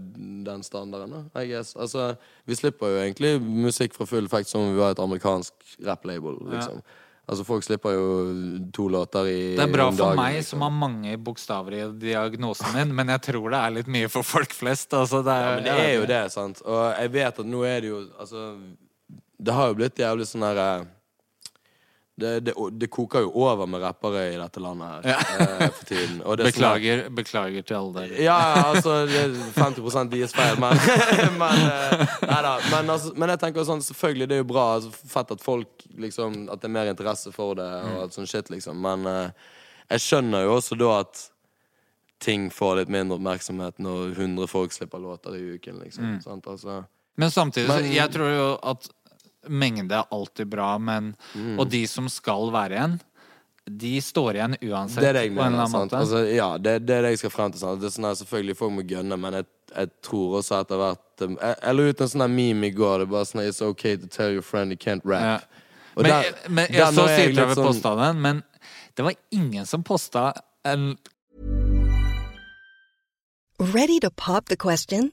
den 0.44 0.62
standarden, 0.62 1.10
da. 1.10 1.40
I 1.40 1.46
guess. 1.46 1.74
Altså, 1.76 2.16
vi 2.46 2.54
slipper 2.54 2.88
jo 2.88 3.00
egentlig 3.04 3.40
musikk 3.42 3.92
fra 3.94 4.06
full 4.06 4.24
effekt 4.24 4.48
som 4.48 4.62
om 4.62 4.72
vi 4.74 4.80
var 4.80 4.90
et 4.94 4.98
amerikansk 4.98 5.52
rap-label, 5.84 6.38
liksom. 6.50 6.80
Altså, 7.32 7.46
folk 7.48 7.64
slipper 7.64 7.94
jo 7.96 8.06
to 8.76 8.86
låter 8.92 9.28
i 9.30 9.40
Det 9.56 9.64
er 9.64 9.72
bra 9.72 9.86
for 9.90 10.12
dag, 10.12 10.18
meg 10.18 10.38
liksom. 10.38 10.58
som 10.58 10.64
har 10.66 10.72
mange 10.76 11.16
bokstaver 11.16 11.76
i 11.78 11.82
diagnosen 12.02 12.74
min, 12.76 12.92
men 12.98 13.12
jeg 13.14 13.24
tror 13.30 13.50
det 13.54 13.60
er 13.64 13.76
litt 13.78 13.88
mye 13.94 14.10
for 14.12 14.26
folk 14.26 14.52
flest. 14.52 14.92
Altså, 14.92 15.22
det 15.24 15.32
er, 15.32 15.46
Ja, 15.46 15.54
men 15.56 15.68
det 15.68 15.76
er 15.86 15.94
jo 15.96 16.08
det, 16.10 16.22
sant. 16.34 16.60
Og 16.66 16.82
jeg 16.92 17.12
vet 17.16 17.40
at 17.44 17.48
nå 17.48 17.62
er 17.68 17.80
det 17.80 17.92
jo 17.94 18.02
Altså, 18.20 18.42
det 19.42 19.54
har 19.56 19.70
jo 19.72 19.78
blitt 19.80 19.98
jævlig 19.98 20.26
sånn 20.28 20.44
her 20.46 20.60
eh, 20.62 20.84
det, 22.20 22.40
det, 22.44 22.52
det 22.76 22.88
koker 22.92 23.22
jo 23.24 23.30
over 23.40 23.66
med 23.66 23.80
rappere 23.80 24.26
i 24.34 24.36
dette 24.36 24.60
landet 24.60 25.06
her 25.06 25.38
eh, 25.40 25.70
for 25.72 25.86
tiden. 25.88 26.18
Og 26.28 26.36
det 26.36 26.44
er 26.44 26.52
sånn 26.52 26.66
at, 26.68 26.74
Beklager, 26.76 27.02
beklager 27.16 27.64
til 27.64 27.76
alle 27.78 27.94
der. 28.02 28.12
ja, 28.20 28.36
altså 28.68 28.96
det 29.08 29.22
er 29.22 29.32
50 29.56 30.10
deres 30.12 30.34
feil, 30.36 30.60
men 30.60 30.76
Men, 31.42 31.64
eh, 31.72 32.04
neida, 32.28 32.52
men, 32.70 32.92
altså, 32.92 33.14
men 33.16 33.32
jeg 33.32 33.40
tenker 33.46 33.64
sånn, 33.64 33.80
selvfølgelig 33.86 34.28
det 34.28 34.36
er 34.36 34.42
jo 34.44 34.48
bra. 34.52 34.66
Altså, 34.76 34.92
fett 35.14 35.32
at 35.32 35.42
folk 35.42 35.86
liksom 36.04 36.36
At 36.52 36.60
det 36.62 36.68
er 36.68 36.76
mer 36.76 36.92
interesse 36.92 37.32
for 37.32 37.56
det 37.58 37.66
og 37.80 38.02
alt 38.04 38.16
sånn 38.18 38.28
shit, 38.28 38.52
liksom. 38.52 38.76
Men 38.84 39.08
eh, 39.08 39.50
jeg 39.96 40.04
skjønner 40.10 40.44
jo 40.46 40.56
også 40.60 40.76
da 40.80 40.92
at 41.00 41.28
ting 42.22 42.50
får 42.54 42.76
litt 42.82 42.92
mindre 42.92 43.16
oppmerksomhet 43.18 43.80
når 43.82 44.12
100 44.14 44.46
folk 44.52 44.72
slipper 44.76 45.00
låter 45.02 45.34
i 45.40 45.56
uken, 45.56 45.80
liksom. 45.82 46.18
Sant? 46.22 46.46
Altså, 46.46 46.82
Men 47.16 47.30
samtidig, 47.34 47.68
Men- 47.72 47.88
jeg 47.92 48.12
tror 48.14 48.30
jo 48.36 48.46
at 48.62 48.86
mengde 49.48 49.92
er 49.94 50.04
alltid 50.12 50.48
bra, 50.50 50.78
men 50.78 51.14
Mm. 51.34 51.58
Og 51.58 51.68
de 51.70 51.86
som 51.86 52.08
skal 52.08 52.50
være 52.52 52.76
igjen, 52.76 53.00
de 53.70 54.00
står 54.00 54.34
igjen 54.34 54.56
uansett. 54.70 55.00
det 55.00 55.08
er 55.08 55.12
det 55.12 55.22
jeg 55.28 55.34
på 55.36 55.40
en 55.40 55.46
eller 55.46 55.50
mener. 55.50 55.64
annen 55.64 55.88
måte. 55.88 55.96
Altså, 55.98 56.34
ja, 56.34 56.58
det, 56.58 56.86
det 56.86 56.96
er 56.96 57.02
det 57.02 57.10
jeg 57.12 57.18
skal 57.18 57.30
frem 57.30 57.52
til. 57.52 57.60
Sant? 57.60 57.80
Det 57.80 57.86
er 57.86 57.94
sånn 57.94 58.04
her, 58.08 58.14
selvfølgelig 58.14 58.56
folk 58.58 58.72
må 58.72 58.82
gønne, 58.82 59.16
men 59.18 59.32
jeg, 59.38 59.46
jeg 59.76 59.90
tror 60.02 60.38
også 60.40 60.60
etter 60.60 60.76
hvert 60.82 61.22
um, 61.26 61.38
Jeg, 61.40 61.56
jeg 61.62 61.74
la 61.78 61.82
ut 61.88 62.00
en 62.00 62.08
sånn 62.08 62.34
meme 62.34 62.66
i 62.66 62.70
går. 62.74 62.98
Det 62.98 63.06
er 63.06 63.12
bare 63.12 63.24
sånn 63.30 63.42
It's 63.46 63.62
okay 63.62 63.96
to 63.96 64.06
tell 64.06 64.32
your 64.32 64.42
friend 64.42 64.70
you 64.74 64.76
can't 64.76 65.02
rap. 65.04 65.22
Ja. 65.22 65.64
Og 65.96 66.02
men, 66.02 66.10
der- 66.10 66.48
men 66.48 66.66
der 66.70 66.78
jeg 66.78 66.86
så 66.94 67.00
nå 67.02 67.06
er 67.08 67.18
jeg 67.18 67.34
litt 67.36 67.56
sånn- 67.82 67.98
den, 68.02 68.20
men 68.22 68.42
det 68.96 69.04
var 69.04 69.14
ingen 69.30 69.66
som 69.66 69.82
posta 69.82 70.32
en 70.64 70.96
Ready 73.58 74.00
to 74.00 74.10
pop 74.10 74.46
the 74.46 74.56
question? 74.56 75.12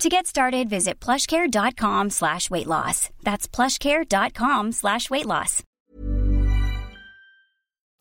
To 0.00 0.08
get 0.08 0.26
started, 0.26 0.68
visit 0.68 0.98
plushcare.com 1.00 2.10
slash 2.10 2.50
weight 2.50 2.66
loss. 2.66 3.10
That's 3.22 3.46
plushcare.com 3.46 4.72
slash 4.72 5.08
weight 5.10 5.26
loss. 5.26 5.62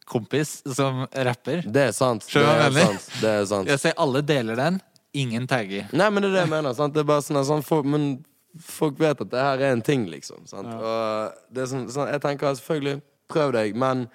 Kompis 0.06 0.76
som 0.76 1.06
rapper. 1.14 1.62
Det 1.66 1.82
er 1.88 1.92
sant. 1.92 2.26
Det 2.34 2.42
er 2.42 2.72
sant. 2.74 3.06
Det 3.22 3.30
er 3.30 3.46
sant. 3.46 3.70
Jeg 3.70 3.80
ser 3.80 3.94
alle 3.98 4.22
deler 4.26 4.58
den. 4.60 4.82
Ingen 5.14 5.46
tagger. 5.48 5.86
Nei, 5.94 6.10
men 6.10 6.26
det 6.26 6.32
er 6.32 6.34
det 6.34 6.42
jeg 6.42 6.52
mener. 6.56 6.74
Sant? 6.74 6.96
Det 6.96 7.04
er 7.04 7.08
bare 7.14 7.24
sånn, 7.24 7.40
at 7.40 7.48
sånn 7.48 7.64
folk, 7.64 7.86
Men 7.86 8.26
folk 8.60 8.98
vet 9.00 9.22
at 9.22 9.30
det 9.30 9.46
her 9.46 9.62
er 9.62 9.78
en 9.78 9.86
ting, 9.86 10.08
liksom. 10.10 10.48
Sant? 10.50 10.68
Og 10.74 11.38
det 11.54 11.64
er 11.64 11.70
sånn, 11.72 11.86
sånn, 11.94 12.10
jeg 12.10 12.26
tenker 12.26 12.58
selvfølgelig, 12.58 13.00
prøv 13.32 13.54
deg, 13.56 13.78
men 13.80 14.08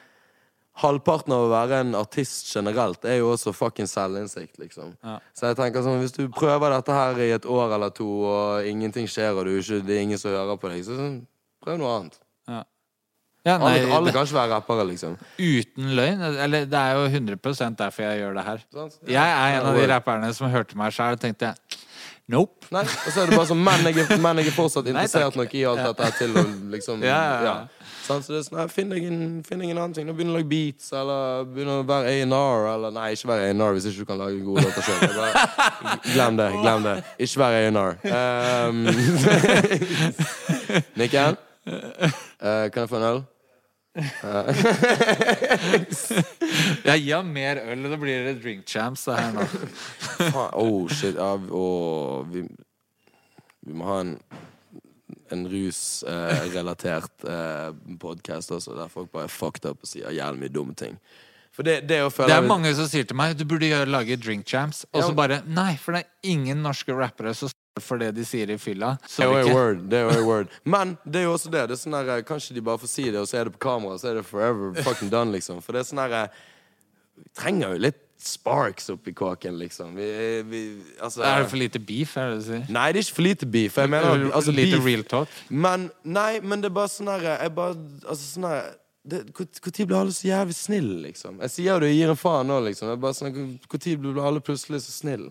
halvparten 0.78 1.34
av 1.34 1.46
å 1.46 1.50
være 1.50 1.80
en 1.82 1.96
artist 1.98 2.52
generelt 2.54 3.04
er 3.08 3.18
jo 3.20 3.32
også 3.32 3.54
fucking 3.56 3.88
selvinnsikt, 3.90 4.60
liksom. 4.62 4.94
Så 5.34 5.50
jeg 5.50 5.58
tenker 5.58 5.82
sånn, 5.84 5.98
hvis 6.02 6.14
du 6.14 6.24
prøver 6.30 6.76
dette 6.76 6.94
her 6.94 7.18
i 7.24 7.32
et 7.34 7.48
år 7.48 7.74
eller 7.76 7.90
to, 7.94 8.06
og 8.28 8.68
ingenting 8.68 9.10
skjer, 9.10 9.34
og 9.34 9.48
du 9.48 9.56
ikke, 9.58 9.82
det 9.86 9.98
er 9.98 10.06
ingen 10.06 10.20
som 10.22 10.34
hører 10.34 10.60
på 10.60 10.70
deg, 10.72 10.84
så 10.86 10.98
sånn, 10.98 11.20
prøv 11.64 11.80
noe 11.82 11.94
annet. 11.98 12.20
Ja, 13.46 13.54
nei, 13.62 13.78
Alle, 13.78 13.92
alle 13.94 14.12
kan 14.12 14.26
ikke 14.26 14.36
være 14.36 14.50
rappere, 14.50 14.84
liksom. 14.90 15.14
Uten 15.38 15.92
løgn. 15.96 16.24
Eller 16.44 16.66
det 16.68 16.80
er 16.80 16.98
jo 16.98 17.04
100 17.06 17.76
derfor 17.78 18.04
jeg 18.04 18.20
gjør 18.20 18.34
det 18.36 18.44
her. 18.44 18.64
Sant? 18.74 18.98
Jeg 19.08 19.34
er 19.36 19.58
en 19.60 19.68
av 19.70 19.78
de 19.78 19.84
Ja, 19.84 19.90
rapperne 19.94 20.32
som 20.36 20.50
hørte 20.52 20.76
meg 20.76 20.92
sjøl 20.92 21.16
og 21.16 21.22
tenkte 21.22 21.54
Nope. 22.28 22.66
Nei, 22.74 22.82
og 22.84 23.08
så 23.14 23.22
er 23.22 23.30
det 23.30 23.36
bare 23.38 23.48
sånn, 23.48 23.62
men 23.64 23.86
jeg, 23.88 24.02
er- 24.04 24.18
men 24.20 24.36
jeg 24.42 24.50
er 24.50 24.52
fortsatt 24.52 24.84
interessert 24.90 25.36
nok 25.40 25.54
i 25.56 25.62
alt 25.64 25.80
dette 25.80 26.08
til 26.18 26.34
å 26.36 26.42
liksom 26.74 27.00
Ja, 27.08 27.20
ja? 27.46 27.54
Så 28.08 28.18
det 28.24 28.38
er 28.38 28.44
sånn, 28.44 28.56
nei, 28.58 28.66
finn, 28.72 28.88
deg 28.92 29.04
en, 29.08 29.18
finn 29.44 29.60
deg 29.60 29.70
en 29.72 29.78
annen 29.82 29.94
ting. 29.96 30.08
Begynn 30.16 30.30
å 30.32 30.36
lage 30.38 30.48
beats, 30.48 30.86
eller 30.96 31.44
begynn 31.48 31.68
å 31.72 31.78
være 31.88 32.12
A&R, 32.12 32.68
eller 32.74 32.92
Nei, 32.96 33.06
ikke 33.16 33.28
være 33.32 33.48
A&R 33.50 33.74
hvis 33.76 33.88
ikke 33.90 34.04
du 34.04 34.08
kan 34.08 34.20
lage 34.22 34.36
en 34.38 34.46
god 34.46 34.60
låter 34.64 34.82
sjøl. 34.86 35.00
Glem 36.14 36.38
det. 36.40 36.46
Glem 36.62 36.86
det. 36.88 36.94
Ikke 37.26 37.42
være 37.42 37.56
A&R. 37.68 37.92
Um, 38.68 38.78
Nikken? 41.00 41.36
uh, 41.68 42.64
kan 42.72 42.80
jeg 42.84 42.88
få 42.92 42.96
en 43.00 43.08
øl? 43.10 43.20
Jeg 46.84 47.02
gir 47.02 47.14
ham 47.16 47.30
mer 47.34 47.60
øl, 47.64 47.84
og 47.86 47.90
da 47.94 47.98
blir 48.00 48.26
det 48.28 48.36
drink 48.42 48.66
champs 48.68 49.04
det 49.08 49.16
her 49.18 49.32
nå. 49.36 49.46
Oh, 50.58 50.88
shit. 50.90 51.16
Ja, 51.18 51.32
og 51.36 52.28
vi, 52.32 52.44
vi 53.66 53.72
må 53.78 53.88
ha 53.90 54.00
en 54.04 54.14
en 55.32 55.42
rusrelatert 55.48 57.24
eh, 57.28 57.68
podkast 58.00 58.50
også, 58.52 58.72
der 58.76 58.88
folk 58.92 59.10
bare 59.12 59.28
fucked 59.28 59.64
up 59.68 59.82
og 59.84 59.88
sier 59.90 60.12
jævlig 60.16 60.40
mye 60.46 60.52
dumme 60.52 60.74
ting. 60.76 60.94
Det, 61.58 61.80
det 61.88 61.98
Det 62.14 62.30
er 62.32 62.46
mange 62.46 62.70
som 62.76 62.86
sier 62.88 63.04
til 63.08 63.16
meg 63.18 63.34
du 63.36 63.44
burde 63.48 63.68
lage 63.90 64.16
drink 64.16 64.46
champs. 64.48 64.84
Og 64.92 65.02
så 65.02 65.08
Ja. 65.10 65.14
bare 65.16 65.42
Nei, 65.44 65.76
for 65.76 65.92
det 65.92 66.04
er 66.04 66.08
ingen 66.30 66.62
norske 66.62 66.94
rappere 66.96 67.34
som 67.34 67.48
for 67.84 68.00
det 68.00 68.10
de 68.16 68.24
sier 68.26 68.50
i 68.50 68.58
fylla. 68.60 68.94
Det 69.16 69.26
er 69.26 69.46
jo 69.46 69.54
word. 69.54 69.86
Det 69.90 70.02
er 70.02 70.18
jo 70.18 70.26
word. 70.26 70.52
Men 70.64 70.96
det 71.04 71.22
er 71.22 71.28
jo 71.28 71.36
også 71.36 71.52
det. 71.52 71.64
det 71.70 71.78
er 71.78 71.82
sånn 71.84 71.96
der, 71.98 72.26
Kanskje 72.28 72.58
de 72.58 72.64
bare 72.64 72.82
får 72.82 72.92
si 72.92 73.08
det, 73.10 73.20
og 73.20 73.30
så 73.30 73.40
er 73.40 73.48
det 73.48 73.56
på 73.56 73.64
kamera, 73.68 73.98
så 74.00 74.12
er 74.12 74.20
det 74.20 74.26
forever 74.28 74.76
fucking 74.86 75.12
done, 75.12 75.34
liksom. 75.36 75.62
For 75.64 75.76
det 75.76 75.84
er 75.84 75.90
sånn 75.92 76.04
her 76.04 76.28
Vi 77.18 77.30
trenger 77.38 77.74
jo 77.74 77.86
litt 77.88 78.04
sparks 78.18 78.90
oppi 78.90 79.12
kåken, 79.12 79.58
liksom. 79.58 79.94
Vi, 79.94 80.42
vi 80.42 80.82
Altså 81.00 81.22
Er 81.22 81.42
det 81.42 81.50
for 81.50 81.56
lite 81.56 81.78
beef, 81.78 82.16
er 82.16 82.32
det 82.32 82.40
du 82.40 82.44
sier? 82.48 82.66
Nei, 82.68 82.90
det 82.92 83.00
er 83.00 83.06
ikke 83.06 83.18
for 83.20 83.28
lite 83.28 83.46
beef. 83.46 83.78
Jeg 83.78 83.90
mener 83.90 84.26
altså, 84.34 84.54
lite 84.54 84.80
real 84.84 85.04
talk? 85.06 85.28
Men 85.48 85.90
Nei, 86.02 86.40
men 86.40 86.62
det 86.62 86.70
er 86.72 86.76
bare 86.80 86.92
sånn 86.92 87.10
her 87.12 87.26
Jeg 87.36 87.54
bare 87.54 87.78
Altså 88.02 88.22
sånn 88.24 88.48
her 88.48 88.72
Når 89.08 89.84
blir 89.86 89.98
alle 90.00 90.12
så 90.12 90.26
jævlig 90.28 90.56
snille, 90.58 90.96
liksom? 91.06 91.38
Jeg 91.46 91.54
sier 91.54 91.70
jo 91.72 91.78
det, 91.84 91.92
jeg 91.92 92.02
gir 92.02 92.14
en 92.14 92.20
faen 92.20 92.50
nå, 92.50 92.58
liksom. 92.66 92.94
Bare 93.00 93.16
sånn 93.16 93.38
Når 93.38 94.02
blir 94.02 94.22
alle 94.24 94.42
plutselig 94.44 94.82
så 94.86 94.96
snille? 94.98 95.30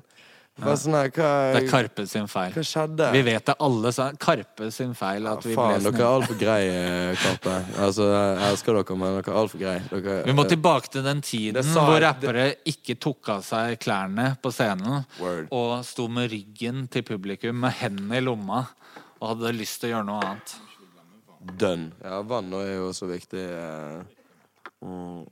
Bare 0.57 0.73
sånn 0.81 0.95
her 0.97 1.09
Hva, 1.13 1.27
Det 1.53 1.59
er 1.59 1.67
Karpe 1.69 2.03
sin 2.09 2.25
feil. 2.27 2.51
hva 2.55 2.63
skjedde? 2.65 3.11
Vi 3.13 3.21
vet 3.27 3.45
det 3.45 3.55
alle 3.61 3.91
sa. 3.93 4.07
Karpe 4.17 4.71
sin 4.73 4.95
feil 4.97 5.27
at 5.29 5.43
vi 5.45 5.53
ble 5.53 5.55
Faen, 5.59 5.83
dere 5.85 6.01
er 6.01 6.15
altfor 6.15 6.39
greie, 6.39 7.15
Karpe. 7.21 7.53
Altså, 7.85 8.07
jeg 8.09 8.47
elsker 8.51 8.79
dere, 8.79 8.97
men 8.97 9.17
dere 9.19 9.33
er 9.35 9.37
altfor 9.43 9.61
greie. 9.61 9.83
Dere, 9.91 10.15
Vi 10.25 10.33
må 10.33 10.47
tilbake 10.49 10.89
til 10.89 11.03
den 11.05 11.21
tiden 11.21 11.53
Det 11.59 11.65
sa 11.67 11.85
hvor 11.85 12.01
rappere 12.01 12.47
ikke 12.65 12.97
tok 12.99 13.29
av 13.35 13.43
seg 13.45 13.77
klærne 13.79 14.31
på 14.41 14.49
scenen 14.51 15.05
Word. 15.19 15.47
og 15.51 15.85
sto 15.85 16.07
med 16.07 16.31
ryggen 16.33 16.87
til 16.89 17.03
publikum 17.03 17.55
med 17.61 17.71
hendene 17.77 18.17
i 18.17 18.25
lomma 18.25 18.63
og 19.21 19.29
hadde 19.35 19.53
lyst 19.57 19.81
til 19.81 19.91
å 19.91 19.95
gjøre 19.97 20.05
noe 20.09 20.21
annet. 20.25 20.55
Dønn. 21.57 21.91
Ja, 22.03 22.21
vann 22.23 22.51
er 22.53 22.73
jo 22.75 22.89
også 22.89 23.07
viktig. 23.13 23.45
eh. 23.45 24.03
Mm. 24.83 25.25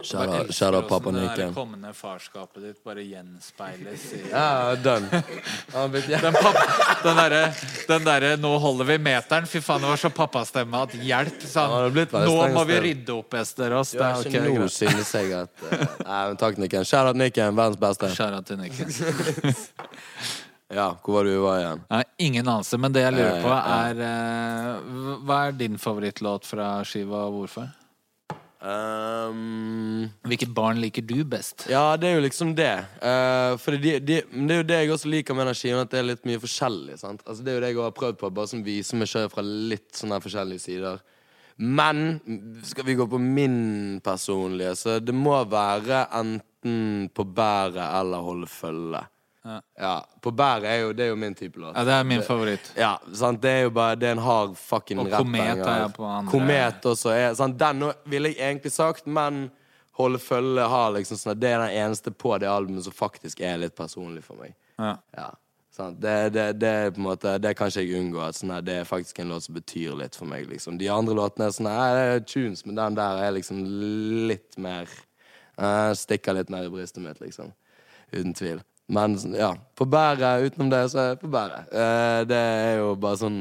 Jeg 0.00 0.86
pappa 0.88 1.10
Nikken. 1.10 1.50
det 1.50 1.54
kommende 1.54 1.90
farskapet 1.92 2.62
ditt 2.62 2.78
bare 2.84 3.02
gjenspeiles 3.04 4.04
i 4.16 4.20
Ja, 4.30 4.72
jævlig 4.78 6.04
Den, 6.22 6.38
den 7.04 7.18
derre 7.18 7.40
den 7.88 8.04
derre 8.06 8.30
'nå 8.40 8.52
holder 8.62 8.84
vi 8.84 8.98
meteren', 8.98 9.46
fy 9.50 9.60
faen, 9.60 9.82
det 9.82 9.90
var 9.90 10.00
så 10.00 10.10
pappastemme 10.14 10.82
at 10.86 10.94
hjelp, 10.94 11.42
sa 11.42 11.66
Ja, 11.66 11.82
han. 11.82 12.24
Nå 12.24 12.48
må 12.54 12.64
vi 12.64 12.78
rydde 12.80 13.12
opp, 13.18 13.34
Esterås. 13.34 13.90
Det 13.90 14.00
er 14.00 14.24
ikke 14.30 14.44
nå 14.46 14.68
synes 14.68 15.12
jeg 15.14 15.32
at 15.32 15.50
eh, 15.72 15.86
Nei, 16.06 16.22
men 16.28 16.36
takk, 16.36 16.56
Nikken. 16.62 16.86
Kjære 16.86 17.14
Nikken, 17.14 17.56
verdens 17.56 17.80
beste. 17.82 18.12
Kjære 18.14 18.42
til 18.46 18.62
Nikken. 18.62 19.54
Ja, 20.70 20.92
hvor 21.02 21.16
var 21.18 21.24
du 21.26 21.32
var 21.42 21.58
igjen? 21.58 21.80
Ja, 21.90 22.02
ingen 22.22 22.46
anelse, 22.48 22.78
men 22.78 22.92
det 22.94 23.02
jeg 23.02 23.16
lurer 23.16 23.40
på, 23.42 23.50
er 23.50 24.02
eh, 24.06 25.16
Hva 25.26 25.38
er 25.48 25.56
din 25.58 25.78
favorittlåt 25.82 26.46
fra 26.46 26.84
skiva, 26.86 27.24
og 27.26 27.40
hvorfor? 27.40 27.66
Um, 28.60 30.10
Hvilket 30.28 30.50
barn 30.52 30.82
liker 30.82 31.00
du 31.00 31.22
best? 31.24 31.64
ja, 31.70 31.96
det 31.96 32.10
er 32.10 32.18
jo 32.18 32.24
liksom 32.26 32.50
det. 32.58 32.74
Uh, 33.00 33.56
for 33.60 33.72
de, 33.80 33.94
de, 34.04 34.18
det 34.20 34.52
er 34.52 34.60
jo 34.60 34.66
det 34.68 34.80
jeg 34.82 34.92
også 34.92 35.12
liker 35.14 35.38
med 35.38 35.48
den 35.48 35.56
skiven, 35.56 35.80
at 35.80 35.92
det 35.92 36.00
er 36.02 36.08
litt 36.10 36.28
mye 36.28 36.42
forskjellig. 36.42 36.98
Sant? 37.00 37.24
Altså, 37.24 37.44
det 37.46 37.52
er 37.52 37.56
jo 37.56 37.62
det 37.64 37.70
jeg 37.72 37.80
har 37.80 37.96
prøvd 37.96 38.20
på, 38.20 38.32
bare 38.36 38.52
som 38.52 38.64
viser 38.66 39.00
meg 39.00 39.08
sjøl 39.08 39.30
fra 39.32 39.44
litt 39.46 39.88
sånne 39.96 40.20
forskjellige 40.20 40.64
sider. 40.66 41.00
Men 41.60 42.20
skal 42.64 42.86
vi 42.88 42.96
gå 42.96 43.06
på 43.08 43.20
min 43.20 44.00
personlige, 44.04 44.74
så 44.80 44.98
det 45.00 45.16
må 45.16 45.38
være 45.48 46.06
enten 46.20 47.08
på 47.16 47.24
bæret 47.24 47.84
eller 47.84 48.24
holde 48.24 48.48
følge. 48.48 49.02
Ja. 49.80 49.94
På 50.20 50.30
bæret 50.36 50.68
er 50.68 50.82
jo, 50.82 50.90
det 50.92 51.06
er 51.06 51.14
jo 51.14 51.16
min 51.16 51.34
type 51.34 51.60
låt. 51.60 51.76
Ja, 51.76 51.84
det 51.84 51.94
er 51.94 52.04
min 52.04 52.22
favoritt. 52.22 52.72
Ja, 52.76 52.96
sant? 53.16 53.40
Det 53.42 53.50
er 53.50 53.62
jo 53.62 53.70
bare 53.70 53.96
Det 53.96 54.08
er 54.08 54.12
en 54.18 54.24
hard 54.24 54.56
fucking 54.56 55.00
Og 55.00 55.08
rapbanger. 55.12 55.62
Komet 55.62 55.68
er 55.68 55.88
på 55.96 56.04
andre. 56.04 56.30
Komet 56.30 56.86
også 56.92 57.14
er 57.14 57.34
sant? 57.34 57.58
Den 57.60 57.86
ville 58.04 58.34
jeg 58.34 58.50
egentlig 58.50 58.72
sagt, 58.72 59.06
men 59.06 59.48
Holde 60.00 60.18
følge 60.22 60.64
har 60.68 60.92
liksom 60.94 61.18
sånn 61.20 61.38
Det 61.40 61.50
er 61.50 61.62
den 61.64 61.76
eneste 61.82 62.12
på 62.12 62.36
det 62.40 62.48
albumet 62.48 62.86
som 62.86 62.96
faktisk 62.96 63.40
er 63.44 63.58
litt 63.60 63.76
personlig 63.76 64.22
for 64.24 64.40
meg. 64.40 64.54
Ja. 64.78 64.94
Ja, 65.16 65.28
sant? 65.74 66.00
Det, 66.00 66.14
det, 66.36 66.46
det 66.60 66.70
er 66.84 66.94
på 66.94 67.02
en 67.02 67.08
måte 67.08 67.36
Det 67.42 67.54
kan 67.58 67.72
ikke 67.72 67.84
jeg 67.84 68.00
unngå. 68.00 68.22
At 68.24 68.38
sånn 68.38 68.54
her, 68.54 68.64
det 68.64 68.78
er 68.80 68.88
faktisk 68.88 69.20
en 69.20 69.32
låt 69.32 69.48
som 69.48 69.56
betyr 69.58 69.96
litt 70.00 70.16
for 70.16 70.30
meg. 70.30 70.48
Liksom. 70.52 70.78
De 70.80 70.88
andre 70.92 71.16
låtene 71.18 71.48
er 71.48 71.56
sånn 71.56 71.70
her, 71.72 71.96
det 71.96 72.06
er 72.14 72.26
tunes, 72.28 72.64
men 72.68 72.78
den 72.80 72.98
der 73.00 73.24
er 73.26 73.36
liksom 73.36 73.64
litt 74.30 74.60
mer 74.60 74.88
uh, 75.60 75.92
Stikker 75.96 76.38
litt 76.38 76.52
mer 76.52 76.68
i 76.68 76.72
brystet 76.72 77.04
mitt, 77.04 77.20
liksom. 77.24 77.52
Uten 78.12 78.34
tvil. 78.34 78.64
Men 78.90 79.14
ja, 79.38 79.52
på 79.78 79.86
bæret, 79.86 80.48
utenom 80.50 80.70
det, 80.72 80.82
så 80.90 80.98
er 80.98 81.14
det 81.14 81.22
på 81.22 81.30
bæret. 81.30 81.70
Eh, 81.70 82.20
det 82.30 82.42
er 82.42 82.78
jo 82.82 82.94
bare 82.98 83.20
sånn 83.22 83.40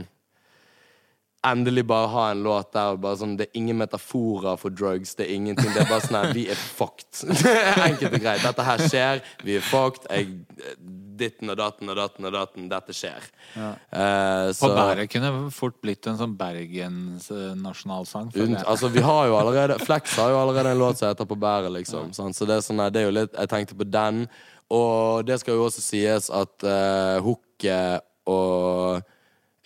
Endelig 1.47 1.85
bare 1.87 2.07
ha 2.11 2.23
en 2.33 2.41
låt 2.43 2.73
der 2.75 2.97
bare 2.99 3.15
sånn, 3.15 3.37
det 3.39 3.45
er 3.47 3.55
ingen 3.61 3.77
metaforer 3.79 4.57
for 4.59 4.73
drugs. 4.75 5.13
Det 5.15 5.23
er 5.23 5.37
ingenting. 5.37 5.69
Det 5.71 5.85
er 5.85 5.87
bare 5.87 6.03
sånn 6.03 6.17
her 6.19 6.33
Vi 6.35 6.41
er 6.51 6.59
fucked. 6.59 7.21
Enkelt 7.87 8.17
og 8.17 8.19
greit. 8.25 8.43
Dette 8.43 8.65
her 8.67 8.83
skjer. 8.83 9.21
Vi 9.47 9.55
er 9.55 9.63
fucked. 9.63 10.09
Jeg, 10.11 10.33
ditten 11.19 11.53
og 11.53 11.55
datten 11.61 11.91
og 11.93 11.95
datten 11.95 12.27
og 12.27 12.35
datten. 12.35 12.67
Dette 12.71 12.95
skjer. 12.95 13.29
Eh, 13.55 14.49
På 14.51 14.57
så- 14.57 14.73
bæret 14.75 15.07
kunne 15.15 15.31
fort 15.55 15.79
blitt 15.79 16.11
en 16.11 16.19
sånn 16.19 16.35
Bergens 16.35 17.31
eh, 17.31 17.55
nasjonalsang. 17.55 18.33
jeg. 18.35 18.59
altså, 18.65 18.91
vi 18.91 18.99
har 19.07 19.31
jo 19.31 19.39
allerede 19.39 19.79
Flex 19.87 20.17
har 20.19 20.35
jo 20.35 20.41
allerede 20.43 20.75
en 20.75 20.83
låt 20.83 20.99
som 20.99 21.07
heter 21.07 21.23
På 21.25 21.39
bæret, 21.39 21.71
liksom. 21.71 22.11
sant? 22.11 22.35
Så 22.35 22.43
det 22.51 22.59
er 22.59 22.67
sånn, 22.67 22.83
her, 22.83 22.91
det 22.91 23.05
er 23.05 23.07
jo 23.07 23.15
litt 23.15 23.31
Jeg 23.39 23.47
tenkte 23.55 23.79
på 23.79 23.87
den. 23.87 24.25
Og 24.69 25.25
det 25.27 25.39
skal 25.41 25.57
jo 25.57 25.65
også 25.65 25.81
sies 25.81 26.29
at 26.29 26.65
uh, 26.65 27.23
hooket 27.25 28.05
og 28.29 29.01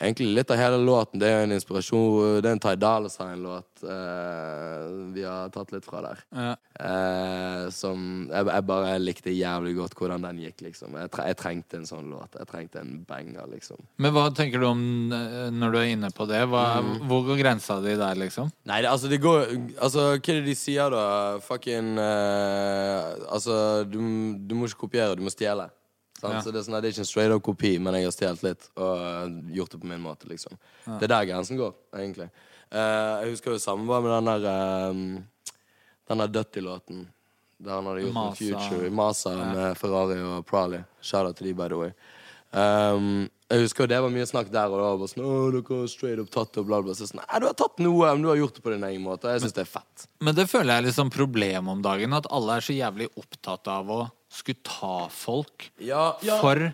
egentlig 0.04 0.30
litt 0.38 0.52
av 0.54 0.60
hele 0.60 0.78
låten. 0.84 1.20
Det 1.22 1.30
er 1.30 1.46
en 1.46 1.56
inspirasjon 1.56 2.42
Det 2.44 2.50
er 2.50 2.58
en 2.58 2.62
Ty 2.64 2.76
Dolla 2.80 3.10
Sign-låt 3.12 3.84
eh, 3.84 4.86
vi 5.14 5.24
har 5.26 5.50
tatt 5.54 5.72
litt 5.74 5.86
fra 5.88 6.02
der. 6.06 6.22
Ja. 6.36 6.54
Eh, 6.80 7.70
som 7.76 8.28
jeg, 8.32 8.48
jeg 8.50 8.66
bare 8.70 8.94
likte 9.02 9.34
jævlig 9.34 9.76
godt 9.78 9.96
hvordan 10.00 10.26
den 10.28 10.42
gikk, 10.44 10.64
liksom. 10.68 10.96
Jeg, 11.00 11.12
tre, 11.14 11.28
jeg 11.32 11.40
trengte 11.40 11.80
en 11.80 11.88
sånn 11.90 12.10
låt. 12.12 12.38
Jeg 12.40 12.50
trengte 12.50 12.82
en 12.82 12.94
banger, 13.08 13.48
liksom. 13.52 13.82
Men 14.04 14.16
hva 14.16 14.28
tenker 14.36 14.64
du 14.64 14.68
om 14.70 14.84
eh, 15.14 15.50
når 15.54 15.76
du 15.76 15.80
er 15.82 15.92
inne 15.96 16.12
på 16.16 16.28
det? 16.30 16.44
Hva, 16.52 16.64
Mm. 16.84 17.08
Hvor 17.08 17.22
går 17.28 17.38
grensa 17.38 17.76
di 17.84 17.94
der, 18.00 18.18
liksom? 18.18 18.50
Nei, 18.68 18.80
det, 18.82 18.90
altså, 18.90 19.08
det 19.12 19.20
går 19.22 19.44
Altså, 19.84 20.06
hva 20.16 20.34
er 20.34 20.40
det 20.40 20.46
de 20.48 20.56
sier, 20.58 20.90
da? 20.92 21.38
Fucking 21.44 21.94
eh, 22.02 23.24
Altså, 23.30 23.56
du, 23.88 24.00
du 24.40 24.56
må 24.58 24.68
ikke 24.68 24.86
kopiere, 24.88 25.16
du 25.20 25.24
må 25.26 25.32
stjele. 25.34 25.70
Ja. 26.24 26.42
Så 26.44 26.54
det 26.54 26.62
er, 26.62 26.66
sånn, 26.68 26.78
det 26.80 26.90
er 26.90 26.96
ikke 26.96 27.04
en 27.04 27.10
straight 27.10 27.36
up 27.36 27.44
kopi, 27.44 27.74
men 27.84 27.98
jeg 27.98 28.08
har 28.08 28.16
stjålet 28.16 28.46
litt 28.48 28.70
og 28.80 29.52
gjort 29.58 29.76
det 29.76 29.82
på 29.82 29.90
min 29.92 30.04
måte, 30.04 30.30
liksom. 30.30 30.56
Det 30.86 31.08
er 31.08 31.14
der 31.16 31.28
grensen 31.32 31.60
går, 31.60 31.76
egentlig. 32.00 32.30
Uh, 32.74 33.22
jeg 33.24 33.36
husker 33.36 33.54
jo 33.54 33.60
samme 33.62 33.86
var 33.86 34.02
med 34.02 34.16
den 34.16 34.30
der 34.32 34.48
uh, 34.50 35.52
Den 36.10 36.24
der 36.24 36.32
Dutty-låten. 36.34 37.06
Der 37.64 37.78
han 37.78 37.86
hadde 37.88 38.02
gjort 38.08 38.18
Masa. 38.18 38.40
Future. 38.40 38.90
Masa 38.90 39.36
med 39.38 39.78
Ferrari 39.80 40.18
og 40.26 40.46
Prali. 40.50 40.82
Shout 41.02 41.30
out 41.30 41.38
til 41.38 41.52
de, 41.52 41.54
by 41.60 41.70
the 41.72 41.80
way. 41.80 41.94
Um, 42.54 43.30
jeg 43.50 43.66
husker 43.66 43.90
det 43.90 44.00
var 44.02 44.12
mye 44.14 44.26
snakk 44.30 44.50
der, 44.54 44.72
og 44.74 44.82
var 44.82 44.98
bare 45.02 45.12
sånn 45.12 45.24
dere 45.54 45.62
har 45.68 45.88
straight 45.90 46.22
up 46.22 46.30
tatt 46.34 46.58
og 46.60 46.68
bla, 46.70 46.82
bla. 46.86 46.96
Så 46.98 47.08
sånn, 47.10 47.22
Nei, 47.22 47.40
du 47.42 47.48
har 47.48 47.56
tatt 47.58 47.80
noe, 47.82 48.10
men 48.14 48.26
du 48.26 48.30
har 48.32 48.40
gjort 48.42 48.58
det 48.58 48.66
på 48.66 48.74
din 48.74 48.86
egen 48.90 49.06
måte. 49.06 49.32
Jeg 49.34 49.46
syns 49.46 49.56
det 49.56 49.64
er 49.66 49.70
fett. 49.70 50.06
Men 50.26 50.38
det 50.38 50.48
føler 50.50 50.74
jeg 50.74 50.84
er 50.84 50.88
liksom 50.90 51.14
problemet 51.14 51.64
problem 51.64 51.70
om 51.78 51.82
dagen, 51.86 52.14
at 52.18 52.28
alle 52.34 52.58
er 52.58 52.66
så 52.66 52.74
jævlig 52.76 53.10
opptatt 53.20 53.68
av 53.72 53.90
å 53.92 54.00
skulle 54.34 54.64
ta 54.66 55.08
folk 55.14 55.70
Ja, 55.84 56.16
ja. 56.26 56.40
for 56.42 56.72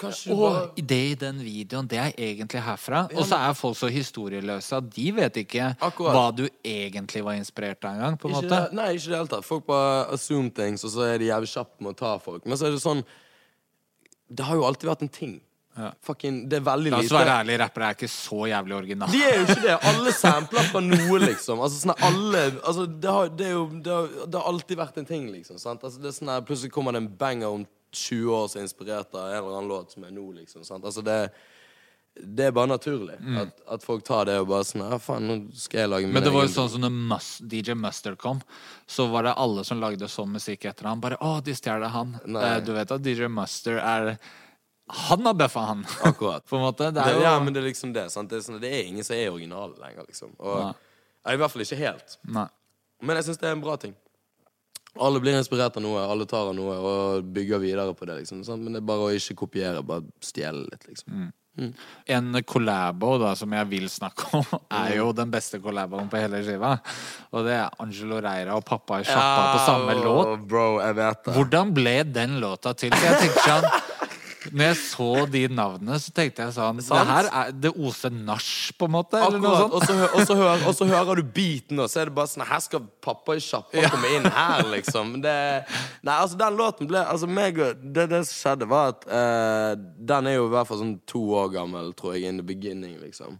Kanskje 0.00 0.32
og 0.34 0.40
bare 0.40 0.62
det 0.90 0.96
i 1.12 1.14
den 1.14 1.36
videoen, 1.38 1.86
det 1.86 1.98
er 2.02 2.08
egentlig 2.18 2.58
herfra. 2.64 3.04
Og 3.14 3.22
så 3.28 3.36
er 3.38 3.52
folk 3.54 3.76
så 3.78 3.86
historieløse 3.94 4.74
at 4.80 4.88
de 4.90 5.04
vet 5.14 5.36
ikke 5.44 5.68
Akkurat. 5.78 6.16
hva 6.16 6.24
du 6.34 6.48
egentlig 6.66 7.22
var 7.22 7.38
inspirert 7.38 7.84
av 7.86 7.94
engang, 7.94 8.16
ikke 8.18 8.32
måte. 8.34 8.48
det, 8.50 8.74
Nei, 8.74 8.88
ikke 8.96 9.06
i 9.06 9.12
det 9.12 9.20
hele 9.20 9.30
tatt. 9.30 9.46
Folk 9.46 9.66
bare 9.70 10.08
assume 10.16 10.50
things, 10.50 10.82
og 10.84 10.90
så 10.96 11.06
er 11.12 11.22
de 11.22 11.30
jævlig 11.30 11.52
kjappe 11.52 11.78
med 11.86 11.94
å 11.94 11.98
ta 12.02 12.16
folk. 12.18 12.44
Men 12.44 12.58
så 12.58 12.66
er 12.66 12.74
det 12.74 12.82
sånn 12.82 13.04
Det 14.32 14.44
har 14.48 14.56
jo 14.58 14.64
alltid 14.66 14.88
vært 14.90 15.02
en 15.06 15.14
ting. 15.14 15.40
Ja. 15.76 15.90
Fucking, 16.04 16.42
det 16.52 16.58
er 16.58 16.64
veldig 16.66 16.90
La 16.92 16.98
oss 16.98 17.06
lite 17.08 17.16
være 17.16 17.36
ærlige, 17.40 17.58
rappere 17.62 17.86
er 17.88 17.96
ikke 17.96 18.08
så 18.12 18.40
jævlig 18.50 18.74
originale. 18.76 19.12
De 19.14 19.22
er 19.24 19.38
jo 19.38 19.44
ikke 19.46 19.62
det. 19.64 19.76
Alle 19.88 20.12
sampler 20.12 20.66
fra 20.68 20.82
noe, 20.84 21.20
liksom. 21.22 21.62
Altså, 21.64 21.78
sånne, 21.86 21.96
alle, 22.08 22.42
altså, 22.60 22.84
det, 22.86 23.14
har, 23.16 23.30
det, 23.38 23.48
jo, 23.54 23.62
det, 23.72 23.94
har, 23.94 24.10
det 24.26 24.40
har 24.42 24.50
alltid 24.52 24.82
vært 24.82 25.00
en 25.00 25.08
ting, 25.08 25.30
liksom. 25.32 25.60
Sant? 25.62 25.86
Altså, 25.88 26.02
det 26.02 26.10
er 26.12 26.18
sånn 26.18 26.34
plutselig 26.48 26.74
kommer 26.74 26.92
det 26.92 27.00
en 27.04 27.08
banger 27.22 27.56
om 27.56 27.64
20 27.92 28.36
år 28.36 28.52
som 28.52 28.60
er 28.60 28.68
inspirert 28.68 29.16
av 29.16 29.30
en 29.30 29.38
eller 29.38 29.56
annen 29.56 29.72
låt 29.72 29.96
som 29.96 30.04
er 30.04 30.12
nå, 30.12 30.26
liksom. 30.42 30.66
Sant? 30.68 30.84
Altså, 30.84 31.04
det, 31.08 31.16
det 32.20 32.50
er 32.50 32.52
bare 32.52 32.68
naturlig 32.68 33.16
at, 33.40 33.56
at 33.72 33.84
folk 33.84 34.04
tar 34.04 34.28
det 34.28 34.34
og 34.42 34.50
bare 34.50 34.66
sånn 34.68 34.82
Ja, 34.84 34.98
faen, 35.00 35.24
nå 35.24 35.36
skal 35.56 35.86
jeg 35.86 35.88
lage 35.88 36.08
min 36.08 36.18
Men 36.18 36.26
det 36.26 36.32
var 36.34 36.44
jo 36.44 36.52
sånn 36.52 36.68
som 36.74 36.84
når 36.84 37.28
DJ 37.48 37.76
Mustard 37.80 38.18
kom, 38.20 38.42
så 38.84 39.06
var 39.08 39.24
det 39.24 39.32
alle 39.40 39.64
som 39.64 39.80
lagde 39.80 40.08
sånn 40.12 40.34
musikk 40.36 40.66
etter 40.68 40.90
han. 40.90 41.00
Bare 41.00 41.16
'Å, 41.16 41.40
de 41.44 41.56
stjeler 41.56 41.88
han'. 41.88 42.18
Eh, 42.28 42.60
Du 42.60 42.74
vet 42.76 42.92
at 42.92 43.00
DJ 43.00 43.32
Mustard 43.32 43.80
er 43.80 44.18
Han 44.92 45.26
har 45.26 45.34
bøffa 45.34 45.64
han. 45.70 45.84
Akkurat. 46.10 46.44
på 46.48 46.56
en 46.58 46.64
måte. 46.66 46.90
Det 46.92 47.02
er 47.04 47.16
jo 47.16 47.24
Ja, 47.24 47.34
men 47.40 47.54
det 47.54 47.62
er 47.62 47.68
liksom 47.70 47.92
det. 47.96 48.06
Sant? 48.12 48.30
Det, 48.30 48.40
er 48.40 48.46
sånn, 48.46 48.60
det 48.62 48.70
er 48.72 48.86
ingen 48.90 49.06
som 49.06 49.16
er 49.16 49.30
originale 49.32 49.76
lenger, 49.80 50.06
liksom. 50.08 50.34
Og, 50.38 50.58
ja, 50.62 51.34
I 51.34 51.40
hvert 51.40 51.54
fall 51.54 51.64
ikke 51.66 51.80
helt. 51.80 52.16
Nei. 52.28 52.48
Men 53.02 53.18
jeg 53.18 53.30
syns 53.30 53.40
det 53.42 53.48
er 53.50 53.56
en 53.56 53.64
bra 53.64 53.76
ting. 53.80 53.94
Alle 55.00 55.22
blir 55.24 55.32
inspirert 55.38 55.76
av 55.80 55.82
noe, 55.82 56.02
alle 56.04 56.26
tar 56.28 56.50
av 56.50 56.56
noe 56.56 56.74
og 56.76 57.30
bygger 57.32 57.62
videre 57.62 57.94
på 57.96 58.04
det. 58.08 58.18
liksom 58.20 58.42
sant? 58.44 58.60
Men 58.60 58.76
det 58.76 58.82
er 58.82 58.90
bare 58.90 59.06
å 59.06 59.14
ikke 59.16 59.38
kopiere, 59.46 59.80
bare 59.86 60.04
stjele 60.20 60.66
litt, 60.68 60.84
liksom. 60.90 61.30
En 62.08 62.36
collabo 62.48 63.18
da, 63.20 63.34
som 63.36 63.52
jeg 63.52 63.68
vil 63.68 63.88
snakke 63.92 64.28
om, 64.38 64.44
er 64.82 64.94
jo 64.98 65.10
den 65.16 65.32
beste 65.32 65.60
collaboen 65.64 66.08
på 66.12 66.20
hele 66.20 66.40
skiva. 66.44 66.74
Og 67.32 67.44
det 67.48 67.56
er 67.58 67.80
Angelo 67.82 68.20
Reira 68.24 68.56
og 68.56 68.64
Pappa 68.68 69.00
i 69.02 69.08
sjappa 69.08 69.48
på 69.56 69.64
samme 69.66 69.96
Ja, 69.96 70.04
låt. 70.04 70.46
Bro, 70.48 70.66
jeg 70.80 70.96
vet 71.00 71.24
det. 71.26 71.34
Hvordan 71.36 71.74
ble 71.76 71.96
den 72.08 72.38
låta 72.44 72.72
til? 72.76 72.92
For 72.92 73.08
jeg 73.08 73.26
tenker 73.26 73.48
sånn 73.48 73.68
Når 74.50 74.64
jeg 74.64 74.78
så 74.80 75.08
de 75.30 75.42
navnene, 75.52 75.98
så 76.02 76.12
tenkte 76.14 76.42
jeg 76.44 76.54
sånn 76.56 76.80
Det 76.82 77.04
her 77.08 77.28
er 77.28 77.52
Det 77.54 77.70
oser 77.72 78.12
nach, 78.14 78.48
på 78.78 78.88
en 78.88 78.94
måte? 78.96 79.20
Akkurat. 79.22 79.70
Og 79.70 79.86
så, 79.86 79.96
og, 80.08 80.24
så 80.26 80.36
hører, 80.38 80.66
og 80.68 80.76
så 80.76 80.88
hører 80.90 81.20
du 81.20 81.30
beaten, 81.36 81.80
og 81.82 81.90
så 81.92 82.02
er 82.02 82.10
det 82.10 82.16
bare 82.16 82.32
sånn 82.32 82.46
Her 82.48 82.62
skal 82.64 82.84
pappa 83.04 83.36
i 83.38 83.44
sjappa 83.44 83.86
komme 83.92 84.10
inn 84.16 84.26
her, 84.26 84.64
liksom. 84.72 85.14
Det, 85.24 85.36
nei, 86.02 86.16
altså, 86.16 86.38
den 86.40 86.58
låten 86.58 86.90
ble 86.90 87.04
Altså, 87.04 87.30
meg 87.30 87.60
Det, 87.82 88.08
det 88.10 88.22
som 88.28 88.34
skjedde, 88.34 88.70
var 88.72 88.94
at 88.96 89.06
uh, 89.08 89.72
Den 89.78 90.30
er 90.30 90.38
jo 90.38 90.48
i 90.48 90.54
hvert 90.56 90.70
fall 90.70 90.82
sånn 90.82 90.96
to 91.08 91.24
år 91.38 91.52
gammel, 91.56 91.92
tror 91.98 92.16
jeg, 92.16 92.30
in 92.30 92.42
the 92.42 92.46
beginning, 92.46 92.98
liksom. 93.02 93.38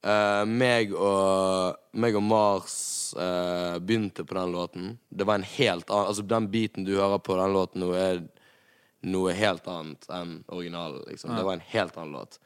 Uh, 0.00 0.46
meg 0.48 0.94
og 0.96 1.76
meg 2.00 2.14
og 2.16 2.24
Mars 2.24 2.74
uh, 3.18 3.76
begynte 3.84 4.24
på 4.24 4.36
den 4.38 4.54
låten. 4.54 4.92
Det 5.12 5.26
var 5.28 5.40
en 5.40 5.50
helt 5.58 5.90
annen 5.90 6.08
Altså, 6.08 6.24
den 6.24 6.48
beaten 6.52 6.86
du 6.88 6.94
hører 6.96 7.20
på 7.20 7.36
den 7.36 7.52
låten 7.52 7.84
nå, 7.84 7.90
er 7.92 8.22
noe 9.06 9.34
helt 9.36 9.66
annet 9.70 10.06
enn 10.12 10.38
originalen. 10.52 11.04
Liksom. 11.08 11.34
Det 11.36 11.44
var 11.46 11.58
en 11.58 11.68
helt 11.72 11.98
annen 11.98 12.16
låt. 12.18 12.40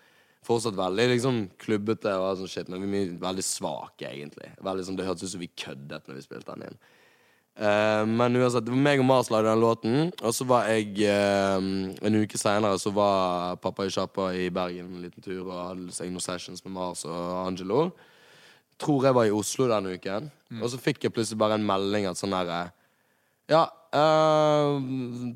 Fortsatt 0.45 0.77
veldig 0.77 1.07
liksom, 1.15 1.39
klubbete, 1.61 2.13
og 2.21 2.37
sånn 2.43 2.51
shit, 2.53 2.69
men 2.69 2.85
vi 2.93 3.01
er 3.07 3.15
veldig 3.23 3.45
svake, 3.47 4.11
egentlig. 4.11 4.51
Veldig, 4.65 4.85
sånn, 4.87 4.99
det 4.99 5.07
hørtes 5.09 5.31
ut 5.31 5.35
som 5.35 5.43
vi 5.43 5.49
køddet 5.49 6.07
når 6.07 6.19
vi 6.19 6.27
spilte 6.27 6.53
den 6.53 6.69
inn. 6.69 6.79
Uh, 7.55 8.03
men 8.11 8.35
uansett, 8.35 8.65
det 8.67 8.73
var 8.75 8.83
meg 8.83 8.99
og 8.99 9.07
Mars 9.07 9.31
lagde 9.31 9.47
den 9.47 9.63
låten, 9.63 10.09
og 10.27 10.33
så 10.35 10.43
var 10.51 10.67
jeg 10.73 10.89
uh, 11.07 11.63
En 12.03 12.17
uke 12.19 12.35
seinere 12.41 12.81
så 12.83 12.91
var 12.91 13.61
pappa 13.63 13.87
i 13.87 13.93
sjappa 13.95 14.33
i 14.35 14.49
Bergen 14.51 14.89
en 14.91 15.05
liten 15.05 15.23
tur 15.23 15.45
og 15.45 15.61
hadde 15.61 15.95
seg 15.95 16.11
noen 16.11 16.25
sessions 16.25 16.65
med 16.67 16.75
Mars 16.75 17.05
og 17.07 17.29
Angelo. 17.45 17.85
Tror 18.83 19.07
jeg 19.07 19.15
var 19.15 19.31
i 19.31 19.37
Oslo 19.37 19.69
denne 19.71 19.95
uken, 19.95 20.27
og 20.59 20.67
så 20.73 20.83
fikk 20.83 21.07
jeg 21.07 21.15
plutselig 21.15 21.39
bare 21.45 21.61
en 21.61 21.69
melding 21.69 22.11
at 22.11 22.19
sånn 22.19 22.35
herre 22.35 22.65
ja, 23.47 23.67
eh, 24.01 24.75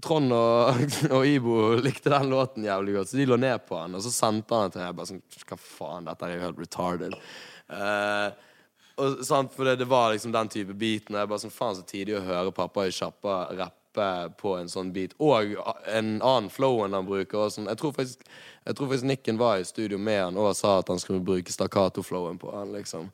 Trond 0.04 0.34
og, 0.34 0.82
og 1.16 1.28
Ibo 1.28 1.60
likte 1.82 2.12
den 2.12 2.32
låten 2.32 2.66
jævlig 2.66 2.98
godt, 2.98 3.12
så 3.12 3.20
de 3.20 3.28
lå 3.28 3.38
ned 3.40 3.64
på 3.68 3.78
den. 3.78 3.96
Og 3.98 4.04
så 4.04 4.12
sendte 4.14 4.58
han 4.58 4.68
den 4.68 4.74
til 4.74 4.82
meg. 4.82 4.90
Jeg 4.90 4.98
bare 4.98 5.10
sånn, 5.12 5.24
Hva 5.48 5.60
faen, 5.62 6.10
dette 6.10 6.28
er 6.28 6.34
jo 6.34 6.44
helt 6.46 6.62
retarded. 6.64 7.16
Uh, 7.68 8.28
og, 8.98 9.24
sant, 9.26 9.54
for 9.54 9.68
det, 9.68 9.78
det 9.82 9.88
var 9.88 10.12
liksom 10.14 10.34
den 10.34 10.52
type 10.52 10.76
beaten. 10.78 11.14
Og 11.14 11.22
jeg 11.22 11.32
bare 11.32 11.44
sånn, 11.46 11.54
faen 11.54 11.78
så 11.78 11.86
tidlig 11.86 12.18
å 12.18 12.26
høre 12.26 12.54
pappa 12.56 12.88
i 12.88 12.94
sjappa 12.94 13.40
rappe 13.54 14.08
på 14.38 14.54
en 14.58 14.70
sånn 14.70 14.92
beat. 14.94 15.16
Og 15.22 15.56
en 15.90 16.16
annen 16.18 16.52
flow 16.52 16.84
enn 16.84 16.96
han 16.98 17.08
bruker. 17.08 17.46
Og 17.46 17.54
sånn. 17.54 17.70
Jeg 17.70 17.80
tror 17.80 17.96
faktisk 17.96 18.26
jeg 18.68 18.76
tror 18.76 18.90
faktisk 18.90 19.08
Nikken 19.08 19.38
var 19.40 19.58
i 19.58 19.64
studio 19.64 19.98
med 19.98 20.18
han 20.20 20.36
og 20.36 20.50
sa 20.56 20.78
at 20.82 20.90
han 20.92 21.00
skulle 21.00 21.24
bruke 21.24 21.52
stakkato-flowen 21.52 22.36
på 22.38 22.50
han, 22.52 22.74
liksom. 22.76 23.06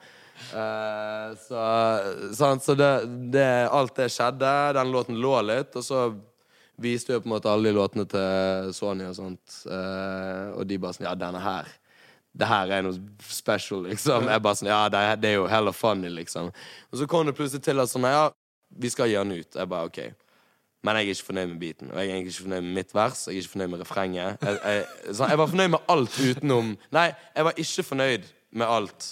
Eh, 0.55 1.35
så 1.39 2.59
så 2.61 2.75
det, 2.75 2.93
det, 3.33 3.49
alt 3.71 3.97
det 3.97 4.11
skjedde. 4.13 4.53
Den 4.79 4.93
låten 4.93 5.21
lå 5.21 5.35
litt, 5.47 5.77
og 5.77 5.85
så 5.85 6.07
viste 6.81 7.15
jo 7.15 7.23
på 7.23 7.29
en 7.29 7.37
måte 7.37 7.51
alle 7.51 7.71
de 7.71 7.77
låtene 7.77 8.07
til 8.11 8.75
Sony 8.75 9.07
og 9.07 9.17
sånt. 9.19 9.61
uh, 9.71 10.55
og 10.59 10.67
de 10.67 10.79
bare 10.83 10.97
sånn 10.97 11.07
Ja, 11.07 11.15
denne 11.19 11.43
her. 11.43 11.69
Det 12.35 12.49
her 12.51 12.73
er 12.75 12.83
noe 12.83 12.99
special, 13.23 13.85
liksom. 13.87 14.27
Jeg 14.27 14.43
bare 14.43 14.59
sånn, 14.59 14.73
ja, 14.73 14.89
det 14.91 15.05
det 15.23 15.31
er 15.31 15.39
jo 15.39 15.47
heller 15.47 15.73
funny, 15.73 16.11
liksom. 16.11 16.51
Og 16.91 16.99
så 16.99 17.07
kom 17.07 17.27
det 17.27 17.37
plutselig 17.39 17.63
til 17.63 17.79
at 17.79 17.93
sånn, 17.93 18.09
ja, 18.11 18.27
vi 18.75 18.91
skal 18.91 19.07
gi 19.09 19.21
den 19.21 19.37
ut. 19.39 19.55
Jeg 19.55 19.71
bare, 19.71 19.87
ok. 19.87 20.01
Men 20.85 20.99
jeg 20.99 21.07
er 21.07 21.15
ikke 21.15 21.29
fornøyd 21.31 21.47
med 21.53 21.61
beaten. 21.61 21.93
Og 21.93 22.01
jeg 22.01 22.11
er 22.11 22.25
ikke 22.25 22.43
fornøyd 22.43 22.65
med 22.67 22.75
mitt 22.77 22.95
vers. 22.95 23.27
Jeg 23.29 23.37
er 23.37 23.45
ikke 23.45 23.53
fornøyd 23.55 23.71
med 23.73 23.85
refrenget. 23.85 24.43
Jeg, 24.43 24.59
jeg, 24.65 25.15
sånn, 25.15 25.31
jeg 25.31 25.41
var 25.41 25.53
fornøyd 25.53 25.71
med 25.73 25.93
alt 25.95 26.19
utenom 26.21 26.73
Nei, 26.93 27.07
jeg 27.37 27.47
var 27.49 27.63
ikke 27.65 27.85
fornøyd 27.93 28.27
med 28.61 28.67
alt. 28.67 29.07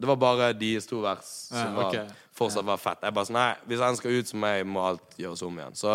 Det 0.00 0.08
var 0.08 0.16
bare 0.20 0.52
deres 0.56 0.88
to 0.88 1.02
vers 1.04 1.26
som 1.50 1.76
Ja, 1.76 1.86
okay. 1.88 2.04
var, 2.06 2.20
fortsatt 2.40 2.64
var 2.64 2.80
fett. 2.80 3.02
Jeg 3.04 3.16
bare 3.16 3.28
sånn, 3.28 3.36
nei, 3.36 3.50
Hvis 3.68 3.82
en 3.84 3.98
skal 3.98 4.16
ut, 4.16 4.30
som 4.30 4.40
meg, 4.40 4.64
må 4.64 4.84
alt 4.92 5.18
gjøres 5.20 5.42
om 5.44 5.58
igjen. 5.60 5.76
Så 5.76 5.92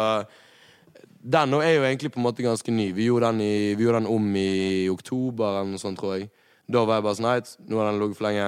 den 1.26 1.50
nå 1.50 1.62
er 1.66 1.74
jo 1.80 1.88
egentlig 1.88 2.12
på 2.14 2.22
en 2.22 2.28
måte 2.28 2.46
ganske 2.46 2.72
ny. 2.72 2.92
Vi 2.94 3.10
gjorde 3.10 3.32
den, 3.34 3.42
i, 3.42 3.74
vi 3.74 3.88
gjorde 3.88 4.04
den 4.04 4.12
om 4.14 4.28
i 4.38 4.86
oktober 4.94 5.58
eller 5.58 5.74
noe 5.74 5.82
sånt, 5.82 5.98
tror 6.00 6.20
jeg. 6.20 6.30
Da 6.70 6.86
var 6.86 7.00
jeg 7.00 7.06
bare 7.08 7.18
sånn 7.18 7.30
Nei, 7.30 7.40
nå 7.70 7.82
har 7.82 7.92
den 7.92 8.02
ligget 8.02 8.20
for 8.20 8.28
lenge. 8.28 8.48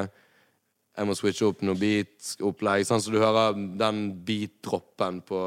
Jeg 0.97 1.05
må 1.05 1.14
switche 1.14 1.45
opp 1.45 1.60
noe 1.66 1.78
beat-opplegg. 1.78 2.86
Sånn 2.89 3.01
så 3.01 3.12
du 3.14 3.20
hører 3.22 3.58
den 3.78 3.99
beat-droppen 4.26 5.20
på 5.28 5.41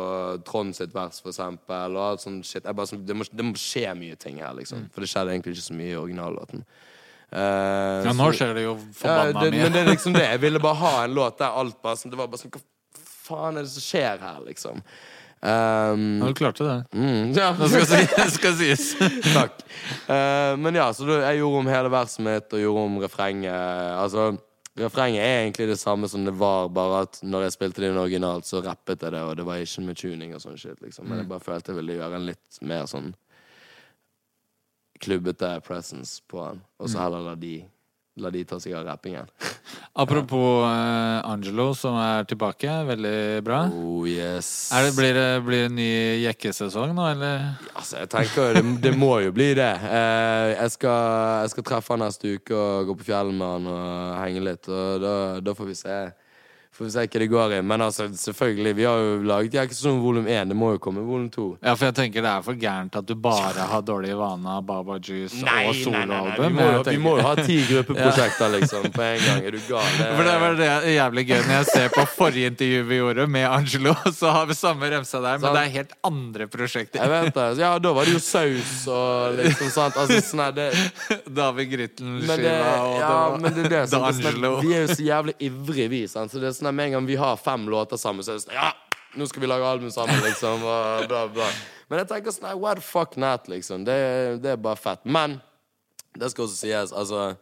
Trond 0.47 0.77
sitt 0.79 0.93
vers, 0.95 1.19
for 1.23 1.33
eksempel. 1.33 1.97
Og 1.99 2.05
alt 2.05 2.23
sånt 2.23 2.47
shit. 2.47 2.63
Jeg 2.63 2.79
bare 2.79 2.91
sånn, 2.91 3.03
det, 3.07 3.17
må, 3.19 3.27
det 3.27 3.47
må 3.47 3.59
skje 3.59 3.89
mye 3.99 4.19
ting 4.19 4.39
her, 4.43 4.55
liksom. 4.59 4.87
For 4.95 5.03
det 5.03 5.11
skjedde 5.11 5.35
egentlig 5.35 5.57
ikke 5.57 5.67
så 5.67 5.79
mye 5.79 5.91
i 5.91 5.99
originallåten. 5.99 6.63
Eh, 7.33 8.05
Ja, 8.05 8.13
nå 8.13 8.27
så- 8.31 8.37
skjer 8.41 8.55
det 8.55 8.65
jo 8.65 8.75
forbanna 8.93 9.45
ja, 9.45 9.51
mye. 9.51 9.63
Men 9.63 9.73
det 9.73 9.81
er 9.87 9.91
liksom 9.95 10.13
det. 10.17 10.27
Jeg 10.33 10.41
ville 10.41 10.59
bare 10.59 10.75
ha 10.75 11.05
en 11.05 11.15
låt 11.15 11.39
der 11.39 11.51
alt 11.55 11.81
bare 11.83 11.97
sånn 11.97 12.11
Det 12.11 12.19
var 12.19 12.27
bare 12.27 12.39
sånn 12.43 12.51
Hva 12.51 12.61
faen 13.31 13.57
er 13.59 13.63
det 13.63 13.71
som 13.71 13.83
skjer 13.87 14.19
her, 14.19 14.41
liksom? 14.47 14.83
Um, 15.43 16.21
Ja, 16.21 16.27
du 16.27 16.35
klarte 16.35 16.65
det. 16.67 16.79
mm, 16.93 17.35
ja. 17.37 17.53
Det 17.57 17.69
skal, 17.71 17.87
si, 17.87 18.31
skal 18.37 18.55
sies. 18.59 18.95
Takk. 19.39 19.63
Uh, 20.11 20.57
men 20.61 20.75
ja, 20.75 20.91
så 20.93 21.07
jeg 21.07 21.39
gjorde 21.41 21.59
om 21.63 21.71
hele 21.71 21.89
verset 21.89 22.21
mitt 22.27 22.53
og 22.53 22.61
gjorde 22.61 22.83
om 22.91 22.99
refrenget. 23.01 23.55
Altså, 23.97 24.27
refrenget 24.77 25.23
er 25.25 25.39
egentlig 25.47 25.69
det 25.71 25.79
samme 25.81 26.09
som 26.11 26.25
det 26.27 26.35
var, 26.37 26.69
bare 26.69 27.03
at 27.07 27.21
når 27.23 27.47
jeg 27.47 27.53
spilte 27.57 27.81
det 27.81 27.89
inn 27.93 28.03
originalt, 28.03 28.45
så 28.45 28.61
rappet 28.65 29.01
jeg 29.01 29.13
det, 29.15 29.23
og 29.23 29.37
det 29.39 29.47
var 29.47 29.63
ikke 29.63 29.87
med 29.87 29.97
tuning 29.97 30.35
og 30.35 30.43
sånn 30.43 30.59
shit, 30.61 30.77
liksom. 30.83 31.07
Men 31.09 31.23
jeg 31.23 31.29
bare 31.31 31.41
følte 31.47 31.73
jeg 31.73 31.77
ville 31.81 31.97
gjøre 32.03 32.17
en 32.21 32.27
litt 32.27 32.61
mer 32.61 32.85
sånn 32.91 33.15
klubbete 35.01 35.61
presence 35.67 36.23
på 36.29 36.43
han. 36.45 36.65
Og 36.81 36.91
så 36.91 37.01
heller 37.03 37.25
la 37.25 37.35
de, 37.39 37.59
la 38.21 38.31
de 38.35 38.43
ta 38.49 38.59
seg 38.63 38.77
av 38.79 38.85
rappingen. 38.87 39.29
Apropos 40.03 40.65
eh, 40.69 41.19
Angelo, 41.29 41.71
som 41.75 41.97
er 42.01 42.29
tilbake. 42.31 42.71
Veldig 42.91 43.43
bra. 43.47 43.65
Oh 43.75 44.07
yes. 44.09 44.71
Er 44.77 44.89
det, 44.89 44.95
blir, 44.97 45.13
det, 45.17 45.29
blir 45.47 45.65
det 45.65 45.71
en 45.71 45.77
ny 45.81 45.91
jekkesesong 46.27 46.95
nå, 46.97 47.11
eller? 47.15 47.51
Altså, 47.75 48.01
jeg 48.03 48.13
tenker 48.13 48.57
det, 48.59 48.65
det 48.85 48.95
må 48.97 49.17
jo 49.25 49.35
bli 49.37 49.51
det. 49.59 49.73
Eh, 49.91 50.55
jeg, 50.55 50.77
skal, 50.77 51.45
jeg 51.45 51.55
skal 51.55 51.69
treffe 51.73 51.97
han 51.97 52.05
neste 52.07 52.37
uke 52.39 52.57
og 52.57 52.91
gå 52.91 52.99
på 53.01 53.11
fjellet 53.13 53.37
med 53.37 53.55
han 53.57 53.71
og 53.75 54.19
henge 54.23 54.49
litt. 54.51 54.69
Og 54.71 55.05
da, 55.05 55.15
da 55.45 55.57
får 55.57 55.73
vi 55.73 55.79
se 55.83 56.01
Får 56.71 56.85
vi 56.87 56.91
se 56.95 57.03
hva 57.03 57.21
det 57.21 57.27
går 57.29 57.53
i. 57.53 57.63
Men 57.67 57.83
altså, 57.83 58.07
selvfølgelig, 58.17 58.73
vi 58.79 58.85
har 58.87 59.01
jo 59.03 59.17
laget 59.27 59.57
Jekkesesong 59.59 59.99
volum 60.01 60.27
1. 60.31 60.49
Det 60.49 60.57
må 60.57 60.71
jo 60.77 60.79
komme 60.81 61.03
volum 61.05 61.27
2. 61.33 61.47
Ja, 61.67 61.75
for 61.75 61.89
jeg 61.91 61.97
tenker 61.99 62.25
det 62.25 62.31
er 62.31 62.45
for 62.47 62.57
gærent 62.57 62.95
at 62.97 63.09
du 63.09 63.15
bare 63.21 63.67
har 63.73 63.83
dårlig 63.85 64.15
vane 64.17 64.55
av 64.55 64.63
Baba 64.65 64.97
Juice 65.03 65.43
og 65.43 65.51
Vi 65.51 65.83
soloalbum. 65.83 66.61
Vi, 66.61 66.95
vi 66.95 67.01
må 67.03 67.17
jo 67.19 67.25
ha 67.27 67.35
ti 67.37 67.59
gruppeprosjekter, 67.71 68.55
liksom, 68.55 68.87
på 68.95 69.03
en 69.05 69.25
gang. 69.27 69.43
Er 69.45 69.57
du 69.57 69.61
gal? 69.67 69.91
For 70.17 70.31
det 70.31 70.37
var 70.45 70.57
det 70.61 70.71
jævlig 70.95 71.27
gøy 71.33 71.43
når 71.43 71.53
jeg 71.57 71.69
ser 71.73 71.93
på 71.97 72.07
forrige 72.15 72.53
intervju 72.55 72.87
vi 72.91 73.01
gjorde 73.03 73.27
med 73.35 73.49
Angelo, 73.51 73.97
så 74.21 74.33
har 74.39 74.49
vi 74.49 74.57
samme 74.57 74.91
remsa 74.95 75.21
der, 75.21 75.37
men 75.43 75.49
Sant. 75.49 75.59
det 75.59 75.65
er 75.67 75.75
helt 75.75 75.95
andre 76.07 76.49
prosjekter. 76.55 77.03
Jeg 77.03 77.13
vet 77.13 77.35
det. 77.37 77.49
Ja, 77.61 77.75
da 77.83 77.95
var 77.99 78.09
det 78.09 78.15
jo 78.15 78.23
saus 78.25 78.87
og 78.89 79.37
liksom 79.43 79.75
sånt. 79.75 80.01
Altså, 80.01 80.21
sånn 80.31 80.45
er 80.47 80.57
det 80.57 80.71
David 81.27 81.75
Grytten-skiva 81.75 82.73
og 82.87 82.97
ja, 83.03 83.13
men 83.37 83.51
det 83.59 83.67
er 83.67 83.69
det. 83.69 83.69
Det 83.75 83.83
er 83.83 83.93
sånn 83.93 84.07
D'Angelo. 84.07 84.55
Vi 84.65 84.75
er 84.79 84.87
jo 84.87 84.95
så 84.95 85.05
jævlig 85.05 85.37
ivrige, 85.51 85.91
vi. 85.93 86.03
Sant? 86.11 86.33
Så 86.33 86.41
det 86.41 86.51
er 86.53 86.57
sånn 86.61 86.71
at 86.71 86.79
Med 86.79 86.91
en 86.91 86.99
gang 86.99 87.11
vi 87.11 87.19
har 87.21 87.41
fem 87.41 87.67
låter 87.73 88.01
sammen, 88.01 88.25
så 88.25 88.35
er 88.35 88.41
det 88.41 88.47
sånn 88.47 88.57
Ja, 88.57 88.71
nå 89.19 89.27
skal 89.27 89.43
vi 89.43 89.51
lage 89.51 89.67
album 89.67 89.91
sammen, 89.95 90.21
liksom. 90.23 90.63
Og 90.63 91.07
bla, 91.11 91.27
bla. 91.35 91.51
Men 91.91 92.05
jeg 92.05 92.13
tenker 92.13 92.35
sånn 92.37 92.61
What 92.61 92.79
the 92.81 92.87
fuck 92.87 93.17
not, 93.21 93.49
liksom? 93.51 93.87
Det, 93.89 93.97
det 94.45 94.55
er 94.55 94.61
bare 94.61 94.79
fett. 94.79 95.03
Men 95.05 95.41
det 96.19 96.31
skal 96.33 96.47
også 96.47 96.59
sies, 96.59 96.93
altså 96.93 97.33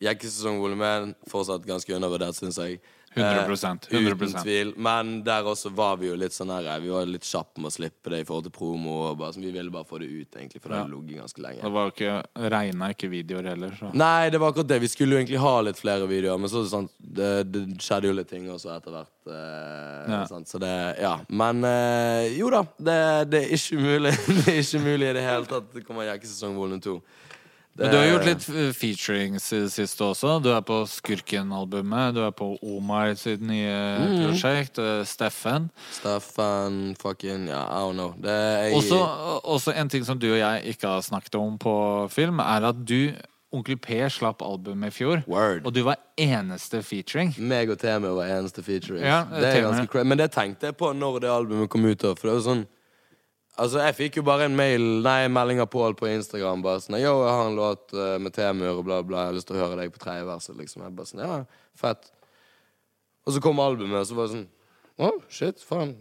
Jekkesesong 0.00 0.62
volum 0.62 0.80
1 0.80 1.10
fortsatt 1.28 1.66
ganske 1.68 1.92
undervurdert, 1.92 2.38
syns 2.38 2.56
jeg. 2.56 2.78
100%, 3.14 3.88
Eh, 3.90 3.96
100%. 3.98 4.22
Uten 4.22 4.42
tvil. 4.44 4.68
Men 4.76 5.24
der 5.26 5.42
også 5.42 5.72
var 5.74 5.96
vi 5.98 6.06
jo 6.06 6.14
litt 6.16 6.30
sånn 6.30 6.52
her 6.54 6.78
Vi 6.80 6.88
var 6.92 7.06
litt 7.10 7.24
kjappe 7.26 7.58
med 7.58 7.72
å 7.72 7.74
slippe 7.74 8.10
det 8.12 8.20
i 8.20 8.24
forhold 8.24 8.44
til 8.46 8.52
promo. 8.54 9.16
Bare, 9.18 9.32
sånn, 9.34 9.42
vi 9.42 9.50
ville 9.50 9.70
bare 9.74 9.84
få 9.84 9.98
det 9.98 10.06
ut, 10.06 10.30
egentlig, 10.38 10.60
for 10.62 10.68
det 10.70 10.76
Ja. 10.78 10.84
hadde 10.84 10.94
ligget 10.94 11.18
ganske 11.24 11.42
lenge. 11.42 11.60
Det 11.62 11.72
var 11.72 11.90
ikke 11.90 12.50
regna 12.54 12.90
ikke 12.94 13.10
videoer 13.10 13.48
heller, 13.50 13.70
så 13.80 13.92
Nei, 13.94 14.30
det 14.30 14.38
var 14.38 14.52
akkurat 14.52 14.68
det. 14.68 14.80
Vi 14.80 14.86
skulle 14.88 15.10
jo 15.16 15.18
egentlig 15.24 15.38
ha 15.42 15.60
litt 15.60 15.76
flere 15.76 16.06
videoer, 16.06 16.38
men 16.38 16.48
så 16.48 16.62
det 16.62 16.70
sånn 16.70 16.88
Det, 17.02 17.50
det 17.50 17.78
skjedde 17.82 18.04
jo 18.06 18.12
litt 18.12 18.28
ting 18.28 18.46
også 18.48 18.76
etter 18.76 18.92
hvert. 18.92 19.26
Eh, 19.26 20.10
Ja. 20.10 20.24
Så 20.26 20.58
det 20.60 21.00
Ja. 21.00 21.18
Men 21.28 21.64
eh, 21.64 22.38
jo 22.38 22.48
da. 22.50 22.62
Det, 22.78 23.30
det 23.30 23.42
er 23.44 23.54
ikke 23.56 23.76
umulig. 23.76 24.12
det 24.44 24.48
er 24.54 24.60
ikke 24.62 24.78
umulig 24.80 25.10
i 25.10 25.12
det 25.18 25.22
hele 25.26 25.46
tatt. 25.46 25.72
Det 25.74 25.84
kommer 25.84 26.06
jekkesesong 26.06 26.54
volum 26.54 26.80
to. 26.80 27.02
Det- 27.76 27.84
Men 27.86 27.90
du 27.92 27.96
har 27.96 28.06
gjort 28.06 28.24
litt 28.26 28.76
featuring 28.76 29.34
i 29.36 29.38
det 29.38 29.70
siste 29.72 30.02
også. 30.04 30.42
Du 30.42 30.50
er 30.52 30.60
på 30.60 30.82
Skurken-albumet. 30.90 32.14
Du 32.14 32.20
er 32.26 32.30
på 32.32 32.58
Omar 32.62 33.14
sitt 33.14 33.40
nye 33.40 33.98
Mm. 33.98 34.26
prosjekt. 34.26 34.78
eh, 34.78 35.04
Steffen. 35.04 35.70
Steffen, 35.92 36.96
fucking 36.98 37.46
Ja, 37.48 37.62
I 37.64 37.80
don't 37.80 37.92
know. 37.94 38.14
Det 38.20 38.30
er 38.30 38.74
Også, 38.74 38.98
også 39.44 39.72
en 39.76 39.88
ting 39.88 40.04
som 40.04 40.18
du 40.18 40.32
og 40.32 40.38
jeg 40.38 40.74
ikke 40.74 40.88
har 40.88 41.00
snakket 41.00 41.34
om 41.38 41.58
på 41.58 42.08
film, 42.10 42.38
er 42.40 42.68
at 42.68 42.84
du 42.84 43.12
Onkel 43.52 43.76
P 43.78 43.88
slapp 44.08 44.42
albumet 44.42 44.86
i 44.86 44.90
fjor, 44.90 45.24
Word. 45.26 45.62
og 45.66 45.72
du 45.74 45.82
var 45.82 45.96
eneste 46.16 46.82
featuring. 46.84 47.34
Meg 47.38 47.68
og 47.70 47.78
Temi 47.78 48.06
var 48.06 48.26
eneste 48.28 48.62
featuring. 48.62 49.02
Ja, 49.02 49.24
det 49.24 49.64
ganske 49.64 50.04
Men 50.06 50.18
det 50.18 50.30
tenkte 50.30 50.60
jeg 50.68 50.76
på 50.76 50.92
når 50.94 51.20
det 51.20 51.30
albumet 51.30 51.68
kom 51.68 51.84
ut. 51.84 52.00
For 52.00 52.14
det 52.28 52.44
var 52.44 52.54
sånn 52.54 52.66
Altså, 53.60 53.80
Jeg 53.84 53.96
fikk 53.98 54.16
jo 54.20 54.22
bare 54.24 54.46
en 54.48 54.56
mail 54.56 54.80
Nei, 55.04 55.28
melding 55.28 55.60
av 55.60 55.68
Pål 55.72 55.94
på 55.98 56.08
Instagram. 56.08 56.62
Bare 56.64 56.80
sånn 56.80 56.96
'Yo, 57.00 57.12
jeg 57.26 57.34
har 57.36 57.46
en 57.50 57.56
låt 57.58 57.92
eh, 57.92 58.16
med 58.18 58.32
Temur 58.32 58.78
og 58.78 58.84
bla, 58.88 59.02
bla. 59.04 59.26
Jeg 59.26 59.32
har 59.32 59.36
lyst 59.38 59.48
til 59.50 59.56
å 59.58 59.64
høre 59.66 59.76
deg 59.82 59.92
på 59.92 60.00
tredje 60.00 60.24
verset.' 60.24 60.56
Liksom. 60.56 60.82
Jeg 60.86 60.96
bare 60.96 61.06
sånn, 61.12 61.24
ja, 61.26 61.44
fett 61.76 62.10
Og 63.26 63.34
så 63.36 63.40
kom 63.44 63.58
albumet, 63.60 64.00
og 64.00 64.06
så 64.08 64.14
var 64.16 64.28
det 64.28 64.36
sånn 64.38 64.48
Å, 65.00 65.10
shit, 65.28 65.58
faen. 65.64 65.94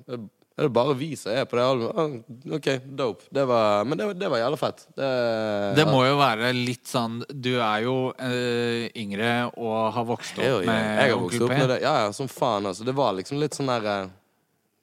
Er 0.59 0.63
det- 0.67 0.73
bare 0.73 0.93
vi 0.93 1.15
som 1.15 1.31
er 1.31 1.45
på 1.45 1.55
det 1.55 1.63
albumet? 1.63 1.95
Oh, 1.95 2.55
OK, 2.55 2.67
dope. 2.95 3.23
Det 3.31 3.45
var, 3.47 3.85
men 3.85 3.97
det, 3.97 4.05
var- 4.07 4.13
det 4.13 4.29
var 4.29 4.37
jævla 4.39 4.57
fett. 4.59 4.85
Det, 4.95 5.75
Det 5.75 5.85
må 5.87 6.01
jo 6.07 6.17
være 6.19 6.53
litt 6.53 6.85
sånn 6.87 7.23
Du 7.31 7.59
er 7.59 7.83
jo 7.83 8.13
eh, 8.19 8.89
yngre 8.95 9.51
og 9.57 9.93
har 9.93 10.05
vokst 10.05 10.37
opp 10.37 10.43
Jo, 10.45 10.59
ja. 10.61 10.65
med 10.71 10.99
Jeg 10.99 11.11
har 11.11 11.19
vokst 11.19 11.41
opp 11.41 11.49
med 11.49 11.69
det. 11.69 11.81
Ja, 11.81 11.93
ja, 12.05 12.11
som 12.11 12.27
faen, 12.27 12.65
altså. 12.65 12.83
Det 12.85 12.95
var 12.95 13.13
liksom 13.13 13.39
litt 13.39 13.51
sånn 13.55 13.67
der 13.67 13.85
eh, 14.03 14.09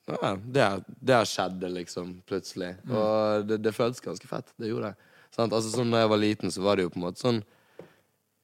Ja, 0.06 0.36
det, 0.38 0.66
det 0.86 1.14
har 1.18 1.28
skjedd, 1.28 1.64
liksom, 1.74 2.22
plutselig. 2.26 2.76
Mm. 2.84 2.96
Og 2.96 3.46
det, 3.48 3.58
det 3.64 3.74
føltes 3.74 4.04
ganske 4.04 4.28
fett. 4.30 4.52
Det 4.56 4.70
gjorde 4.70 4.92
det. 4.92 5.12
Sant? 5.34 5.52
Altså, 5.52 5.72
sånn 5.72 5.90
da 5.92 6.04
jeg 6.04 6.12
var 6.12 6.22
liten, 6.22 6.52
så 6.54 6.62
var 6.62 6.78
det 6.78 6.86
jo 6.86 6.92
på 6.94 7.00
en 7.00 7.08
måte 7.08 7.24
sånn 7.24 7.44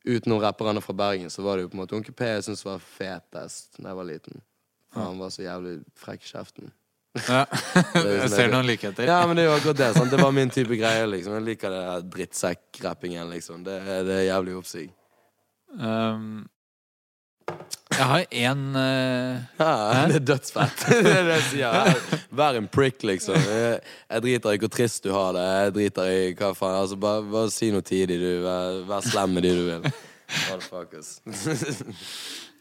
Utenom 0.03 0.41
rapperne 0.43 0.81
fra 0.83 0.97
Bergen, 0.99 1.31
så 1.31 1.45
var 1.47 1.55
det 1.55 1.63
jo 1.63 1.69
på 1.71 1.77
en 1.77 1.81
måte 1.85 1.95
Onkel 1.95 2.15
P 2.19 2.27
jeg 2.27 2.43
syntes 2.43 2.65
var 2.67 2.81
fetest 2.83 3.77
da 3.79 3.93
jeg 3.93 3.99
var 4.01 4.09
liten. 4.09 4.41
Ja. 4.97 5.05
han 5.05 5.21
var 5.23 5.31
så 5.31 5.45
jævlig 5.45 5.77
frekk 5.95 6.25
i 6.25 6.31
kjeften. 6.33 6.73
Ja. 7.29 7.45
Jeg 7.95 8.09
liksom 8.09 8.33
ser 8.35 8.51
noen 8.53 8.67
likheter. 8.67 9.07
Ja, 9.09 9.21
men 9.29 9.37
det 9.37 9.45
er 9.45 9.51
jo 9.51 9.55
akkurat 9.59 9.79
det. 9.79 9.89
Sant? 9.95 10.11
Det 10.11 10.21
var 10.21 10.33
min 10.35 10.51
type 10.53 10.77
greie, 10.81 11.07
liksom. 11.07 11.37
Jeg 11.39 11.47
liker 11.47 11.73
det 11.73 11.85
drittsekk-rappingen, 12.17 13.31
liksom. 13.31 13.63
Det, 13.67 13.79
det 14.09 14.17
er 14.19 14.27
jævlig 14.27 14.57
oppsig. 14.59 14.87
Um, 15.73 16.43
jeg 17.93 18.09
har 18.13 18.25
én 18.31 18.63
Ja, 18.77 19.73
det 20.11 20.21
er 20.21 20.27
dødsfett. 20.33 20.85
det 20.89 21.13
er 21.13 21.29
det 21.29 21.37
jeg 21.37 21.49
sier. 21.51 22.23
Vær- 22.33 22.59
en 22.59 22.69
prick, 22.73 23.03
liksom. 23.07 23.37
Jeg, 23.37 23.81
jeg 24.09 24.25
driter 24.27 24.57
i 24.57 24.63
hvor 24.63 24.73
trist 24.73 25.05
du 25.05 25.13
har 25.15 25.37
det. 25.37 25.45
Jeg 25.67 25.75
driter 25.79 26.13
i 26.13 26.23
hva 26.39 26.53
faen. 26.57 26.79
Altså, 26.85 26.99
bare, 27.01 27.25
bare 27.33 27.53
si 27.55 27.71
noe 27.75 27.85
tidlig, 27.87 28.21
du. 28.23 28.31
Vær, 28.47 28.81
vær 28.89 29.05
slem 29.13 29.37
med 29.37 29.47
de 29.47 29.55
du 29.59 29.67
vil. 29.69 29.93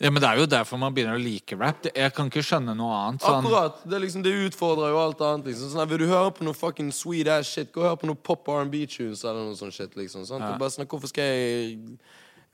Ja, 0.02 0.10
men 0.10 0.22
Det 0.22 0.28
er 0.28 0.40
jo 0.42 0.48
derfor 0.50 0.80
man 0.82 0.94
begynner 0.96 1.20
å 1.20 1.22
like 1.22 1.56
rap. 1.60 1.86
Jeg 1.94 2.14
kan 2.18 2.30
ikke 2.32 2.42
skjønne 2.46 2.74
noe 2.78 2.96
annet. 2.98 3.22
Sånn. 3.22 3.46
Akkurat. 3.46 3.84
Det, 3.86 4.00
liksom, 4.02 4.24
det 4.26 4.34
utfordrer 4.48 4.90
jo 4.96 4.98
alt 4.98 5.22
annet. 5.28 5.52
Liksom. 5.52 5.70
Sånn, 5.76 5.86
vil 5.92 6.02
du 6.02 6.08
høre 6.10 6.32
på 6.34 6.48
noe 6.48 6.58
fucking 6.58 6.90
sweet 6.96 7.30
ass 7.30 7.52
shit, 7.54 7.70
gå 7.74 7.84
og 7.84 7.88
hør 7.88 8.00
på 8.02 8.10
noe 8.10 8.18
pop 8.18 8.50
R&B-tunes 8.50 9.22
eller 9.28 9.52
noe 9.52 9.60
sånt 9.60 9.78
shit. 9.78 9.94
Liksom, 10.00 10.26
er 10.40 10.58
Bare 10.58 10.74
sånn, 10.74 10.90
hvorfor 10.90 11.12
skal 11.12 11.30
jeg 11.30 11.78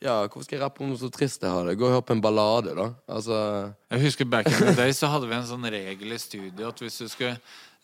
ja, 0.03 0.15
hvorfor 0.27 0.45
skal 0.45 0.57
jeg 0.57 0.63
rappe 0.65 0.83
om 0.83 0.91
noe 0.91 0.99
så 1.01 1.09
trist 1.13 1.41
jeg 1.41 1.49
har 1.49 1.65
det? 1.65 1.77
Gå 1.79 1.87
og 1.87 1.95
hør 1.95 2.03
på 2.05 2.13
en 2.13 2.21
ballade, 2.21 2.75
da. 2.77 2.89
Altså 3.09 3.37
Jeg 3.89 4.03
husker 4.03 4.25
Back 4.29 4.49
in 4.51 4.59
the 4.61 4.75
day 4.77 4.91
så 4.93 5.09
hadde 5.09 5.29
vi 5.29 5.33
en 5.37 5.47
sånn 5.49 5.65
regel 5.73 6.13
i 6.13 6.19
studio 6.21 6.69
at 6.69 6.83
hvis 6.83 6.99
du 7.01 7.07
skulle 7.09 7.37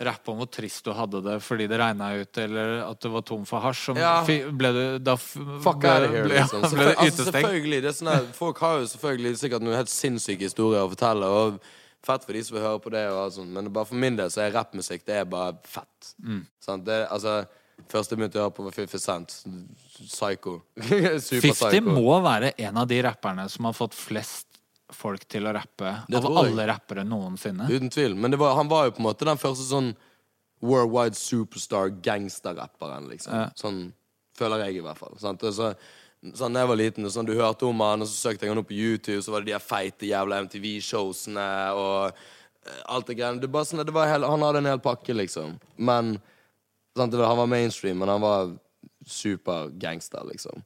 rappe 0.03 0.30
om 0.34 0.39
hvor 0.41 0.49
trist 0.51 0.84
du 0.86 0.91
hadde 0.93 1.22
det 1.26 1.36
fordi 1.45 1.68
det 1.70 1.78
regna 1.80 2.09
ut, 2.18 2.38
eller 2.41 2.80
at 2.88 2.99
du 3.01 3.07
var 3.14 3.22
tom 3.26 3.45
for 3.49 3.61
hasj, 3.64 3.93
Ja. 3.97 4.24
ble 4.26 4.72
du 4.74 4.82
da 4.99 5.16
Fuck 5.16 5.80
ble, 5.80 5.89
out 5.89 6.07
of 6.07 6.11
here, 6.11 6.26
ble, 6.28 6.36
ja, 6.38 6.47
liksom. 6.49 6.78
ble 6.78 6.88
altså, 6.95 7.28
selvfølgelig, 7.30 7.82
det 7.86 7.89
er 7.91 7.97
sånn 7.99 8.11
her, 8.14 8.26
Folk 8.38 8.61
har 8.66 8.82
jo 8.82 8.89
selvfølgelig 8.93 9.38
sikkert 9.41 9.66
noen 9.66 9.78
helt 9.78 9.93
sinnssyke 9.93 10.49
historier 10.49 10.84
å 10.84 10.91
fortelle, 10.91 11.30
og 11.30 11.59
fett 12.03 12.26
for 12.26 12.36
de 12.36 12.41
som 12.43 12.57
vil 12.57 12.66
høre 12.66 12.82
på 12.84 12.91
det, 12.91 13.03
og 13.14 13.22
alt 13.26 13.38
sånt. 13.38 13.53
men 13.55 13.70
bare 13.74 13.88
for 13.88 13.95
min 13.95 14.18
del 14.20 14.30
så 14.34 14.41
er 14.43 14.51
rappmusikk 14.57 15.05
det 15.07 15.22
er 15.22 15.26
bare 15.30 15.53
fett. 15.64 16.14
Mm. 16.22 16.41
Sant? 16.59 16.84
Det, 16.89 16.97
altså, 17.09 17.45
Første 17.89 18.13
jeg 18.13 18.21
begynte 18.21 18.39
å 18.39 18.45
høre 18.45 18.55
på, 18.55 18.65
var 18.67 18.76
50 18.76 19.01
Cent. 19.01 19.36
Psycho. 19.97 20.59
Super 20.82 21.49
50 21.49 21.53
psycho. 21.53 21.93
må 21.97 22.17
være 22.24 22.53
en 22.65 22.80
av 22.82 22.89
de 22.89 22.99
rapperne 23.05 23.45
som 23.51 23.69
har 23.69 23.78
fått 23.78 23.97
flest 23.97 24.47
folk 24.93 25.26
til 25.30 25.47
å 25.49 25.53
rappe 25.55 25.91
Det 26.07 26.19
av 26.19 26.28
alle 26.43 26.67
rappere 26.69 27.05
noensinne. 27.07 27.67
Uten 27.69 27.89
tvil. 27.93 28.15
Men 28.15 28.34
det 28.34 28.39
var, 28.41 28.55
han 28.59 28.69
var 28.69 28.88
jo 28.88 28.95
på 28.97 29.03
en 29.03 29.09
måte 29.09 29.28
den 29.28 29.41
første 29.41 29.65
sånn 29.67 29.93
worldwide 30.63 31.17
superstar 31.17 31.91
gangsterrapperen, 32.05 33.09
liksom. 33.11 33.36
Ja. 33.36 33.49
Sånn 33.59 33.84
føler 34.38 34.67
jeg 34.67 34.80
i 34.80 34.84
hvert 34.86 34.99
fall. 34.99 35.17
Sant? 35.21 35.43
Så, 35.53 35.74
sånn, 36.38 36.59
jeg 36.59 36.69
var 36.69 36.80
liten, 36.80 37.09
sånn, 37.11 37.28
du 37.28 37.36
hørte 37.38 37.67
om 37.67 37.84
han, 37.84 38.05
og 38.05 38.09
så 38.09 38.30
søkte 38.30 38.47
jeg 38.47 38.53
han 38.53 38.61
opp 38.61 38.69
på 38.71 38.78
YouTube, 38.78 39.21
så 39.26 39.34
var 39.34 39.43
det 39.43 39.51
de 39.51 39.59
feite 39.61 40.09
jævla 40.09 40.39
MTV-showsene 40.45 41.47
og 41.78 42.13
eh, 42.13 42.80
alt 42.95 43.09
det 43.09 43.17
greiene. 43.19 43.43
Det, 43.43 43.65
sånn, 43.67 43.84
det 43.84 43.95
var 43.95 44.09
hel, 44.09 44.28
han 44.30 44.45
hadde 44.47 44.63
en 44.63 44.71
hel 44.71 44.84
pakke, 44.84 45.17
liksom. 45.19 45.57
Men 45.76 46.15
sant, 46.97 47.13
Han 47.13 47.37
var 47.37 47.47
mainstream, 47.47 47.99
men 47.99 48.09
han 48.09 48.21
var 48.21 48.55
super-gangster, 49.05 50.23
liksom. 50.31 50.63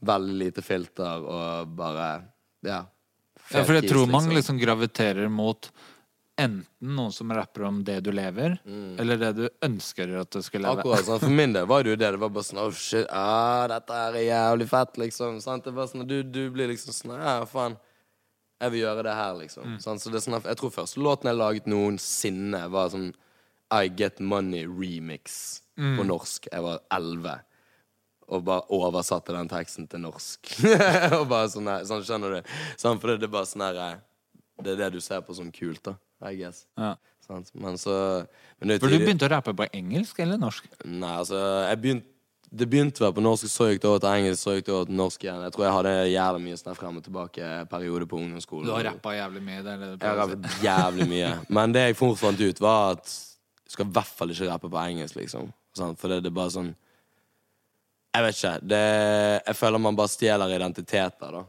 Veldig 0.00 0.38
lite 0.44 0.62
filter 0.62 1.24
og 1.24 1.76
bare 1.76 2.24
Ja. 2.62 2.86
Ja, 3.50 3.62
for 3.64 3.78
jeg 3.78 3.88
tror 3.88 4.06
man 4.10 4.28
liksom 4.28 4.58
graviterer 4.60 5.30
mot 5.32 5.70
enten 6.38 6.94
noen 6.94 7.12
som 7.12 7.32
rapper 7.32 7.64
om 7.66 7.80
det 7.84 7.98
du 8.06 8.10
lever, 8.14 8.58
eller 9.00 9.18
det 9.18 9.30
du 9.38 9.44
ønsker 9.64 10.12
at 10.20 10.30
du 10.30 10.42
skal 10.44 10.62
leve. 10.62 10.76
Mm. 10.76 10.82
Akkurat, 10.84 11.06
sånn. 11.06 11.20
For 11.22 11.34
min 11.40 11.54
del 11.56 11.66
var 11.66 11.82
det 11.82 11.94
jo 11.94 11.98
det. 11.98 12.10
Det 12.14 12.20
var 12.22 12.32
bare 12.34 12.46
sånn 12.46 12.60
Oh 12.62 12.70
shit, 12.70 13.06
ah, 13.10 13.66
dette 13.70 14.00
er 14.04 14.18
jævlig 14.22 14.68
fett, 14.70 15.00
liksom. 15.02 15.40
Sant? 15.42 15.66
Det 15.66 15.74
var 15.74 15.88
sånn, 15.90 16.06
du, 16.06 16.20
du 16.22 16.44
blir 16.54 16.70
liksom 16.70 16.94
sånn 16.94 17.16
Ja, 17.16 17.40
faen. 17.48 17.78
Jeg 18.58 18.74
vil 18.74 18.84
gjøre 18.84 19.06
det 19.06 19.14
her, 19.14 19.34
liksom. 19.38 19.74
Mm. 19.74 19.80
Så 19.82 20.10
det 20.10 20.18
er 20.18 20.26
sånn, 20.26 20.38
jeg 20.42 20.60
tror 20.60 20.74
første 20.74 21.02
låten 21.02 21.30
jeg 21.30 21.38
laget 21.38 21.68
noensinne, 21.70 22.64
var 22.74 22.90
sånn 22.94 23.10
I 23.74 23.88
Get 23.88 24.20
Money 24.20 24.66
remix 24.66 25.62
Mm. 25.78 25.94
på 25.98 26.04
norsk. 26.08 26.48
Jeg 26.50 26.62
var 26.64 26.80
elleve. 26.90 27.36
Og 28.28 28.42
bare 28.44 28.64
oversatte 28.74 29.30
den 29.32 29.48
teksten 29.48 29.86
til 29.88 30.00
norsk. 30.02 30.48
og 31.20 31.28
bare 31.30 31.46
sånn, 31.52 31.68
sånn 31.86 32.02
Skjønner 32.02 32.34
du? 32.34 32.50
Sånn, 32.76 32.98
for 32.98 33.12
det, 33.12 33.20
det 33.22 33.28
er 33.28 33.32
bare 33.36 33.46
sånn 33.46 33.62
her 33.62 33.78
eh, 33.84 34.00
Det 34.60 34.72
er 34.72 34.80
det 34.82 34.88
du 34.96 35.00
ser 35.00 35.22
på 35.22 35.36
som 35.38 35.52
kult, 35.54 35.78
da. 35.86 35.94
I 36.26 36.34
guess. 36.34 36.64
Ja. 36.76 36.96
Sånn, 37.24 37.46
Men 37.54 37.78
så 37.78 38.26
men 38.58 38.72
det 38.72 38.80
For 38.82 38.90
du 38.90 38.98
begynte 38.98 39.28
å 39.28 39.30
rappe 39.30 39.54
på 39.54 39.68
engelsk 39.70 40.18
eller 40.24 40.36
norsk? 40.42 40.66
Nei, 40.84 41.12
altså 41.20 41.38
Jeg 41.70 41.78
begynte 41.84 42.10
Det 42.50 42.66
begynte 42.72 43.04
vel 43.04 43.14
på 43.14 43.22
norsk, 43.28 43.46
så 43.52 43.70
gikk 43.70 43.82
det 43.84 43.88
over 43.92 44.02
til 44.02 44.18
engelsk, 44.18 44.42
så 44.42 44.56
gikk 44.58 44.66
det 44.66 44.74
over 44.74 44.86
til 44.90 44.98
norsk 44.98 45.24
igjen. 45.28 45.42
Jeg 45.46 45.52
tror 45.54 45.64
jeg 45.68 45.76
hadde 45.78 45.94
jævlig 46.10 46.42
mye 46.48 46.58
sånn 46.58 46.76
frem 46.82 46.96
og 46.98 47.04
tilbake-periode 47.06 48.06
på 48.10 48.18
ungdomsskolen. 48.18 48.66
Du 48.66 48.72
har 48.74 48.86
rappa 48.90 49.14
jævlig 49.14 49.42
mye. 49.46 49.62
Det 49.62 49.74
Jeg 49.78 50.08
har 50.08 50.20
rappet 50.24 50.60
jævlig 50.64 51.08
mye. 51.14 51.32
Men 51.60 51.72
det 51.76 51.82
jeg 51.86 51.98
fort 52.00 52.18
fant 52.18 52.40
ut, 52.40 52.60
var 52.64 52.96
at 52.98 53.14
du 53.68 53.74
skal 53.76 53.86
i 53.86 53.92
hvert 53.98 54.14
fall 54.16 54.30
ikke 54.32 54.48
rappe 54.48 54.70
på 54.72 54.80
engelsk, 54.80 55.18
liksom. 55.20 55.50
Sånn, 55.76 55.94
For 56.00 56.08
det, 56.10 56.22
det 56.24 56.30
er 56.32 56.36
bare 56.40 56.50
sånn 56.54 56.70
Jeg 58.16 58.24
vet 58.24 58.38
ikke. 58.38 58.52
Det, 58.72 58.82
jeg 59.46 59.56
føler 59.58 59.82
man 59.84 59.98
bare 59.98 60.10
stjeler 60.10 60.54
identiteter, 60.56 61.34
da. 61.36 61.42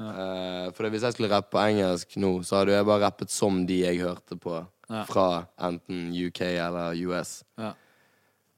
Eh, 0.00 0.66
for 0.74 0.82
det, 0.84 0.90
hvis 0.94 1.04
jeg 1.06 1.14
skulle 1.16 1.30
rappe 1.30 1.52
på 1.54 1.60
engelsk 1.62 2.16
nå, 2.20 2.32
så 2.44 2.58
hadde 2.60 2.74
jeg 2.74 2.88
bare 2.88 3.04
rappet 3.06 3.30
som 3.32 3.62
de 3.68 3.80
jeg 3.84 4.00
hørte 4.02 4.36
på 4.40 4.58
Ja. 4.90 5.04
fra 5.06 5.46
enten 5.62 6.08
UK 6.10 6.40
eller 6.58 6.98
US. 7.06 7.44
Ja. 7.60 7.70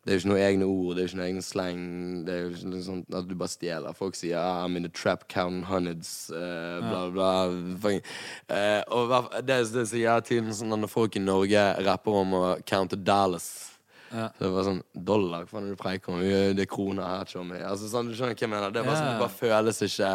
Det 0.03 0.11
er 0.11 0.17
jo 0.17 0.21
ikke 0.25 0.31
noen 0.33 0.43
egne 0.43 0.67
ord, 0.67 0.97
det 0.97 1.03
er 1.03 1.09
ikke 1.09 1.19
noen 1.21 1.29
egne 1.29 1.43
slang. 1.47 1.83
Det 2.27 2.33
er 2.35 2.41
jo 2.43 2.49
ikke 2.57 2.71
noe 2.73 2.83
sånt 2.83 3.15
at 3.15 3.27
du 3.29 3.35
bare 3.39 3.53
stjeler. 3.53 3.95
Folk 3.95 4.17
sier 4.19 4.39
ah, 4.41 4.65
'I'm 4.65 4.77
in 4.77 4.83
the 4.83 4.91
trap 4.91 5.29
count 5.31 5.69
hundreds', 5.71 6.27
uh, 6.35 6.81
bla, 6.83 7.03
bla. 7.15 7.29
bla. 7.79 7.93
Uh, 8.51 8.83
og 8.91 9.29
det, 9.47 9.61
det 9.71 9.85
sier 9.93 10.09
jeg 10.09 10.25
til 10.27 10.49
sånn 10.59 10.75
når 10.75 10.91
folk 10.91 11.15
i 11.17 11.23
Norge 11.23 11.63
rapper 11.87 12.19
om 12.25 12.35
å 12.35 12.43
counte 12.67 12.99
dollars. 12.99 13.69
Ja. 14.13 14.27
Så 14.37 14.45
det 14.45 14.51
var 14.53 14.67
sånn 14.67 14.83
Dollar? 14.93 15.47
Hva 15.47 15.55
faen 15.55 15.65
er 15.65 15.71
det 15.71 15.77
du 15.79 15.81
preiker 15.81 16.13
om? 16.13 16.21
Det 16.21 16.67
er 16.67 16.69
kroner 16.69 17.07
her, 17.07 17.29
chommy. 17.31 17.61
Altså, 17.65 17.87
sånn, 17.89 18.11
du 18.11 18.17
skjønner 18.19 18.35
hva 18.35 18.45
jeg 18.45 18.51
mener? 18.53 18.75
Det 18.75 18.83
bare 18.85 18.99
sånn, 18.99 19.13
det 19.15 19.23
bare 19.23 19.37
føles 19.39 19.81
ikke 19.87 20.11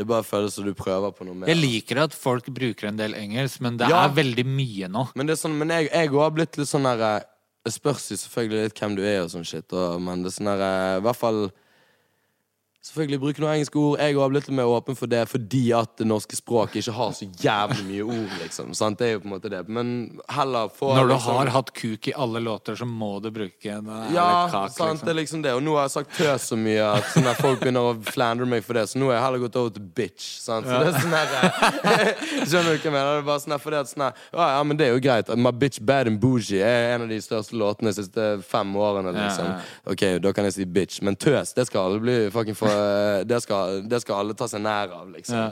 Det 0.00 0.06
bare 0.08 0.24
føles 0.24 0.54
som 0.56 0.64
du 0.64 0.72
prøver 0.78 1.12
på 1.12 1.26
noe 1.28 1.36
mer. 1.42 1.50
Jeg 1.50 1.58
liker 1.60 1.98
at 2.06 2.14
folk 2.16 2.46
bruker 2.56 2.88
en 2.88 2.96
del 2.96 3.12
engelsk, 3.18 3.60
men 3.60 3.76
det 3.76 3.90
Ja. 3.90 4.06
er 4.06 4.14
veldig 4.16 4.46
mye 4.46 4.88
nå. 4.88 5.08
Men 5.14 5.26
det 5.26 5.36
sånn, 5.36 5.58
men 5.58 5.68
jeg, 5.68 5.90
jeg 5.90 6.08
har 6.14 6.30
blitt 6.30 6.56
litt 6.56 6.70
sånn 6.70 6.86
der 6.88 7.02
eh, 7.04 7.26
Det 7.66 7.72
spørs 7.74 8.06
jo 8.10 8.16
selvfølgelig 8.16 8.70
litt 8.70 8.80
hvem 8.80 8.94
du 8.96 9.02
er 9.04 9.18
og 9.24 9.32
sånn 9.32 9.44
shit, 9.44 9.68
og, 9.76 10.00
men 10.00 10.22
det 10.24 10.30
er 10.30 10.36
sånn 10.38 10.48
der 10.48 10.62
eh, 10.64 10.98
I 11.00 11.04
hvert 11.04 11.20
fall 11.20 11.42
Selvfølgelig 12.80 13.18
bruke 13.20 13.42
noen 13.42 13.58
engelske 13.58 13.76
ord. 13.76 13.98
Jeg 14.00 14.16
har 14.16 14.30
blitt 14.32 14.46
litt 14.48 14.56
mer 14.56 14.70
åpen 14.72 14.96
for 14.96 15.10
det 15.12 15.20
fordi 15.28 15.66
at 15.76 15.98
det 16.00 16.06
norske 16.08 16.32
språket 16.38 16.80
ikke 16.80 16.94
har 16.96 17.10
så 17.12 17.26
jævlig 17.28 17.82
mye 17.84 18.04
ord, 18.06 18.30
liksom. 18.40 18.70
Sant? 18.78 18.96
Det 18.96 19.04
er 19.04 19.10
jo 19.18 19.20
på 19.20 19.28
en 19.28 19.34
måte 19.34 19.50
det. 19.52 19.60
Men 19.68 19.90
heller 20.32 20.70
få 20.72 20.94
Når 20.96 21.10
du 21.10 21.12
liksom, 21.12 21.36
har 21.36 21.50
hatt 21.52 21.72
kuk 21.76 22.08
i 22.08 22.14
alle 22.16 22.40
låter, 22.40 22.78
så 22.80 22.88
må 22.88 23.10
du 23.20 23.28
bruke 23.34 23.74
en 23.74 23.90
eh, 23.92 24.14
ja, 24.14 24.46
kak, 24.48 24.72
sant, 24.72 25.04
det 25.04 25.12
liksom. 25.12 25.12
er 25.12 25.18
liksom 25.20 25.42
det. 25.44 25.52
Og 25.58 25.60
nå 25.66 25.74
har 25.76 25.90
jeg 25.90 25.94
sagt 25.98 26.16
tøs 26.16 26.46
så 26.54 26.56
mye 26.56 26.86
at 26.86 27.10
sånn 27.12 27.28
folk 27.36 27.60
begynner 27.60 27.90
å 27.90 27.92
flandre 28.08 28.48
meg 28.48 28.64
for 28.64 28.80
det, 28.80 28.86
så 28.88 29.02
nå 29.02 29.10
har 29.10 29.18
jeg 29.18 29.26
heller 29.26 29.44
gått 29.44 29.60
over 29.60 29.76
til 29.76 29.84
bitch. 30.00 30.30
Sant? 30.40 30.64
Så 30.64 30.80
det 30.80 30.94
er 30.94 31.04
sånn 31.04 31.18
her 31.18 31.36
Skjønner 32.48 32.64
du 32.64 32.72
hva 32.72 32.80
jeg 32.80 32.94
mener? 32.96 33.12
Det 33.12 33.20
er 33.20 33.28
bare 33.28 33.44
sånn 33.44 33.56
der, 33.58 33.62
fordi 33.66 33.80
at 33.82 33.92
sånn 33.92 34.06
ja, 34.08 34.48
ja, 34.56 34.64
men 34.64 34.80
det 34.80 34.88
er 34.88 34.96
jo 34.96 35.04
greit. 35.04 35.34
My 35.36 35.52
bitch 35.52 35.84
bad 35.84 36.08
and 36.08 36.22
bougie 36.24 36.64
er 36.64 36.94
en 36.94 37.04
av 37.04 37.12
de 37.12 37.20
største 37.20 37.60
låtene 37.60 37.92
de 37.92 38.00
siste 38.00 38.32
fem 38.48 38.72
årene, 38.72 39.12
liksom. 39.20 39.52
Ja, 39.52 39.60
ja. 39.60 39.92
Ok, 39.92 40.08
da 40.24 40.32
kan 40.32 40.48
jeg 40.48 40.56
si 40.56 40.64
bitch. 40.80 41.04
Men 41.04 41.20
tøs, 41.20 41.52
det 41.52 41.68
skal 41.68 41.90
alle 41.90 42.00
bli 42.00 42.18
fucking 42.32 42.56
for 42.56 42.69
Det 43.30 43.40
skal, 43.44 43.82
det 43.90 44.00
skal 44.04 44.22
alle 44.24 44.36
ta 44.38 44.48
seg 44.50 44.62
nær 44.64 44.92
av, 45.00 45.08
liksom. 45.16 45.36
Ja. 45.36 45.50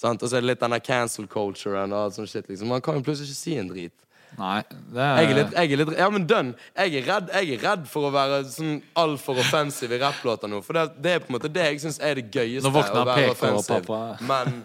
Og 0.00 0.22
så 0.24 0.36
er 0.38 0.40
det 0.40 0.48
litt 0.54 0.60
den 0.62 0.72
der 0.72 0.80
cancel 0.80 1.26
culturen 1.28 1.92
og 1.92 2.06
alt 2.06 2.16
sånt 2.16 2.30
shit, 2.32 2.46
liksom. 2.48 2.70
Man 2.72 2.80
kan 2.84 2.96
jo 2.96 3.04
plutselig 3.04 3.28
ikke 3.34 3.40
si 3.42 3.56
en 3.60 3.68
drit. 3.68 3.96
Nei, 4.38 4.60
det 4.94 5.02
er, 5.02 5.16
Jeg 5.18 5.30
er 5.30 5.34
litt, 5.40 5.54
jeg 5.58 5.72
er 5.74 5.80
litt 5.80 5.96
Ja, 5.98 6.06
men 6.14 6.26
dønn. 6.30 6.52
Jeg 6.78 7.02
redd, 7.06 7.32
jeg 7.34 7.56
er 7.56 7.64
redd 7.64 7.88
for 7.90 8.06
å 8.06 8.12
være 8.14 8.44
sånn 8.46 8.76
altfor 9.02 9.40
offensiv 9.42 9.90
i 9.90 9.98
rapplåter 9.98 10.48
nå. 10.48 10.60
For 10.62 10.78
det, 10.78 10.84
det 11.02 11.16
er 11.16 11.24
på 11.24 11.32
en 11.32 11.36
måte 11.36 11.50
det 11.52 11.64
jeg 11.66 11.80
syns 11.82 11.98
er 11.98 12.20
det 12.20 12.28
gøyeste. 12.30 12.62
Nå 12.68 12.72
våkner 12.76 13.10
PK, 13.10 13.32
offensiv. 13.34 13.88
pappa. 13.88 14.02
Men 14.30 14.62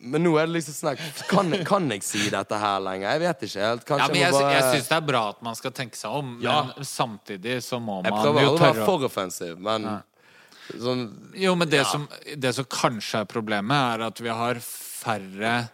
men 0.00 0.24
nå 0.24 0.32
er 0.40 0.48
det 0.48 0.54
liksom 0.56 0.74
sånn 0.74 1.00
kan, 1.28 1.50
kan 1.68 1.86
jeg 1.92 2.02
si 2.02 2.22
dette 2.32 2.56
her 2.58 2.80
lenger? 2.82 3.12
Jeg 3.12 3.20
vet 3.22 3.42
ikke 3.46 3.66
helt. 3.66 3.82
Kanskje 3.86 4.06
ja, 4.06 4.12
men 4.14 4.22
jeg 4.22 4.32
bare 4.34 4.52
jeg 4.54 4.64
syns 4.74 4.88
det 4.88 4.96
er 4.96 5.04
bra 5.10 5.20
at 5.34 5.42
man 5.44 5.58
skal 5.58 5.74
tenke 5.76 5.98
seg 6.00 6.16
om, 6.22 6.30
Ja. 6.42 6.54
men 6.72 6.88
samtidig 6.88 7.58
så 7.66 7.78
må 7.78 7.98
Jeg 8.02 8.10
jo 8.14 8.22
prøver 8.22 8.40
Jeg 8.40 8.48
prøver 8.48 8.56
å 8.56 8.64
være 8.64 8.86
for 8.88 9.04
offensiv, 9.10 9.58
men 9.60 9.86
sånn 10.78 11.06
Jo, 11.34 11.54
men 11.56 11.68
det, 11.68 11.78
Ja. 11.82 11.84
som, 11.84 12.08
det 12.36 12.54
som 12.54 12.64
kanskje 12.64 13.20
er 13.22 13.24
problemet, 13.30 13.76
er 13.94 14.06
at 14.06 14.20
vi 14.20 14.28
har 14.28 14.54
færre 14.62 15.68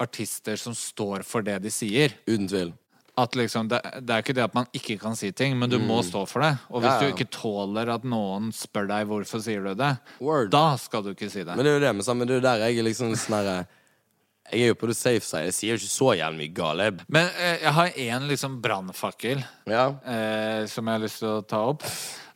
artister 0.00 0.56
som 0.56 0.74
står 0.74 1.22
for 1.26 1.42
det 1.44 1.58
de 1.62 1.70
sier. 1.70 2.14
Uten 2.26 2.48
tvil. 2.48 2.72
At 3.20 3.34
liksom, 3.36 3.68
det, 3.68 3.80
det 4.06 4.14
er 4.14 4.22
ikke 4.22 4.34
det 4.38 4.44
at 4.46 4.54
man 4.56 4.66
ikke 4.72 4.94
kan 5.02 5.16
si 5.18 5.28
ting, 5.36 5.58
men 5.58 5.68
du 5.68 5.76
må 5.82 5.98
stå 6.06 6.22
for 6.30 6.40
det. 6.40 6.54
Og 6.70 6.80
hvis 6.80 6.88
Mm. 6.88 7.00
Ja, 7.00 7.00
ja. 7.02 7.10
du 7.10 7.16
ikke 7.18 7.30
tåler 7.34 7.90
at 7.92 8.04
noen 8.04 8.50
spør 8.54 8.86
deg 8.88 9.06
hvorfor 9.10 9.42
sier 9.44 9.60
du 9.66 9.74
det, 9.74 9.98
Word. 10.20 10.48
da 10.50 10.76
skal 10.80 11.02
du 11.04 11.10
ikke 11.12 11.28
si 11.30 11.42
det. 11.44 11.52
Men 11.56 11.64
det 11.66 11.72
er 11.74 11.78
jo 11.80 11.84
det, 11.84 11.92
men, 11.96 12.02
sammen, 12.06 12.26
det 12.26 12.36
er 12.36 12.40
jo 12.40 12.46
der 12.46 12.62
jeg 12.64 12.78
er 12.78 12.82
liksom 12.86 13.12
sånn 13.18 13.36
herre 13.42 13.58
Jeg 14.52 14.62
er 14.66 14.72
jo 14.72 14.78
på 14.80 14.88
det 14.90 14.96
safe 14.98 15.22
side. 15.24 15.44
Jeg 15.48 15.54
sier 15.56 15.70
jo 15.74 15.80
ikke 15.80 15.92
så 15.92 16.08
jævlig 16.18 16.38
mye 16.42 16.54
galt. 16.56 17.04
Men 17.08 17.28
eh, 17.38 17.58
jeg 17.62 17.72
har 17.76 17.92
én 18.06 18.26
liksom 18.30 18.60
brannfakkel 18.64 19.44
Ja. 19.70 19.84
eh, 20.04 20.66
som 20.66 20.86
jeg 20.90 20.98
har 20.98 21.04
lyst 21.04 21.18
til 21.22 21.28
å 21.28 21.42
ta 21.46 21.60
opp. 21.70 21.84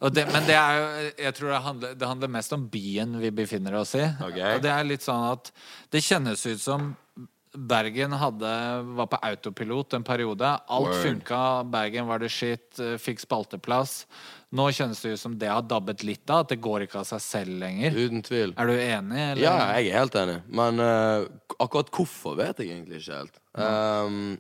Og 0.05 0.13
det, 0.13 0.27
men 0.33 0.45
det 0.45 0.55
er 0.59 0.77
jo 0.79 0.89
Jeg 1.25 1.35
tror 1.39 1.49
det 1.55 1.63
handler, 1.65 1.95
det 1.95 2.09
handler 2.09 2.29
mest 2.29 2.53
om 2.53 2.67
byen 2.69 3.19
vi 3.23 3.31
befinner 3.31 3.75
oss 3.81 3.95
i. 3.95 4.05
Ok. 4.21 4.39
Og 4.57 4.63
det 4.63 4.71
er 4.75 4.85
litt 4.85 5.03
sånn 5.07 5.25
at 5.33 5.51
det 5.95 6.03
kjennes 6.05 6.45
ut 6.47 6.61
som 6.61 6.91
Bergen 7.55 8.13
hadde, 8.19 8.53
var 8.99 9.07
på 9.07 9.19
autopilot 9.23 9.95
en 9.95 10.05
periode. 10.05 10.49
Alt 10.67 10.89
Word. 10.89 11.03
funka. 11.03 11.43
Bergen 11.71 12.07
var 12.07 12.19
det 12.19 12.31
shit. 12.35 12.81
Fikk 12.99 13.23
spalteplass. 13.23 14.05
Nå 14.55 14.69
kjennes 14.75 15.01
det 15.03 15.15
ut 15.15 15.21
som 15.21 15.37
det 15.39 15.51
har 15.51 15.63
dabbet 15.67 16.03
litt 16.07 16.31
av. 16.31 16.45
At 16.45 16.55
det 16.55 16.61
går 16.63 16.87
ikke 16.87 17.01
av 17.03 17.09
seg 17.09 17.23
selv 17.23 17.59
lenger. 17.63 17.95
Uten 17.95 18.25
tvil. 18.27 18.55
Er 18.59 18.71
du 18.71 18.75
enig? 18.75 19.23
Eller? 19.31 19.45
Ja, 19.45 19.55
jeg 19.79 19.93
er 19.93 20.03
helt 20.03 20.19
enig. 20.19 20.41
Men 20.51 20.83
uh, 20.83 21.27
akkurat 21.59 21.91
hvorfor 21.95 22.39
vet 22.43 22.63
jeg 22.63 22.75
egentlig 22.75 23.03
ikke 23.03 23.23
helt. 23.23 23.41
Um, 23.55 24.37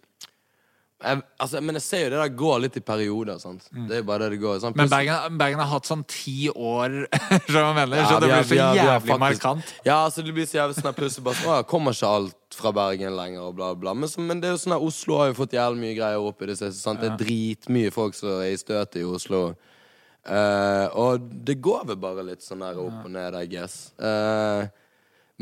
jeg, 1.04 1.20
altså, 1.42 1.60
men 1.60 1.76
jeg 1.76 1.84
ser 1.84 2.02
jo 2.04 2.12
det 2.14 2.20
der 2.20 2.36
går 2.38 2.60
litt 2.64 2.76
i 2.78 2.82
perioder. 2.84 3.42
Mm. 3.44 3.88
Det 3.88 3.96
er 3.96 4.00
jo 4.00 4.06
bare 4.08 4.24
det 4.24 4.36
det 4.36 4.40
går. 4.44 4.62
Mm. 4.62 4.78
Men 4.78 4.92
Bergen, 4.92 5.38
Bergen 5.40 5.60
har 5.60 5.70
hatt 5.74 5.90
sånn 5.90 6.04
ti 6.08 6.48
år, 6.48 6.96
mener? 7.78 7.98
Ja, 7.98 8.06
så 8.08 8.20
det 8.22 8.30
blir 8.30 8.48
så 8.48 8.60
jævlig 8.60 9.18
markant. 9.20 9.74
Ja, 9.84 9.98
altså 10.04 10.24
det 10.24 10.34
blir 10.36 10.48
så 10.48 10.62
jævlig 10.62 10.78
sånn 10.78 10.96
plutselig 10.96 11.26
bare 11.26 11.40
sånn, 11.42 11.52
«Å, 11.58 11.68
Kommer 11.68 11.96
ikke 11.96 12.14
alt 12.20 12.38
fra 12.58 12.72
Bergen 12.74 13.16
lenger, 13.16 13.42
og 13.48 13.56
bla, 13.58 13.72
bla. 13.78 13.94
Men, 13.96 14.10
så, 14.10 14.22
men 14.24 14.40
det 14.42 14.50
er 14.50 14.56
jo 14.56 14.62
sånn 14.64 14.76
at 14.76 14.86
Oslo 14.86 15.18
har 15.20 15.30
jo 15.30 15.38
fått 15.40 15.56
jævlig 15.56 15.82
mye 15.82 15.98
greier 15.98 16.28
opp 16.30 16.42
i 16.42 16.50
det 16.50 16.58
siste. 16.60 16.80
Sant? 16.80 17.02
Det 17.02 17.12
er 17.12 17.20
dritmye 17.20 17.92
folk 17.94 18.16
som 18.18 18.38
er 18.38 18.52
i 18.52 18.60
støtet 18.60 19.02
i 19.02 19.06
Oslo. 19.08 19.46
Uh, 20.24 20.86
og 20.96 21.26
det 21.44 21.58
går 21.60 21.84
vel 21.90 22.00
bare 22.00 22.24
litt 22.24 22.44
sånn 22.44 22.64
der 22.64 22.80
opp 22.80 23.02
og 23.04 23.12
ned, 23.12 23.36
I 23.36 23.48
guess. 23.50 23.90
Uh, 24.00 24.64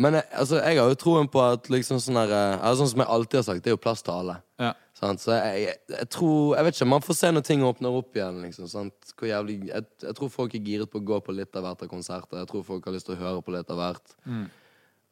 men 0.01 0.17
jeg, 0.17 0.25
altså, 0.41 0.57
jeg 0.57 0.79
har 0.81 0.89
jo 0.89 0.97
troen 0.97 1.29
på 1.29 1.43
at 1.45 1.69
liksom 1.71 1.99
sånn 2.01 2.17
der 2.17 2.31
eh, 2.33 2.63
altså, 2.65 2.81
Sånn 2.81 2.95
som 2.95 3.03
jeg 3.03 3.13
alltid 3.13 3.39
har 3.39 3.45
sagt, 3.45 3.65
det 3.65 3.73
er 3.73 3.75
jo 3.75 3.83
plass 3.83 4.01
til 4.05 4.15
alle. 4.15 4.39
Ja. 4.63 4.73
Så 4.97 5.35
jeg, 5.35 5.59
jeg, 5.65 5.77
jeg 5.91 6.09
tror 6.15 6.55
Jeg 6.55 6.65
vet 6.65 6.77
ikke, 6.77 6.89
man 6.93 7.05
får 7.05 7.17
se 7.19 7.31
når 7.33 7.45
ting 7.45 7.65
åpner 7.67 7.99
opp 7.99 8.17
igjen. 8.17 8.39
Liksom, 8.47 8.89
jævlig, 9.29 9.59
jeg, 9.69 9.87
jeg 10.07 10.17
tror 10.17 10.33
folk 10.33 10.57
er 10.57 10.65
giret 10.65 10.93
på 10.93 11.03
å 11.03 11.07
gå 11.13 11.21
på 11.27 11.37
litt 11.37 11.59
av 11.59 11.67
hvert 11.67 11.85
av 11.85 11.91
konserter. 11.91 12.41
Jeg 12.41 12.51
tror 12.53 12.65
folk 12.67 12.89
har 12.89 12.97
lyst 12.97 13.11
til 13.11 13.19
å 13.19 13.21
høre 13.21 13.45
på 13.45 13.55
litt 13.57 13.73
av 13.75 13.83
hvert. 13.83 14.17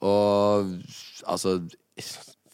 Og 0.08 0.70
altså 1.28 1.58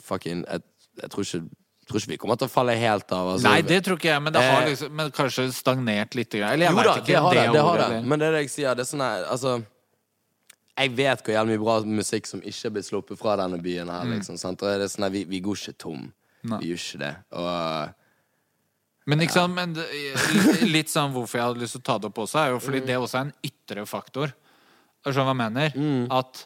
Fucking 0.07 0.44
Jeg, 0.47 0.62
jeg 1.03 1.11
tror, 1.12 1.24
ikke, 1.26 1.40
tror 1.88 2.01
ikke 2.01 2.12
vi 2.12 2.18
kommer 2.22 2.38
til 2.40 2.47
å 2.49 2.53
falle 2.53 2.74
helt 2.78 3.12
av. 3.12 3.32
Altså, 3.34 3.47
Nei, 3.49 3.61
det 3.66 3.80
tror 3.86 3.99
ikke 3.99 4.11
jeg, 4.12 4.22
men 4.22 4.32
det 4.36 4.42
har 4.44 4.62
Eh, 4.62 4.68
liksom 4.72 4.92
men 4.97 5.11
kanskje 5.14 5.47
stagnert 5.53 6.14
litt. 6.18 6.34
Eller 6.34 6.66
jeg 6.66 6.72
jo 6.76 6.82
da, 6.82 6.94
ikke. 6.97 7.07
det 7.07 7.16
har 7.24 7.34
det. 7.34 7.47
det, 7.57 7.64
har 7.68 7.82
det. 7.82 8.03
Men 8.05 8.22
det 8.22 8.28
er 8.28 8.36
det 8.38 8.44
jeg 8.47 8.53
sier. 8.55 8.74
Det 8.78 8.86
er 8.86 8.90
sånn 8.92 9.05
her, 9.07 9.26
altså 9.34 9.57
Jeg 10.76 10.90
vet 10.92 11.22
hvor 11.24 11.32
jævlig 11.32 11.57
mye 11.57 11.64
bra 11.64 11.76
musikk 11.88 12.26
som 12.28 12.40
ikke 12.44 12.68
er 12.68 12.72
blitt 12.74 12.86
sluppet 12.90 13.18
fra 13.18 13.36
denne 13.40 13.57
byen 13.64 13.88
her, 13.88 14.05
liksom. 14.12 14.36
Sant? 14.36 14.61
Og 14.62 14.68
det 14.68 14.84
er 14.84 14.92
sånn 14.92 15.07
at 15.09 15.14
vi, 15.14 15.22
vi 15.24 15.40
går 15.40 15.57
ikke 15.57 15.78
tom. 15.80 16.03
Nei. 16.47 16.59
Vi 16.61 16.72
gjør 16.72 16.82
ikke 16.82 17.01
det. 17.01 17.14
Og 17.40 17.94
Men 19.09 19.22
ikke 19.24 19.36
sant, 19.38 19.55
men 19.57 19.72
litt 20.76 20.90
sånn 20.92 21.14
hvorfor 21.14 21.38
jeg 21.38 21.47
hadde 21.49 21.62
lyst 21.62 21.78
til 21.78 21.82
å 21.84 21.86
ta 21.86 21.97
det 22.03 22.11
opp 22.11 22.20
også, 22.26 22.42
er 22.42 22.53
jo 22.53 22.61
fordi 22.61 22.82
det 22.84 22.99
også 22.99 23.20
er 23.20 23.24
en 23.28 23.32
ytre 23.49 23.86
faktor. 23.88 24.34
Er 25.07 25.09
du 25.09 25.16
skjønner 25.16 25.30
hva 25.30 25.47
jeg 25.47 25.55
mener? 25.55 26.09
At 26.18 26.40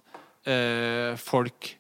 øh, 0.53 1.15
folk 1.25 1.71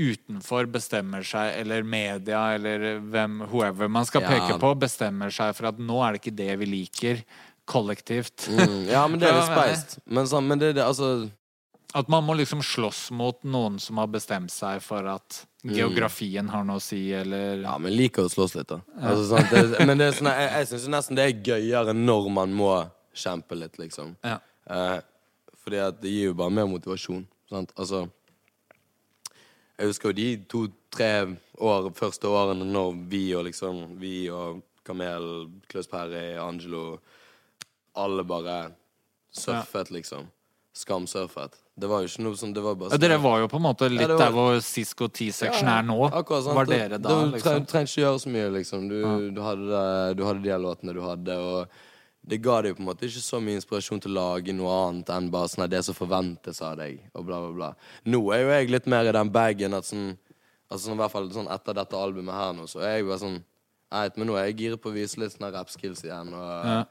utenfor 0.00 0.66
bestemmer 0.72 1.22
seg, 1.26 1.52
eller 1.60 1.82
media, 1.86 2.40
eller 2.56 2.98
hvem, 3.12 3.40
whoever 3.50 3.88
man 3.92 4.06
skal 4.08 4.22
Ja. 4.24 4.32
peke 4.34 4.58
på, 4.62 4.74
bestemmer 4.80 5.30
seg 5.34 5.54
for 5.58 5.68
at 5.70 5.78
nå 5.78 6.00
er 6.06 6.12
det 6.16 6.22
ikke 6.22 6.36
det 6.38 6.58
vi 6.62 6.66
liker 6.66 7.22
kollektivt. 7.70 8.48
mm, 8.48 8.88
Ja, 8.90 9.06
men 9.08 9.20
det 9.20 9.28
er 9.28 9.36
litt 9.38 9.50
speist. 9.52 9.98
Men, 10.06 10.26
så, 10.26 10.40
men 10.42 10.58
det 10.58 10.72
det, 10.78 10.82
altså 10.84 11.30
At 11.94 12.08
man 12.08 12.22
må 12.24 12.34
liksom 12.38 12.60
slåss 12.62 13.10
mot 13.10 13.40
noen 13.44 13.78
som 13.82 13.98
har 13.98 14.06
bestemt 14.06 14.50
seg 14.54 14.80
for 14.82 15.06
at 15.10 15.40
geografien 15.66 16.48
har 16.48 16.62
noe 16.64 16.78
å 16.78 16.82
si, 16.82 17.12
eller 17.12 17.62
Ja, 17.64 17.76
men 17.78 17.92
liker 17.96 18.24
å 18.28 18.30
slåss 18.30 18.54
litt, 18.56 18.68
da. 18.70 18.80
Altså, 19.02 19.24
sant? 19.36 19.50
Det, 19.50 19.86
men 19.86 19.98
det 19.98 20.06
er 20.06 20.12
sånn, 20.18 20.30
jeg, 20.30 20.52
jeg 20.54 20.68
syns 20.70 20.86
nesten 20.94 21.18
det 21.18 21.24
er 21.26 21.42
gøyere 21.50 21.92
når 21.94 22.30
man 22.30 22.54
må 22.54 22.70
kjempe 23.14 23.58
litt, 23.58 23.76
liksom. 23.82 24.14
Ja. 24.24 24.38
Eh, 24.70 25.00
fordi 25.64 25.82
at 25.82 25.98
det 26.00 26.10
gir 26.14 26.30
jo 26.30 26.34
bare 26.38 26.54
mer 26.54 26.66
motivasjon. 26.70 27.26
Sant? 27.50 27.72
Altså 27.76 28.04
Jeg 29.80 29.88
husker 29.88 30.10
jo 30.10 30.16
de 30.18 30.26
to-tre 30.52 31.12
år, 31.64 31.86
første 31.96 32.28
årene 32.28 32.66
når 32.68 32.98
vi 33.08 33.22
og 33.38 33.46
liksom 33.48 33.96
Vi 34.00 34.28
og 34.32 34.60
Kamel, 34.84 35.48
Klaus 35.72 35.88
Perry, 35.88 36.34
Angelo 36.40 36.98
Alle 37.96 38.24
bare 38.28 38.58
surfet, 39.32 39.90
liksom. 39.94 40.28
Skamsurfet. 40.76 41.56
Det 41.80 41.88
var 41.90 42.02
jo 42.04 42.08
ikke 42.10 42.22
noe 42.26 42.38
sånn 42.38 42.52
Det 42.54 42.62
var 42.62 42.76
bare 42.78 42.94
Ja, 42.94 43.00
Dere 43.00 43.18
var 43.22 43.40
jo 43.42 43.48
på 43.50 43.58
en 43.58 43.64
måte 43.64 43.88
litt 43.90 44.04
Ja, 44.04 44.08
var- 44.12 44.18
der 44.26 44.34
hvor 44.36 44.60
Cisco 44.62 45.08
T-section 45.08 45.68
er 45.68 45.82
nå. 45.86 46.10
Akkurat? 46.12 46.44
Var 46.54 46.64
dere 46.70 46.98
da, 46.98 47.08
Du 47.08 47.32
liksom? 47.32 47.64
trengte 47.66 47.82
ikke 47.88 48.02
gjøre 48.04 48.20
så 48.20 48.28
mye, 48.36 48.50
liksom. 48.58 48.88
Du, 48.88 49.30
du, 49.34 49.40
hadde, 49.42 50.16
du 50.16 50.24
hadde 50.24 50.42
de 50.44 50.58
låtene 50.60 50.94
du 50.94 51.00
hadde, 51.00 51.36
og 51.38 51.68
det 52.22 52.38
ga 52.44 52.58
jo 52.66 52.74
på 52.76 52.82
en 52.82 52.88
måte 52.90 53.06
ikke 53.08 53.22
så 53.24 53.40
mye 53.40 53.56
inspirasjon 53.58 54.00
til 54.04 54.12
å 54.12 54.18
lage 54.20 54.52
noe 54.54 54.72
annet 54.88 55.08
enn 55.14 55.30
bare 55.32 55.48
sånn 55.48 55.68
det 55.72 55.80
som 55.86 55.96
forventes 55.96 56.60
av 56.62 56.76
deg, 56.78 56.98
og 57.16 57.24
bla, 57.26 57.38
bla, 57.40 57.52
bla. 57.56 57.70
Nå 58.04 58.20
er 58.36 58.42
jo 58.44 58.50
jeg 58.52 58.70
litt 58.74 58.86
mer 58.92 59.08
i 59.08 59.14
den 59.16 59.30
bagen 59.32 59.74
at 59.78 59.88
sånn 59.88 60.10
Altså 60.70 60.84
sånn, 60.86 60.94
i 60.94 61.02
hvert 61.02 61.10
fall 61.10 61.24
sånn 61.34 61.48
etter 61.50 61.74
dette 61.74 61.98
albumet 61.98 62.30
her 62.36 62.52
nå, 62.54 62.64
så 62.70 62.78
er 62.86 62.92
jeg 63.00 63.06
bare 63.08 63.18
sånn 63.18 63.38
Eit, 63.90 64.14
men 64.20 64.28
nå 64.30 64.36
er 64.38 64.44
jeg 64.52 64.58
giret 64.60 64.78
på 64.84 64.92
å 64.92 64.94
vise 64.94 65.18
litt 65.18 65.32
sånne 65.34 65.48
rap-skills 65.50 66.04
igjen, 66.04 66.28
og, 66.30 66.66
Ja. 66.68 66.84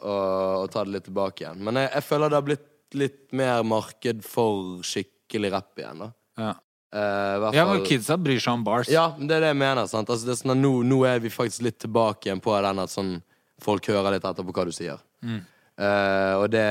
og, 0.00 0.64
og 0.64 0.70
ta 0.74 0.82
det 0.82 0.90
litt 0.96 1.04
tilbake 1.06 1.44
igjen. 1.44 1.60
Men 1.62 1.78
jeg, 1.78 1.92
jeg 1.94 2.02
føler 2.08 2.32
det 2.32 2.38
har 2.40 2.46
blitt 2.48 2.96
litt 2.98 3.20
mer 3.38 3.62
marked 3.62 4.24
for 4.26 4.82
skikkelig 4.82 5.52
rapp 5.54 5.78
igjen, 5.78 6.02
da. 6.02 6.08
Ja. 6.42 6.50
Uh, 6.94 7.46
ja, 7.54 7.64
men 7.70 7.84
kidsa 7.86 8.14
bryr 8.18 8.38
seg 8.42 8.54
om 8.54 8.64
bars. 8.66 8.90
ja, 8.90 9.08
det 9.18 9.30
er 9.36 9.46
det 9.46 9.52
jeg 9.52 9.60
mener. 9.62 9.86
sant? 9.90 10.10
Altså, 10.10 10.26
det 10.26 10.34
er 10.34 10.40
sånn 10.42 10.56
at 10.56 10.60
nå, 10.64 10.72
nå 10.86 10.98
er 11.06 11.22
vi 11.22 11.30
faktisk 11.30 11.64
litt 11.66 11.78
tilbake 11.82 12.28
igjen 12.32 12.42
på 12.42 12.54
den 12.66 12.82
at 12.82 12.90
sånn, 12.92 13.16
folk 13.62 13.86
hører 13.90 14.16
litt 14.16 14.24
etter 14.24 14.46
på 14.46 14.54
hva 14.54 14.64
du 14.66 14.72
sier. 14.74 15.00
Eh, 15.24 16.34
og 16.38 16.46
det, 16.52 16.66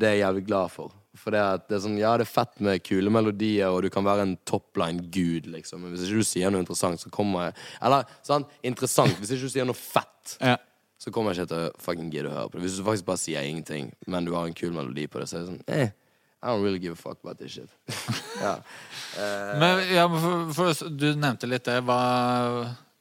det 0.00 0.08
er 0.08 0.14
jeg 0.16 0.22
jævlig 0.24 0.46
glad 0.48 0.72
for. 0.72 0.94
For 1.16 1.32
det, 1.32 1.40
at 1.40 1.64
det 1.68 1.78
er 1.78 1.82
sånn, 1.86 1.96
ja, 2.00 2.12
det 2.20 2.26
er 2.26 2.32
fett 2.32 2.60
med 2.64 2.82
kule 2.84 3.10
melodier, 3.12 3.72
og 3.72 3.82
du 3.86 3.90
kan 3.92 4.04
være 4.04 4.26
en 4.26 4.36
topline-gud, 4.48 5.48
liksom. 5.52 5.82
Men 5.82 5.94
hvis 5.94 6.06
ikke 6.06 6.20
du 6.20 6.28
sier 6.28 6.52
noe 6.52 6.60
interessant, 6.64 7.00
så 7.00 7.12
kommer 7.12 7.48
jeg 7.48 7.56
Eller 7.88 8.08
sånn, 8.26 8.44
interessant. 8.66 9.16
Hvis 9.20 9.32
ikke 9.34 9.48
du 9.48 9.54
sier 9.56 9.68
noe 9.68 9.78
fett, 9.78 10.36
Ja. 10.40 10.56
så 11.00 11.12
kommer 11.12 11.32
jeg 11.32 11.44
ikke 11.44 11.54
til 11.54 11.64
å 11.64 11.84
fucking 11.86 12.10
gidde 12.12 12.32
å 12.32 12.36
høre 12.36 12.50
på 12.50 12.58
det. 12.58 12.66
Hvis 12.66 12.76
du 12.78 12.84
faktisk 12.84 13.08
bare 13.08 13.22
sier 13.22 13.48
ingenting, 13.48 13.92
men 14.06 14.28
du 14.28 14.34
har 14.36 14.46
en 14.46 14.56
kul 14.56 14.72
melodi 14.76 15.06
på 15.08 15.20
det, 15.22 15.28
så 15.30 15.38
er 15.38 15.44
det 15.44 15.52
sånn 15.54 15.62
eh, 15.68 15.94
I 16.42 16.48
don't 16.52 16.62
really 16.62 16.78
give 16.78 16.92
a 16.92 16.96
fuck 17.00 17.18
about 17.24 17.38
this 17.38 17.52
shit. 17.52 17.70
ja. 18.44 18.58
Men, 19.58 19.80
ja, 19.88 20.04
for, 20.06 20.52
for, 20.52 20.90
du 20.92 21.08
nevnte 21.16 21.48
litt 21.48 21.64
det. 21.64 21.80
Hva, 21.82 21.96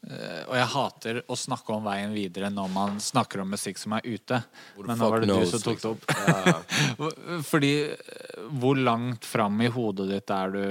og 0.05 0.53
jeg 0.53 0.69
hater 0.69 1.19
å 1.33 1.35
snakke 1.39 1.73
om 1.73 1.87
veien 1.87 2.11
videre 2.13 2.51
når 2.53 2.69
man 2.69 2.99
snakker 3.01 3.41
om 3.41 3.49
musikk 3.55 3.79
som 3.81 3.95
er 3.97 4.05
ute. 4.05 4.37
Hvor 4.75 4.89
Men 4.91 4.99
nå 5.01 5.09
var 5.09 5.23
det 5.23 5.29
knows, 5.31 5.49
du 5.49 5.55
som 5.55 5.63
tok 5.65 5.81
det 5.81 5.89
opp. 5.89 6.05
liksom. 6.11 7.41
Fordi 7.51 7.73
eh, 7.89 8.45
Hvor 8.61 8.77
langt 8.77 9.25
fram 9.25 9.57
i 9.65 9.71
hodet 9.73 10.07
ditt 10.11 10.35
er 10.35 10.53
du 10.53 10.63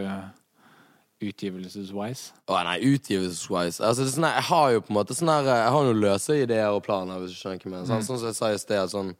utgivelseswise? 1.24 2.32
Å 2.46 2.62
nei, 2.68 2.78
utgivelseswise 2.94 3.82
altså, 3.82 4.06
sånn 4.12 4.30
Jeg 4.30 4.46
har 4.52 4.72
jo 4.74 4.86
på 4.86 4.94
en 4.94 4.98
måte 5.00 5.18
sånn 5.18 5.32
her 5.32 5.50
Jeg 5.50 5.76
har 5.76 5.86
noen 5.88 6.02
løse 6.06 6.40
ideer 6.44 6.70
og 6.70 6.82
planer, 6.86 7.22
hvis 7.22 7.34
du 7.34 7.40
skjønner 7.40 7.58
hva 7.58 7.64
jeg 7.64 7.74
mener. 7.74 7.90
Sånn, 7.90 8.06
sånn 8.06 8.20
som 8.22 8.30
jeg 8.30 8.38
sa 8.38 8.54
i 8.54 8.60
sted, 8.62 8.94
sånn 8.94 9.14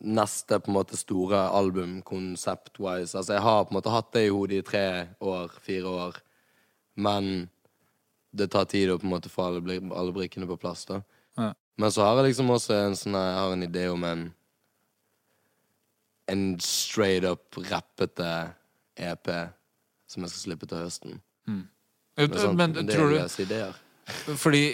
Neste 0.00 0.56
på 0.62 0.70
en 0.70 0.78
måte 0.78 0.96
store 0.96 1.48
album 1.52 1.98
konsept-wise 2.06 3.18
Altså, 3.18 3.34
jeg 3.36 3.44
har 3.44 3.64
på 3.66 3.74
en 3.74 3.82
måte 3.82 3.92
hatt 3.92 4.12
det 4.14 4.28
i 4.28 4.34
hodet 4.34 4.62
i 4.62 4.66
tre 4.70 4.84
år, 5.18 5.56
fire 5.66 5.96
år, 6.06 6.20
men 7.00 7.48
det 8.30 8.50
tar 8.52 8.68
tid 8.70 8.90
å 8.92 8.98
på 9.00 9.08
en 9.08 9.14
måte 9.14 9.32
få 9.32 9.48
alle, 9.48 9.80
alle 9.90 10.14
brikkene 10.14 10.48
på 10.50 10.58
plass, 10.60 10.84
da. 10.88 11.00
Ja. 11.38 11.52
Men 11.80 11.92
så 11.94 12.04
har 12.04 12.18
jeg 12.20 12.30
liksom 12.30 12.50
også 12.52 12.74
en 12.76 12.96
sånn 12.98 13.14
Jeg 13.16 13.36
har 13.38 13.52
en 13.54 13.64
idé 13.64 13.84
om 13.88 14.02
en 14.04 14.24
En 16.28 16.42
straight 16.60 17.24
up 17.24 17.56
rappete 17.70 18.30
EP 19.00 19.30
som 20.10 20.24
jeg 20.26 20.32
skal 20.32 20.42
slippe 20.42 20.66
til 20.68 20.82
høsten. 20.82 21.20
Men, 21.46 22.34
sånn, 22.34 22.58
Men 22.58 22.74
det 22.74 22.90
tror 22.90 23.14
er 23.14 23.30
du 23.30 23.42
ideer. 23.44 23.78
Fordi 24.10 24.64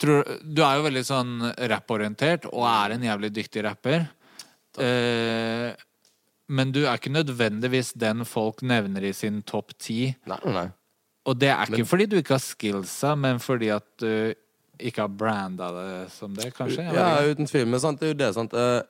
tror, 0.00 0.24
Du 0.40 0.62
er 0.64 0.78
jo 0.78 0.86
veldig 0.88 1.04
sånn 1.04 1.34
rapporientert, 1.70 2.48
og 2.50 2.64
er 2.68 2.96
en 2.96 3.04
jævlig 3.04 3.30
dyktig 3.36 3.64
rapper. 3.68 4.08
Eh, 4.80 5.68
men 6.50 6.72
du 6.74 6.82
er 6.82 6.98
ikke 6.98 7.12
nødvendigvis 7.12 7.92
den 8.00 8.24
folk 8.26 8.64
nevner 8.66 9.04
i 9.06 9.12
sin 9.14 9.42
topp 9.46 9.76
ti. 9.78 10.14
Nei, 10.30 10.40
nei. 10.56 10.66
Og 11.30 11.36
det 11.38 11.50
er 11.52 11.66
ikke 11.68 11.78
Men- 11.84 11.86
fordi 11.90 12.06
du 12.10 12.16
ikke 12.18 12.34
har 12.34 12.42
skillsa, 12.42 13.14
men 13.18 13.38
fordi 13.42 13.68
at 13.74 13.86
du 14.02 14.34
ikke 14.80 15.04
har 15.04 15.08
branda 15.12 15.68
det 15.76 16.10
som 16.12 16.34
det, 16.34 16.48
kanskje? 16.56 16.86
Ja, 16.92 17.20
uten 17.30 17.46
tvil. 17.46 17.66
Men 17.68 17.80
sant, 17.82 18.00
det 18.00 18.08
er 18.08 18.14
jo 18.14 18.18
det. 18.26 18.34
Sant? 18.34 18.54
Eh, 18.54 18.80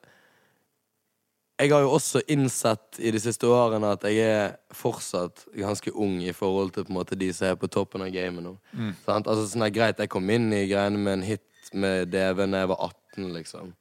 Jeg 1.61 1.75
har 1.75 1.83
jo 1.85 1.91
også 1.93 2.23
innsett 2.33 2.97
i 3.05 3.11
de 3.13 3.21
siste 3.21 3.45
årene 3.45 3.91
at 3.93 4.01
jeg 4.09 4.17
er 4.25 4.55
fortsatt 4.73 5.43
ganske 5.53 5.93
ung 5.93 6.23
i 6.25 6.33
forhold 6.33 6.71
til 6.73 6.87
på 6.87 6.89
en 6.95 6.97
måte 6.97 7.19
de 7.21 7.29
som 7.37 7.51
er 7.51 7.59
på 7.61 7.69
toppen 7.69 8.01
av 8.01 8.09
gamet 8.15 8.43
nå. 8.47 8.55
Mm. 8.73 8.95
Altså, 9.07 9.45
sånn 9.45 9.67
er 9.67 9.75
greit, 9.75 9.99
jeg 10.01 10.09
kom 10.09 10.31
inn 10.33 10.47
i 10.57 10.63
greiene 10.71 10.97
med 10.97 11.19
en 11.19 11.23
hit 11.29 11.43
med 11.75 12.09
DV 12.15 12.47
da 12.51 12.63
jeg 12.63 12.71
var 12.73 12.81
18, 12.89 13.29
liksom. 13.35 13.75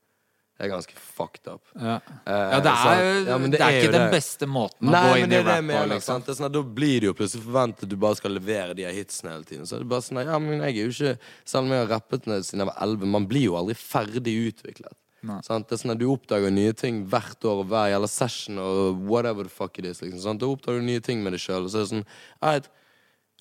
Det 0.60 0.66
er 0.66 0.72
ganske 0.74 0.95
fucked 0.99 1.45
up. 1.47 1.62
Ja. 1.80 1.93
Eh, 2.28 2.34
ja, 2.36 2.57
det 2.60 2.72
er? 2.76 3.03
Ja, 3.30 3.38
det 3.39 3.51
det 3.53 3.60
er 3.64 3.76
jo 3.78 3.84
ikke 3.86 3.93
den 3.93 4.10
beste 4.12 4.47
måten 4.51 4.89
å 4.89 4.91
Nei, 4.91 5.03
gå 5.05 5.14
men 5.14 5.22
inn 5.24 5.32
i 5.32 5.38
er 5.38 5.45
rap 5.47 5.70
på. 5.70 5.84
Liksom. 5.93 6.24
Det 6.26 6.34
er 6.34 6.38
sånn 6.41 6.51
Da 6.51 6.64
blir 6.80 6.95
det 6.99 7.07
jo 7.07 7.14
plutselig 7.16 7.45
forventet 7.45 7.86
at 7.88 7.93
du 7.93 7.95
bare 8.03 8.18
skal 8.20 8.36
levere 8.36 8.76
de 8.76 8.84
her 8.84 8.97
hitsene 8.97 9.38
hele 9.38 9.47
tiden. 9.47 9.70
Så 9.70 9.78
er 9.78 9.86
det 9.86 9.91
bare 9.93 10.03
sånn 10.03 10.20
at, 10.20 10.28
ja, 10.28 10.39
men 10.43 10.60
jeg 10.60 10.74
er 10.74 10.89
jo 10.89 10.91
ikke 10.91 11.14
Selv 11.47 11.64
om 11.64 11.72
jeg 11.72 11.86
har 11.86 11.93
rappet 11.95 12.28
siden 12.28 12.66
jeg 12.66 12.72
var 12.74 12.82
11, 12.89 13.14
man 13.16 13.30
blir 13.32 13.45
jo 13.47 13.55
aldri 13.55 13.78
ferdig 13.80 14.36
utviklet. 14.49 14.97
Nei. 15.30 15.39
Det 15.39 15.76
er 15.76 15.80
sånn 15.80 15.95
at 15.95 15.99
Du 16.03 16.10
oppdager 16.12 16.51
nye 16.51 16.76
ting 16.76 17.05
hvert 17.12 17.47
år 17.47 17.64
og 17.64 17.72
hver 17.72 17.93
jævla 17.93 18.12
session 18.12 18.60
og 18.60 18.99
whatever 19.07 19.47
the 19.47 19.53
fuck 19.53 19.80
it 19.80 19.88
is. 19.88 20.03
Liksom, 20.03 20.20
sånn, 20.24 20.43
Da 20.43 20.51
oppdager 20.51 20.84
du 20.84 20.89
nye 20.91 20.99
ting 21.03 21.24
med 21.24 21.36
deg 21.36 21.43
sjøl. 21.43 21.68
Og 21.68 21.72
så 21.72 21.80
er 21.80 21.88
det 21.88 21.93
sånn 21.93 22.05
«Alright, 22.43 22.70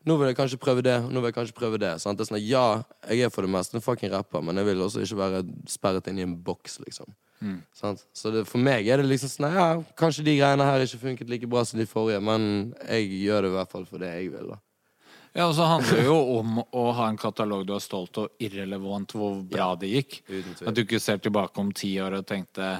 nå 0.09 0.16
vil 0.18 0.30
jeg 0.30 0.38
kanskje 0.38 0.61
prøve 0.62 0.82
det, 0.86 0.96
nå 1.04 1.20
vil 1.20 1.30
jeg 1.30 1.36
kanskje 1.36 1.56
prøve 1.59 1.80
det. 1.82 1.94
Sant? 2.02 2.18
Det 2.18 2.24
er 2.24 2.30
sånn 2.30 2.40
at, 2.40 2.46
ja, 2.48 2.66
jeg 3.12 3.28
er 3.28 3.32
for 3.34 3.46
det 3.46 3.52
meste 3.52 3.76
en 3.78 3.84
fucking 3.84 4.12
rapper, 4.14 4.44
men 4.44 4.61
jeg 4.61 4.70
vil 4.70 4.84
også 4.86 5.04
ikke 5.04 5.18
være 5.20 5.42
sperret 5.68 6.09
inn 6.11 6.20
i 6.22 6.26
en 6.26 6.36
boks, 6.44 6.80
liksom. 6.86 7.12
Sant? 7.76 8.00
Så 8.16 8.32
det, 8.34 8.46
for 8.50 8.59
meg 8.59 8.88
er 8.90 8.98
det 8.98 9.06
liksom 9.06 9.30
sånn 9.30 9.52
Ja, 9.54 9.66
kanskje 9.98 10.24
de 10.26 10.32
greiene 10.40 10.64
her 10.66 10.82
ikke 10.82 10.98
funket 11.04 11.28
like 11.30 11.46
bra 11.50 11.62
som 11.68 11.78
de 11.78 11.86
forrige, 11.86 12.18
men 12.24 12.72
jeg 12.88 13.12
gjør 13.20 13.44
det 13.44 13.52
i 13.52 13.54
hvert 13.54 13.76
fall 13.76 13.86
for 13.86 14.02
det 14.02 14.11
jeg 14.11 14.32
vil, 14.32 14.48
da. 14.54 14.59
Ja, 15.36 15.44
og 15.44 15.52
så 15.54 15.68
handler 15.68 16.00
det 16.00 16.06
jo 16.09 16.16
om 16.38 16.56
å 16.64 16.84
ha 16.96 17.06
en 17.12 17.20
katalog 17.20 17.66
du 17.68 17.74
er 17.76 17.84
stolt 17.84 18.18
av, 18.18 18.30
irrelevant 18.42 19.12
hvor 19.14 19.36
bra 19.46 19.68
det 19.78 19.92
gikk. 19.92 20.16
At 20.64 20.74
du 20.74 20.82
ikke 20.82 20.98
ser 21.02 21.20
tilbake 21.22 21.62
om 21.62 21.70
ti 21.76 21.92
år 22.02 22.16
og 22.18 22.26
tenkte 22.26 22.72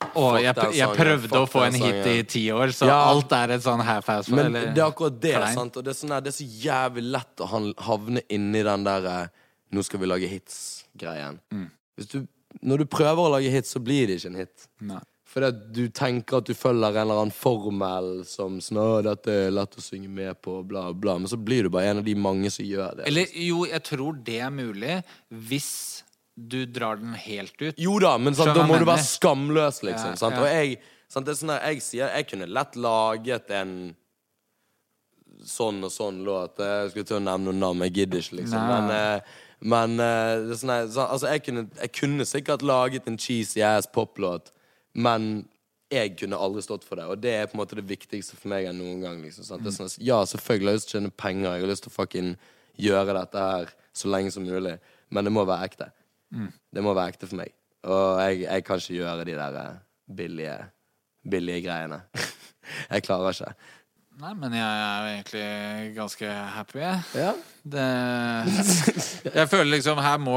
Fuck 0.00 0.40
jeg, 0.42 0.54
jeg 0.54 0.56
sangen, 0.56 0.96
prøvde 0.98 1.38
å 1.38 1.46
få 1.48 1.62
en 1.68 1.76
hit 1.78 2.06
i 2.10 2.22
ti 2.28 2.42
år, 2.52 2.72
så 2.74 2.86
Ja. 2.86 2.98
alt 3.12 3.32
er 3.32 3.54
et 3.54 3.62
sånn 3.62 3.80
half-ass. 3.80 4.28
Men 4.28 4.46
eller 4.46 4.74
det 4.74 4.82
er 4.82 4.90
akkurat 4.90 5.20
det. 5.20 5.54
Sant? 5.54 5.76
Og 5.76 5.84
det 5.84 5.94
er, 5.94 5.98
sånn 6.00 6.22
det 6.22 6.32
er 6.32 6.38
så 6.38 6.48
jævlig 6.64 7.04
lett 7.14 7.36
å 7.40 7.46
havne 7.78 8.22
inni 8.28 8.62
den 8.62 8.84
der 8.84 9.06
eh, 9.06 9.26
'nå 9.72 9.84
skal 9.84 10.00
vi 10.00 10.06
lage 10.06 10.28
hits'-greien. 10.28 11.38
Mm. 11.52 11.70
Når 12.62 12.78
du 12.78 12.84
prøver 12.84 13.18
å 13.18 13.30
lage 13.30 13.50
hits, 13.50 13.74
så 13.74 13.82
blir 13.82 14.06
det 14.06 14.20
ikke 14.20 14.30
en 14.30 14.40
hit. 14.42 14.68
Nei. 14.80 15.00
Fordi 15.34 15.46
at 15.50 15.72
du 15.74 15.88
tenker 15.88 16.36
at 16.36 16.46
du 16.46 16.54
følger 16.54 16.94
en 16.94 17.08
eller 17.08 17.24
annen 17.24 17.32
formel 17.34 18.24
som 18.24 18.60
sånn, 18.60 18.78
«Å, 18.78 19.02
dette 19.02 19.32
er 19.48 19.50
lett 19.50 19.74
å 19.74 19.82
synge 19.82 20.08
med 20.08 20.40
på, 20.40 20.60
bla, 20.62 20.92
bla. 20.92 21.18
Men 21.18 21.26
så 21.26 21.36
blir 21.36 21.64
du 21.64 21.70
bare 21.70 21.90
en 21.90 21.98
av 21.98 22.04
de 22.04 22.14
mange 22.14 22.50
som 22.54 22.64
gjør 22.64 23.00
det. 23.00 23.08
Eller 23.08 23.26
jo, 23.34 23.64
jeg 23.66 23.82
tror 23.82 24.12
det 24.22 24.38
er 24.38 24.50
mulig 24.54 25.02
hvis 25.30 26.03
du 26.34 26.64
drar 26.66 26.96
den 26.96 27.14
helt 27.14 27.54
ut. 27.62 27.78
Jo 27.78 27.98
da, 28.02 28.16
men 28.18 28.34
sant, 28.34 28.54
da 28.56 28.66
må 28.66 28.78
du 28.80 28.86
være 28.88 29.04
skamløs, 29.06 29.82
liksom. 29.86 30.16
Ja, 30.18 30.30
ja. 30.34 30.40
Og 30.40 30.48
jeg, 30.50 30.80
sant, 31.06 31.28
det 31.28 31.34
er 31.34 31.38
sånn 31.38 31.52
der, 31.54 31.62
jeg 31.70 31.84
sier 31.84 32.10
Jeg 32.10 32.26
kunne 32.32 32.48
lett 32.50 32.74
laget 32.80 33.52
en 33.54 33.76
sånn 35.44 35.80
og 35.84 35.92
sånn 35.92 36.22
låt. 36.26 36.58
Jeg 36.58 36.92
skulle 36.92 37.08
til 37.08 37.20
å 37.20 37.24
nevne 37.24 37.50
noen 37.50 37.62
navn, 37.62 37.86
jeg 37.86 37.96
gidder 38.00 38.22
ikke, 38.24 38.40
liksom. 38.42 38.60
Nei. 38.60 38.74
Men, 38.74 38.94
eh, 38.98 39.40
men 39.74 39.96
eh, 40.02 40.32
det 40.48 40.56
er 40.56 40.60
sånn 40.60 40.74
så, 40.92 41.06
altså, 41.06 41.30
jeg, 41.30 41.44
kunne, 41.46 41.66
jeg 41.80 41.94
kunne 42.00 42.28
sikkert 42.28 42.66
laget 42.66 43.08
en 43.10 43.18
cheesy 43.20 43.62
ass 43.64 43.88
poplåt, 43.90 44.50
men 44.94 45.44
jeg 45.92 46.16
kunne 46.18 46.38
aldri 46.40 46.64
stått 46.64 46.86
for 46.86 46.98
det. 46.98 47.06
Og 47.12 47.20
det 47.22 47.34
er 47.36 47.46
på 47.46 47.54
en 47.54 47.62
måte 47.62 47.78
det 47.78 47.86
viktigste 47.86 48.38
for 48.40 48.50
meg 48.50 48.66
enn 48.70 48.80
noen 48.80 49.04
gang. 49.04 49.20
Liksom, 49.22 49.46
sant? 49.46 49.62
Det 49.62 49.70
er 49.70 49.76
sånn, 49.76 49.92
ja, 50.02 50.18
selvfølgelig 50.26 50.72
har 50.72 50.74
jeg 50.74 50.82
lyst 50.82 50.90
til 50.90 50.96
å 50.96 51.00
tjene 51.00 51.18
penger, 51.24 51.50
jeg 51.52 51.66
har 51.66 51.70
lyst 51.70 51.86
til 51.86 51.92
å 51.92 51.98
fucking 51.98 52.32
gjøre 52.84 53.18
dette 53.20 53.44
her 53.52 53.74
så 53.94 54.10
lenge 54.10 54.32
som 54.34 54.46
mulig, 54.48 54.78
men 55.14 55.28
det 55.28 55.30
må 55.30 55.44
være 55.46 55.68
ekte. 55.70 55.92
Det 56.74 56.82
må 56.84 56.94
være 56.96 57.14
ekte 57.14 57.28
for 57.30 57.40
meg. 57.40 57.54
Og 57.84 58.20
jeg, 58.22 58.40
jeg 58.46 58.64
kan 58.64 58.80
ikke 58.80 58.98
gjøre 58.98 59.26
de 59.28 59.36
der 59.38 59.58
eh, 59.60 59.80
billige, 60.16 60.56
billige 61.30 61.64
greiene. 61.66 62.00
jeg 62.92 63.04
klarer 63.06 63.36
ikke. 63.36 63.54
Nei, 64.14 64.30
men 64.38 64.52
jeg 64.54 64.62
er 64.62 64.94
jo 64.94 65.06
egentlig 65.10 65.94
ganske 65.96 66.28
happy, 66.54 66.78
jeg. 66.78 66.98
Ja. 67.18 67.32
Det, 67.64 67.86
jeg 69.24 69.48
føler 69.50 69.70
liksom 69.72 69.98
her 70.04 70.20
må 70.22 70.36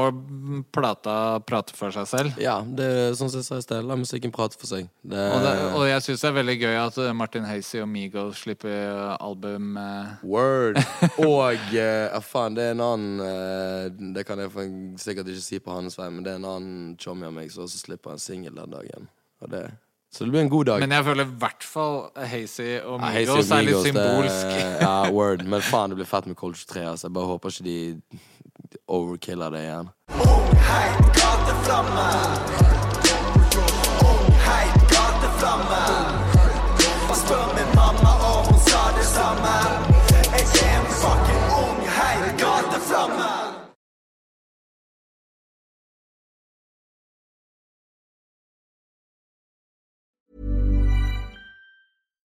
plata 0.74 1.14
prate 1.46 1.76
for 1.76 1.94
seg 1.94 2.08
selv. 2.10 2.40
ja, 2.42 2.56
det 2.64 2.88
er 2.88 3.16
sånn 3.18 3.30
som 3.30 3.38
jeg 3.38 3.46
sa 3.46 3.58
i 3.60 3.64
sted. 3.66 3.86
La 3.86 3.98
musikken 4.00 4.32
prate 4.34 4.58
for 4.58 4.66
seg. 4.70 4.88
Det, 5.02 5.22
Og, 5.36 5.44
det, 5.44 5.52
og 5.78 5.86
jeg 5.86 6.04
syns 6.08 6.24
det 6.24 6.30
er 6.30 6.36
veldig 6.40 6.56
gøy 6.64 6.78
at 6.80 7.00
eh, 7.04 7.14
Martin 7.20 7.46
Hazy 7.46 7.82
og 7.84 7.90
Migos 7.92 8.42
slipper 8.42 8.74
eh, 8.74 9.14
album 9.20 9.76
eh, 9.78 10.14
Word. 10.26 10.80
Og 11.28 11.70
ja, 11.74 12.18
faen, 12.24 12.56
det 12.58 12.64
er 12.68 12.74
en 12.74 12.82
annen 12.84 14.14
Det 14.16 14.24
kan 14.26 14.40
jeg 14.42 14.50
sikkert 15.00 15.30
ikke 15.30 15.44
si 15.44 15.60
på 15.62 15.74
hans 15.74 15.98
vei, 16.00 16.08
men 16.10 16.26
det 16.26 16.34
er 16.34 16.40
en 16.42 16.48
annen 16.56 16.96
chommy 16.98 17.28
av 17.28 17.36
meg 17.36 17.52
som 17.54 17.66
også 17.68 17.84
slipper 17.84 18.16
en 18.16 18.22
singel 18.22 18.56
den 18.58 18.74
dagen. 18.74 19.06
Og 19.44 19.52
det, 19.52 19.68
så 20.10 20.24
det 20.24 20.30
blir 20.32 20.40
en 20.40 20.48
god 20.48 20.64
dag. 20.64 20.80
Men 20.80 20.90
jeg 20.96 21.04
føler 21.04 21.24
i 21.28 21.34
hvert 21.42 21.62
fall 21.68 21.98
Hazy 22.16 22.78
og 22.80 23.00
Ja, 23.00 23.06
Hazy 23.12 23.28
Migos 23.28 23.50
og 23.50 23.58
er 23.58 23.62
litt 23.62 23.74
det- 23.74 23.84
symbolsk. 23.92 24.46
ja, 24.86 25.10
word. 25.12 25.44
Men 25.44 25.60
faen, 25.60 25.90
det 25.90 25.96
blir 26.00 26.06
fett 26.08 26.26
med 26.26 26.36
Culture 26.36 26.64
3. 26.74 26.80
Altså. 26.94 27.06
Jeg 27.08 27.12
bare 27.18 27.26
håper 27.34 27.48
ikke 27.48 27.64
de 27.68 28.02
overkiller 28.88 29.50
det 29.50 29.60
igjen. 29.68 29.88
Ung, 30.24 30.54
heit 30.70 31.08